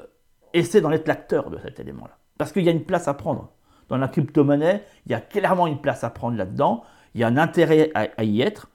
essaie 0.54 0.80
d'en 0.80 0.90
être 0.92 1.06
l'acteur 1.06 1.50
de 1.50 1.58
cet 1.58 1.78
élément-là. 1.78 2.16
Parce 2.38 2.52
qu'il 2.52 2.62
y 2.62 2.70
a 2.70 2.72
une 2.72 2.84
place 2.84 3.06
à 3.06 3.12
prendre. 3.12 3.50
Dans 3.90 3.98
la 3.98 4.08
crypto-monnaie, 4.08 4.82
il 5.04 5.12
y 5.12 5.14
a 5.14 5.20
clairement 5.20 5.66
une 5.66 5.78
place 5.78 6.02
à 6.02 6.08
prendre 6.08 6.38
là-dedans, 6.38 6.84
il 7.14 7.20
y 7.20 7.24
a 7.24 7.26
un 7.26 7.36
intérêt 7.36 7.90
à, 7.94 8.24
y 8.24 8.40
être. 8.40 8.70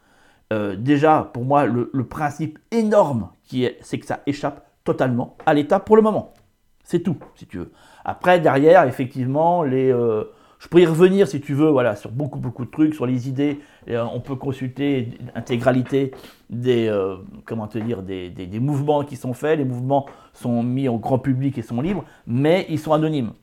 Euh, 0.54 0.76
déjà, 0.76 1.32
pour 1.34 1.46
moi, 1.46 1.66
le, 1.66 1.90
principe 2.08 2.60
énorme, 2.70 3.32
qui 3.44 3.66
est, 3.66 3.80
c'est 3.82 3.98
que 3.98 4.06
ça 4.06 4.22
échappe 4.28 4.64
totalement 4.84 5.36
à 5.48 5.56
l'État 5.56 5.80
pour 5.80 5.96
le 5.96 6.04
moment. 6.04 6.36
C'est 6.84 7.00
tout, 7.00 7.18
si 7.34 7.48
tu 7.48 7.58
veux. 7.58 7.72
Après, 8.04 8.40
derrière, 8.40 8.84
effectivement, 8.84 9.64
les, 9.64 9.92
euh, 9.92 10.26
je 10.60 10.68
pourrais 10.68 10.84
y 10.84 10.88
revenir 10.88 11.28
si 11.28 11.42
tu 11.42 11.54
veux, 11.54 11.70
voilà, 11.70 11.96
sur 11.96 12.12
beaucoup 12.12 12.40
beaucoup 12.40 12.66
de 12.66 12.72
trucs, 12.72 12.94
sur 12.94 13.06
les 13.06 13.28
idées. 13.28 13.60
Euh, 13.90 14.06
on 14.14 14.20
peut 14.20 14.36
consulter 14.36 15.18
l'intégralité 15.36 16.12
des, 16.50 16.88
euh, 16.88 17.18
te 17.46 17.78
dire, 17.78 18.02
des, 18.02 18.60
mouvements 18.60 19.04
qui 19.04 19.16
sont 19.16 19.34
faits. 19.34 19.60
Les 19.60 19.66
mouvements 19.66 20.08
sont 20.34 20.64
mis 20.64 20.88
au 20.88 20.98
grand 20.98 21.20
public 21.20 21.58
et 21.58 21.62
sont 21.62 21.82
libres, 21.82 22.04
mais 22.26 22.66
ils 22.70 22.80
sont 22.80 22.94
anonymes. 22.94 23.34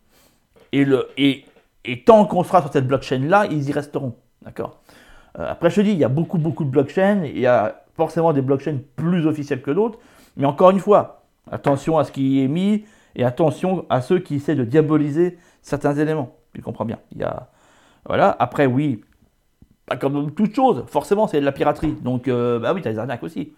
Et 0.73 1.45
tant 2.05 2.25
qu'on 2.25 2.45
sera 2.45 2.63
sur 2.63 2.73
cette 2.73 2.87
blockchain-là, 2.87 3.47
ils 3.51 3.69
y 3.69 3.73
resteront. 3.73 4.15
D'accord? 4.43 4.81
Euh, 5.39 5.51
Après, 5.51 5.71
je 5.71 5.77
te 5.77 5.81
dis, 5.83 5.93
il 5.93 5.99
y 5.99 6.05
a 6.05 6.09
beaucoup 6.09 6.39
beaucoup 6.39 6.65
de 6.65 6.71
blockchains. 6.71 7.25
Il 7.25 7.39
y 7.39 7.47
a 7.47 7.85
forcément 7.95 8.33
des 8.33 8.43
blockchains 8.43 8.79
plus 8.97 9.27
officielles 9.27 9.63
que 9.63 9.71
d'autres. 9.71 9.99
Mais 10.37 10.47
encore 10.47 10.71
une 10.71 10.81
fois, 10.81 11.25
attention 11.51 11.99
à 11.99 12.05
ce 12.05 12.13
qui 12.13 12.43
est 12.43 12.49
mis 12.49 12.85
et 13.15 13.25
attention 13.25 13.85
à 13.91 14.01
ceux 14.01 14.19
qui 14.19 14.37
essaient 14.37 14.55
de 14.55 14.65
diaboliser 14.65 15.39
certains 15.61 15.95
éléments. 15.95 16.37
Tu 16.55 16.63
comprends 16.63 16.85
bien. 16.85 16.99
Il 17.13 17.19
y 17.19 17.25
a, 17.25 17.49
voilà. 18.07 18.35
Après, 18.39 18.67
oui, 18.67 19.03
comme 20.01 20.33
toute 20.33 20.55
chose, 20.55 20.85
forcément, 20.87 21.27
c'est 21.27 21.41
de 21.41 21.45
la 21.45 21.53
piraterie. 21.53 21.93
Donc, 21.93 22.29
euh, 22.29 22.59
bah 22.59 22.73
oui, 22.75 22.83
tu 22.83 22.89
as 22.89 22.93
des 22.93 22.99
arnaques 22.99 23.23
aussi. 23.23 23.53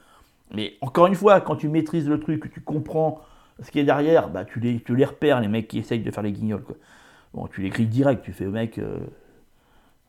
Mais 0.52 0.74
encore 0.80 1.06
une 1.06 1.14
fois, 1.14 1.40
quand 1.40 1.56
tu 1.56 1.68
maîtrises 1.68 2.08
le 2.08 2.20
truc, 2.20 2.52
tu 2.52 2.60
comprends 2.60 3.20
ce 3.60 3.70
qui 3.70 3.78
est 3.78 3.84
derrière, 3.84 4.28
bah, 4.30 4.44
tu, 4.44 4.60
les, 4.60 4.80
tu 4.80 4.96
les 4.96 5.04
repères, 5.04 5.40
les 5.40 5.48
mecs 5.48 5.68
qui 5.68 5.78
essayent 5.78 6.02
de 6.02 6.10
faire 6.10 6.22
les 6.22 6.32
guignols. 6.32 6.62
Quoi. 6.62 6.76
Bon, 7.32 7.46
tu 7.46 7.62
les 7.62 7.70
grilles 7.70 7.86
direct, 7.86 8.24
tu 8.24 8.32
fais 8.32 8.46
au 8.46 8.50
mec, 8.50 8.78
euh, 8.78 8.98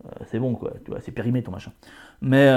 euh, 0.05 0.09
c'est 0.27 0.39
bon, 0.39 0.55
quoi. 0.55 0.71
Tu 0.83 0.91
vois, 0.91 0.99
c'est 1.01 1.11
périmé 1.11 1.43
ton 1.43 1.51
machin. 1.51 1.71
Mais, 2.21 2.51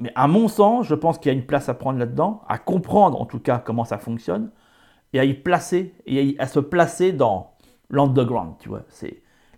mais 0.00 0.12
à 0.14 0.26
mon 0.28 0.48
sens, 0.48 0.86
je 0.86 0.94
pense 0.94 1.18
qu'il 1.18 1.32
y 1.32 1.34
a 1.34 1.38
une 1.38 1.46
place 1.46 1.68
à 1.68 1.74
prendre 1.74 1.98
là-dedans, 1.98 2.42
à 2.48 2.58
comprendre 2.58 3.20
en 3.20 3.26
tout 3.26 3.38
cas 3.38 3.58
comment 3.58 3.84
ça 3.84 3.98
fonctionne, 3.98 4.50
et 5.12 5.20
à 5.20 5.24
y 5.24 5.34
placer, 5.34 5.94
et 6.06 6.36
à 6.38 6.46
se 6.46 6.60
placer 6.60 7.12
dans 7.12 7.52
l'underground, 7.90 8.54
tu 8.58 8.68
vois. 8.68 8.82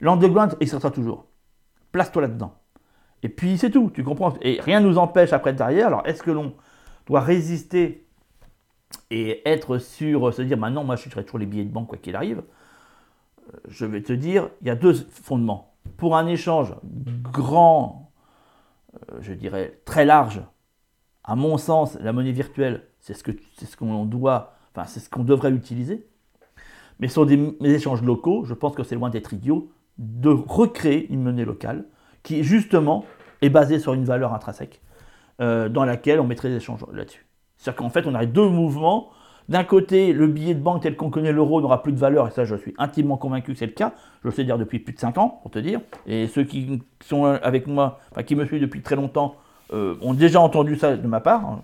L'underground 0.01 0.57
sera 0.65 0.91
toujours. 0.91 1.27
Place-toi 1.93 2.23
là-dedans. 2.23 2.58
Et 3.23 3.29
puis 3.29 3.59
c'est 3.59 3.71
tout, 3.71 3.91
tu 3.93 4.05
comprends. 4.05 4.35
Et 4.43 4.61
rien 4.61 4.81
ne 4.81 4.89
nous 4.89 4.99
empêche 4.99 5.33
après 5.33 5.53
derrière. 5.53 5.89
Alors 5.89 6.03
est-ce 6.07 6.23
que 6.23 6.31
l'on 6.31 6.55
doit 7.07 7.21
résister 7.21 8.07
et 9.11 9.49
être 9.49 9.79
sûr, 9.79 10.33
se 10.33 10.43
dire, 10.43 10.57
maintenant 10.57 10.85
moi 10.85 10.97
je 10.97 11.09
serai 11.09 11.25
toujours 11.25 11.39
les 11.39 11.47
billets 11.47 11.65
de 11.65 11.73
banque 11.73 11.89
quoi 11.89 11.99
qu'il 11.99 12.17
arrive? 12.17 12.39
Euh, 12.39 13.59
Je 13.69 13.87
vais 13.87 14.03
te 14.03 14.13
dire, 14.13 14.51
il 14.61 14.69
y 14.69 14.71
a 14.71 14.77
deux 14.77 14.95
fondements. 14.95 15.75
Pour 15.97 16.17
un 16.17 16.27
échange 16.27 16.75
grand, 17.33 18.13
euh, 18.95 19.19
je 19.21 19.33
dirais 19.33 19.81
très 19.85 20.05
large, 20.05 20.43
à 21.25 21.37
mon 21.37 21.59
sens, 21.59 21.99
la 22.01 22.13
monnaie 22.13 22.33
virtuelle, 22.33 22.85
c'est 23.01 23.15
ce 23.15 23.23
que 23.23 23.33
c'est 23.57 23.67
ce 23.67 23.77
qu'on 23.77 24.05
doit, 24.07 24.55
enfin 24.75 24.87
c'est 24.87 25.01
ce 25.01 25.11
qu'on 25.11 25.25
devrait 25.25 25.51
utiliser. 25.51 26.07
Mais 27.01 27.09
sur 27.09 27.27
des, 27.27 27.55
échanges 27.63 28.03
locaux, 28.03 28.45
je 28.45 28.55
pense 28.55 28.75
que 28.75 28.83
c'est 28.83 28.95
loin 28.95 29.11
d'être 29.11 29.33
idiot 29.33 29.71
de 29.99 30.31
recréer 30.31 31.11
une 31.13 31.23
monnaie 31.23 31.45
locale 31.45 31.85
qui, 32.29 32.45
justement, 32.45 33.07
est 33.41 33.49
basée 33.49 33.79
sur 33.79 33.95
une 33.95 34.05
valeur 34.05 34.35
intrinsèque 34.35 34.83
euh, 35.41 35.71
dans 35.71 35.87
laquelle 35.87 36.21
on 36.21 36.27
mettrait 36.27 36.51
des 36.51 36.57
échanges 36.57 36.85
là-dessus. 36.93 37.25
C'est-à-dire 37.57 37.79
qu'en 37.79 37.89
fait, 37.89 38.07
on 38.07 38.15
aurait 38.15 38.27
deux 38.27 38.47
mouvements. 38.47 39.09
D'un 39.49 39.65
côté, 39.65 40.13
le 40.13 40.27
billet 40.27 40.53
de 40.53 40.61
banque 40.61 40.83
tel 40.83 40.95
qu'on 40.95 41.09
connaît 41.09 41.33
l'euro 41.33 41.63
n'aura 41.63 41.83
plus 41.83 41.93
de 41.93 41.99
valeur, 41.99 42.29
et 42.29 42.31
ça, 42.31 42.45
je 42.45 42.55
suis 42.55 42.75
intimement 42.77 43.17
convaincu 43.17 43.55
que 43.55 43.59
c'est 43.59 43.65
le 43.65 43.73
cas. 43.73 43.95
Je 44.23 44.29
le 44.29 44.35
sais 44.35 44.45
dire 44.45 44.59
depuis 44.59 44.79
plus 44.79 44.93
de 44.93 44.99
5 44.99 45.17
ans, 45.17 45.39
pour 45.41 45.51
te 45.51 45.59
dire. 45.59 45.81
Et 46.07 46.27
ceux 46.27 46.45
qui 46.45 46.83
sont 47.03 47.25
avec 47.25 47.67
moi, 47.67 47.99
qui 48.27 48.37
me 48.37 48.45
suivent 48.45 48.61
depuis 48.61 48.83
très 48.83 48.97
longtemps, 48.97 49.37
euh, 49.73 49.95
ont 50.03 50.13
déjà 50.13 50.39
entendu 50.39 50.77
ça 50.77 50.99
de 50.99 51.07
ma 51.09 51.21
part. 51.21 51.47
Hein. 51.47 51.63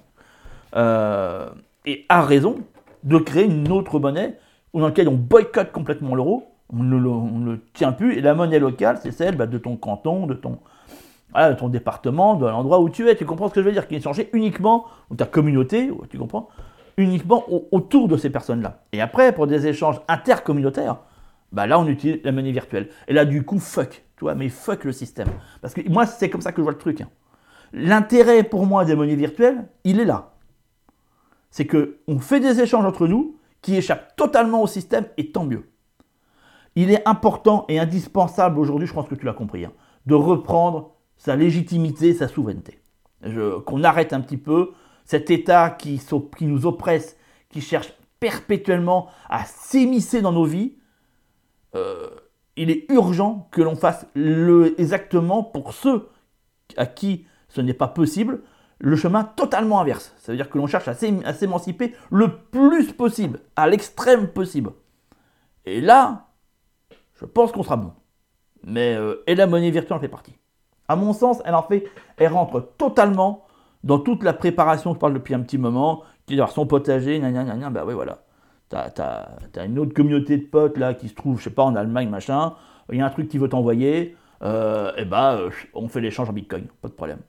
Euh, 0.77 1.51
et 1.85 2.07
a 2.09 2.23
raison 2.23 2.57
de 3.03 3.19
créer 3.19 3.45
une 3.45 3.71
autre 3.71 3.99
monnaie 3.99 4.39
dans 4.73 4.87
lequel 4.87 5.11
on 5.11 5.15
boycotte 5.15 5.73
complètement 5.73 6.15
l'euro, 6.15 6.54
on 6.73 6.83
ne 6.83 6.99
le, 6.99 7.61
tient 7.73 7.93
plus, 7.93 8.17
et 8.17 8.21
la 8.21 8.35
monnaie 8.35 8.59
locale, 8.59 8.99
c'est 9.03 9.13
celle 9.13 9.37
bah, 9.37 9.47
de 9.47 9.59
ton 9.59 9.77
canton, 9.77 10.27
de 10.27 10.35
ton, 10.35 10.59
département, 11.69 12.35
de 12.35 12.47
l'endroit 12.47 12.81
où 12.81 12.89
tu 12.89 13.09
es. 13.09 13.17
Tu 13.17 13.25
comprends 13.25 13.49
ce 13.49 13.55
que 13.55 13.61
je 13.61 13.67
veux 13.67 13.73
dire? 13.73 13.87
Qui 13.87 13.97
est 13.97 14.01
changé 14.01 14.31
uniquement, 14.33 14.87
ou 15.11 15.15
ta 15.15 15.27
communauté, 15.27 15.91
tu 16.11 16.19
comprends? 16.19 16.49
Uniquement 16.97 17.45
autour 17.73 18.09
de 18.09 18.17
ces 18.17 18.31
personnes-là. 18.31 18.83
Et 18.93 19.01
après, 19.01 19.33
pour 19.33 19.47
des 19.47 19.67
échanges 19.67 20.01
intercommunautaires, 20.09 20.99
bah 21.53 21.67
là, 21.67 21.79
on 21.79 21.87
utilise 21.87 22.21
la 22.25 22.33
monnaie 22.33 22.53
virtuelle. 22.53 22.89
Et 23.09 23.13
là, 23.13 23.25
du 23.25 23.45
coup, 23.45 23.59
fuck, 23.59 24.05
tu 24.17 24.25
vois, 24.25 24.35
mais 24.35 24.49
fuck 24.49 24.85
le 24.85 24.93
système. 24.93 25.29
Parce 25.61 25.75
que 25.75 25.89
moi, 25.89 26.07
c'est 26.07 26.29
comme 26.31 26.41
ça 26.41 26.51
que 26.51 26.59
je 26.59 26.63
vois 26.63 26.73
le 26.73 26.79
truc. 26.79 27.01
Hein. 27.01 27.09
L'intérêt 27.73 28.43
pour 28.43 28.67
moi 28.67 28.85
des 28.85 28.95
monnaies 28.95 29.17
virtuelles, 29.17 29.67
il 29.85 30.01
est 30.01 30.05
là. 30.05 30.33
C'est 31.51 31.67
que 31.67 31.99
on 32.09 32.19
fait 32.19 32.41
des 32.41 32.61
échanges 32.61 32.85
entre 32.85 33.07
nous, 33.07 33.37
qui 33.63 33.77
échappe 33.77 34.17
totalement 34.17 34.63
au 34.63 34.67
système, 34.67 35.07
et 35.17 35.31
tant 35.31 35.45
mieux. 35.45 35.69
Il 36.77 36.91
est 36.91 37.07
important 37.07 37.65
et 37.69 37.79
indispensable 37.79 38.59
aujourd'hui, 38.59 38.87
je 38.87 38.93
pense 38.93 39.09
que 39.09 39.15
tu 39.15 39.25
l'as 39.25 39.33
compris, 39.33 39.65
hein, 39.65 39.73
de 40.07 40.15
reprendre 40.15 40.93
sa 41.17 41.37
légitimité, 41.37 42.15
sa 42.15 42.29
souveraineté. 42.29 42.81
Qu'on 43.65 43.85
arrête 43.85 44.13
un 44.13 44.21
petit 44.21 44.37
peu 44.37 44.73
cet 45.05 45.31
État 45.31 45.71
qui, 45.71 46.01
nous 46.43 46.67
oppresse, 46.67 47.17
qui 47.49 47.61
cherche 47.61 47.93
perpétuellement 48.21 49.09
à 49.29 49.45
s'émisser 49.45 50.21
dans 50.21 50.33
nos 50.33 50.45
vies. 50.45 50.77
Euh, 51.75 52.11
il 52.57 52.71
est 52.71 52.91
urgent 52.91 53.49
que 53.51 53.63
l'on 53.63 53.77
fasse 53.77 54.07
exactement 54.79 55.43
pour 55.43 55.73
ceux 55.73 56.09
à 56.77 56.87
qui 56.87 57.27
ce 57.49 57.61
n'est 57.61 57.75
pas 57.75 57.89
possible, 57.89 58.43
le 58.79 58.97
chemin 58.97 59.25
totalement 59.25 59.81
inverse. 59.81 60.15
Ça 60.19 60.33
veut 60.33 60.37
dire 60.37 60.51
que 60.51 60.59
l'on 60.59 60.67
cherche 60.67 60.89
à 60.89 60.95
s'émanciper 60.95 61.95
le 62.11 62.37
plus 62.37 62.93
possible, 62.93 63.41
à 63.57 63.69
l'extrême 63.69 64.29
possible. 64.29 64.73
Et 65.65 65.81
là, 65.81 66.29
je 67.25 67.29
pense 67.31 67.53
qu'on 67.53 67.63
sera 67.63 67.77
bon. 67.77 67.93
Mais 68.65 68.95
euh, 68.95 69.23
et 69.27 69.35
la 69.35 69.47
monnaie 69.47 69.71
virtuelle 69.71 69.97
en 69.97 70.01
fait 70.01 70.09
partie. 70.09 70.37
À 70.89 70.97
mon 70.97 71.13
sens, 71.13 71.41
elle 71.45 71.55
en 71.55 71.63
fait, 71.63 71.87
elle 72.19 72.33
rentre 72.33 72.61
totalement 72.77 73.47
dans 73.83 73.99
toute 73.99 74.23
la 74.23 74.33
préparation, 74.33 74.95
je 74.95 74.99
parle 74.99 75.15
depuis 75.15 75.35
un 75.35 75.41
petit 75.41 75.59
moment, 75.59 76.03
qui 76.27 76.37
doit 76.37 76.49
son 76.49 76.67
potager, 76.67 77.19
gna 77.19 77.71
bah 77.71 77.85
voilà. 77.85 78.19
T'as, 78.69 78.89
as, 79.57 79.65
une 79.65 79.79
autre 79.79 79.95
communauté 79.95 80.37
de 80.37 80.45
potes 80.45 80.79
là 80.79 80.95
qui 80.95 81.09
se 81.09 81.15
trouve, 81.15 81.39
je 81.39 81.45
sais 81.45 81.51
pas, 81.51 81.63
en 81.63 81.77
Allemagne, 81.77 82.09
machin, 82.09 82.55
il 82.91 82.99
y 82.99 83.03
a 83.03 83.07
un 83.07 83.11
truc 83.11 83.29
qui 83.29 83.39
veut 83.39 83.49
t'envoyer, 83.49 84.17
euh, 84.43 85.05
bah 85.05 85.35
euh, 85.35 85.51
on 85.75 85.89
fait 85.89 86.01
l'échange 86.01 86.29
en 86.29 86.33
bitcoin, 86.33 86.67
pas 86.83 86.89
de 86.89 86.95
problème. 86.95 87.21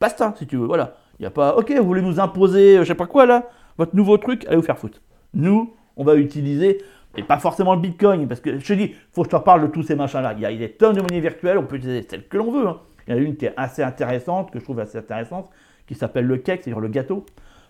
Basta, 0.00 0.34
si 0.36 0.46
tu 0.46 0.56
veux, 0.56 0.66
voilà. 0.66 0.96
Il 1.18 1.22
n'y 1.22 1.26
a 1.26 1.30
pas, 1.30 1.56
ok, 1.56 1.72
vous 1.72 1.86
voulez 1.86 2.02
nous 2.02 2.20
imposer, 2.20 2.78
je 2.78 2.84
sais 2.84 2.94
pas 2.94 3.06
quoi 3.06 3.26
là, 3.26 3.48
votre 3.78 3.94
nouveau 3.94 4.18
truc, 4.18 4.44
allez 4.46 4.56
vous 4.56 4.62
faire 4.62 4.78
foutre. 4.78 5.00
Nous, 5.34 5.74
on 5.96 6.04
va 6.04 6.14
utiliser 6.14 6.82
et 7.16 7.22
pas 7.22 7.38
forcément 7.38 7.74
le 7.74 7.80
Bitcoin, 7.80 8.28
parce 8.28 8.40
que 8.40 8.58
je 8.58 8.66
te 8.66 8.72
dis, 8.72 8.94
faut 9.12 9.22
que 9.22 9.30
je 9.30 9.36
te 9.36 9.42
parle 9.42 9.62
de 9.62 9.66
tous 9.68 9.82
ces 9.82 9.94
machins-là. 9.94 10.34
Il 10.34 10.40
y 10.40 10.46
a 10.46 10.54
des 10.54 10.72
tonnes 10.72 10.96
de 10.96 11.02
monnaies 11.02 11.20
virtuelles, 11.20 11.58
on 11.58 11.64
peut 11.64 11.76
utiliser 11.76 12.06
celles 12.08 12.26
que 12.26 12.36
l'on 12.36 12.52
veut. 12.52 12.68
Hein. 12.68 12.80
Il 13.06 13.14
y 13.14 13.16
en 13.16 13.20
a 13.20 13.22
une 13.22 13.36
qui 13.36 13.46
est 13.46 13.54
assez 13.56 13.82
intéressante, 13.82 14.50
que 14.50 14.58
je 14.58 14.64
trouve 14.64 14.80
assez 14.80 14.98
intéressante, 14.98 15.48
qui 15.86 15.94
s'appelle 15.94 16.26
le 16.26 16.38
cake, 16.38 16.62
c'est-à-dire 16.64 16.80
le 16.80 16.88
gâteau. 16.88 17.24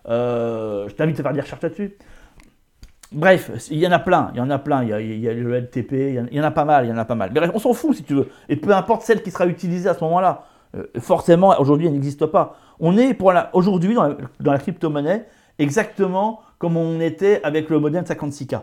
Euh, 0.08 0.88
je 0.88 0.94
t'invite 0.94 1.18
à 1.20 1.22
faire 1.22 1.32
des 1.32 1.40
recherches 1.40 1.62
là-dessus. 1.62 1.96
Bref, 3.12 3.50
il 3.70 3.78
y 3.78 3.86
en 3.86 3.92
a 3.92 3.98
plein, 4.00 4.30
il 4.34 4.38
y 4.38 4.40
en 4.40 4.50
a 4.50 4.58
plein, 4.58 4.82
il 4.82 5.20
y 5.20 5.28
a, 5.28 5.32
le 5.32 5.60
LTP, 5.60 5.92
il 5.92 6.28
y, 6.32 6.40
en 6.40 6.44
a 6.44 6.50
pas 6.50 6.64
mal, 6.64 6.86
il 6.86 6.88
y 6.88 6.92
en 6.92 6.96
a 6.96 7.04
pas 7.04 7.14
mal. 7.14 7.30
Mais 7.32 7.40
on 7.54 7.58
s'en 7.58 7.72
fout 7.72 7.94
si 7.94 8.02
tu 8.02 8.14
veux. 8.14 8.28
Et 8.48 8.56
peu 8.56 8.72
importe 8.72 9.02
celle 9.02 9.22
qui 9.22 9.30
sera 9.30 9.46
utilisée 9.46 9.88
à 9.88 9.94
ce 9.94 10.02
moment-là, 10.04 10.44
euh, 10.74 10.84
forcément, 10.98 11.54
aujourd'hui, 11.60 11.86
elle 11.86 11.92
n'existe 11.92 12.26
pas. 12.26 12.56
On 12.80 12.96
est 12.98 13.14
pour 13.14 13.32
aujourd'hui 13.52 13.94
dans 13.94 14.08
la, 14.08 14.16
dans 14.40 14.58
crypto-monnaie 14.58 15.26
exactement 15.58 16.40
comme 16.58 16.76
on 16.76 17.00
était 17.00 17.40
avec 17.44 17.70
le 17.70 17.78
modèle 17.78 18.02
56K. 18.02 18.60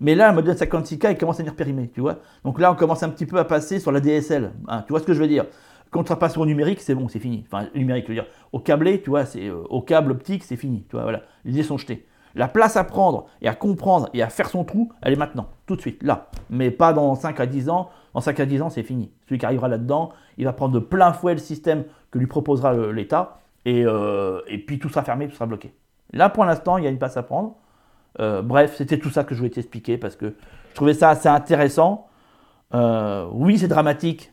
Mais 0.00 0.14
là, 0.14 0.30
le 0.30 0.34
modèle 0.34 0.54
56K, 0.54 1.12
il 1.12 1.18
commence 1.18 1.36
à 1.36 1.42
venir 1.42 1.54
périmé, 1.54 1.90
tu 1.92 2.00
vois. 2.00 2.16
Donc 2.44 2.58
là, 2.58 2.72
on 2.72 2.74
commence 2.74 3.02
un 3.02 3.10
petit 3.10 3.26
peu 3.26 3.38
à 3.38 3.44
passer 3.44 3.78
sur 3.78 3.92
la 3.92 4.00
DSL. 4.00 4.52
Hein, 4.66 4.82
tu 4.86 4.92
vois 4.92 5.00
ce 5.00 5.04
que 5.04 5.12
je 5.12 5.20
veux 5.20 5.28
dire? 5.28 5.44
Quand 5.90 6.10
on 6.10 6.16
passe 6.16 6.36
au 6.38 6.46
numérique, 6.46 6.80
c'est 6.80 6.94
bon, 6.94 7.08
c'est 7.08 7.18
fini. 7.18 7.44
Enfin, 7.46 7.66
numérique, 7.74 8.04
je 8.04 8.08
veux 8.08 8.14
dire, 8.14 8.26
au 8.52 8.60
câblé, 8.60 9.02
tu 9.02 9.10
vois, 9.10 9.26
c'est 9.26 9.48
euh, 9.48 9.62
au 9.68 9.82
câble 9.82 10.12
optique, 10.12 10.44
c'est 10.44 10.56
fini. 10.56 10.84
Tu 10.88 10.96
vois, 10.96 11.02
voilà, 11.02 11.22
les 11.44 11.52
idées 11.52 11.62
sont 11.62 11.76
jetées. 11.76 12.06
La 12.34 12.48
place 12.48 12.76
à 12.76 12.84
prendre 12.84 13.26
et 13.42 13.48
à 13.48 13.54
comprendre 13.54 14.08
et 14.14 14.22
à 14.22 14.28
faire 14.28 14.48
son 14.48 14.64
trou, 14.64 14.92
elle 15.02 15.12
est 15.12 15.16
maintenant, 15.16 15.48
tout 15.66 15.74
de 15.76 15.80
suite, 15.80 16.02
là. 16.02 16.30
Mais 16.48 16.70
pas 16.70 16.92
dans 16.92 17.14
5 17.14 17.38
à 17.40 17.46
10 17.46 17.68
ans. 17.68 17.90
Dans 18.14 18.20
5 18.20 18.40
à 18.40 18.46
10 18.46 18.62
ans, 18.62 18.70
c'est 18.70 18.84
fini. 18.84 19.10
Celui 19.26 19.38
qui 19.38 19.46
arrivera 19.46 19.68
là-dedans, 19.68 20.10
il 20.38 20.44
va 20.44 20.52
prendre 20.52 20.72
de 20.72 20.78
plein 20.78 21.12
fouet 21.12 21.32
le 21.32 21.40
système 21.40 21.84
que 22.10 22.18
lui 22.18 22.26
proposera 22.26 22.72
l'État. 22.92 23.40
Et, 23.64 23.84
euh, 23.84 24.40
et 24.46 24.58
puis 24.58 24.78
tout 24.78 24.88
sera 24.88 25.02
fermé, 25.02 25.28
tout 25.28 25.34
sera 25.34 25.46
bloqué. 25.46 25.74
Là, 26.12 26.28
pour 26.30 26.44
l'instant, 26.44 26.78
il 26.78 26.84
y 26.84 26.86
a 26.86 26.90
une 26.90 26.98
place 26.98 27.16
à 27.16 27.22
prendre. 27.22 27.56
Euh, 28.18 28.42
bref, 28.42 28.74
c'était 28.76 28.98
tout 28.98 29.10
ça 29.10 29.24
que 29.24 29.34
je 29.34 29.40
voulais 29.40 29.50
t'expliquer 29.50 29.98
parce 29.98 30.16
que 30.16 30.34
je 30.70 30.74
trouvais 30.74 30.94
ça 30.94 31.10
assez 31.10 31.28
intéressant. 31.28 32.08
Euh, 32.74 33.26
oui, 33.32 33.58
c'est 33.58 33.68
dramatique 33.68 34.32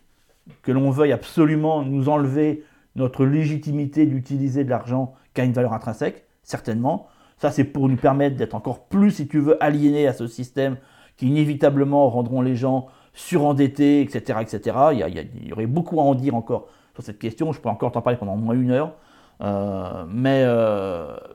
que 0.62 0.72
l'on 0.72 0.90
veuille 0.90 1.12
absolument 1.12 1.84
nous 1.84 2.10
enlever 2.10 2.64
notre 2.96 3.26
légitimité 3.26 4.06
d'utiliser 4.06 4.64
de 4.64 4.70
l'argent 4.70 5.14
qui 5.34 5.42
a 5.42 5.44
une 5.44 5.54
valeur 5.54 5.74
intrinsèque, 5.74 6.26
certainement. 6.44 7.08
Ça, 7.38 7.52
c'est 7.52 7.64
pour 7.64 7.88
nous 7.88 7.98
permettre 7.98 8.36
d'être 8.36 8.56
encore 8.56 8.86
plus, 8.86 9.12
si 9.12 9.28
tu 9.28 9.40
veux, 9.40 9.62
aliénés 9.64 10.08
à 10.08 10.14
ce 10.14 10.26
système 10.26 10.78
qui 11.18 11.28
inévitablement 11.28 12.10
rendront 12.10 12.42
les 12.42 12.56
gens 12.56 12.88
surendettés, 13.14 14.02
etc. 14.02 14.40
etc. 14.42 14.78
Il, 14.94 15.00
y, 15.00 15.48
y, 15.48 15.54
aurait 15.54 15.68
beaucoup 15.68 16.00
à 16.00 16.04
en 16.04 16.16
dire 16.16 16.36
encore 16.36 16.68
sur 16.94 17.04
cette 17.04 17.20
question. 17.20 17.52
Je 17.52 17.60
peux 17.60 17.70
encore 17.70 17.92
t'en 17.92 18.02
parler 18.02 18.18
pendant 18.18 18.34
au 18.34 18.38
moins 18.38 18.56
une 18.56 18.72
heure. 18.72 18.94
Euh, 19.42 20.06
mais, 20.08 20.46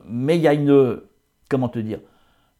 mais 0.05 0.37
il 0.37 0.41
y 0.41 0.47
a 0.47 0.53
une. 0.53 1.01
Comment 1.49 1.69
te 1.69 1.79
dire 1.79 1.99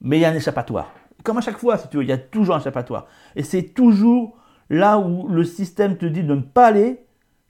mais 0.03 0.17
il 0.17 0.21
y 0.21 0.25
a 0.25 0.29
un 0.29 0.35
échappatoire. 0.35 0.91
Comme 1.23 1.37
à 1.37 1.41
chaque 1.41 1.57
fois, 1.57 1.77
si 1.77 1.87
tu 1.87 1.97
veux, 1.97 2.03
il 2.03 2.09
y 2.09 2.13
a 2.13 2.17
toujours 2.17 2.55
un 2.55 2.59
échappatoire. 2.59 3.07
Et 3.35 3.43
c'est 3.43 3.63
toujours 3.63 4.37
là 4.69 4.99
où 4.99 5.27
le 5.27 5.43
système 5.43 5.97
te 5.97 6.05
dit 6.05 6.23
de 6.23 6.35
ne 6.35 6.41
pas 6.41 6.67
aller 6.67 6.99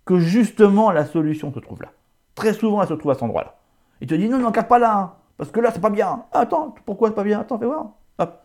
que 0.05 0.19
justement 0.19 0.91
la 0.91 1.05
solution 1.05 1.51
se 1.53 1.59
trouve 1.59 1.81
là. 1.81 1.89
Très 2.35 2.53
souvent, 2.53 2.81
elle 2.81 2.87
se 2.87 2.93
trouve 2.93 3.11
à 3.11 3.15
cet 3.15 3.23
endroit-là. 3.23 3.55
Il 4.01 4.07
te 4.07 4.15
dit 4.15 4.29
non, 4.29 4.37
non, 4.37 4.51
cap 4.51 4.67
pas 4.67 4.79
là, 4.79 4.97
hein, 4.97 5.13
parce 5.37 5.51
que 5.51 5.59
là, 5.59 5.71
c'est 5.73 5.81
pas 5.81 5.89
bien. 5.89 6.25
Attends, 6.31 6.75
pourquoi 6.85 7.09
c'est 7.09 7.15
pas 7.15 7.23
bien? 7.23 7.39
Attends, 7.39 7.57
fais 7.57 7.65
voir. 7.65 7.91
Hop. 8.19 8.41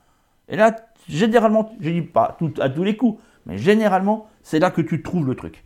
Et 0.48 0.56
là, 0.56 0.74
généralement, 1.08 1.70
je 1.80 1.90
dis 1.90 2.02
pas 2.02 2.36
à 2.60 2.70
tous 2.70 2.84
les 2.84 2.96
coups, 2.96 3.20
mais 3.46 3.58
généralement, 3.58 4.28
c'est 4.42 4.58
là 4.58 4.70
que 4.70 4.80
tu 4.80 5.02
trouves 5.02 5.26
le 5.26 5.34
truc. 5.34 5.64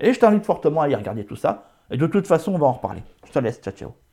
Et 0.00 0.12
je 0.12 0.18
t'invite 0.18 0.44
fortement 0.44 0.82
à 0.82 0.88
y 0.88 0.94
regarder 0.94 1.24
tout 1.24 1.36
ça. 1.36 1.64
Et 1.90 1.96
de 1.96 2.06
toute 2.06 2.26
façon, 2.26 2.54
on 2.54 2.58
va 2.58 2.66
en 2.66 2.72
reparler. 2.72 3.02
Je 3.26 3.32
te 3.32 3.38
laisse. 3.38 3.60
Ciao, 3.60 3.74
ciao. 3.74 4.07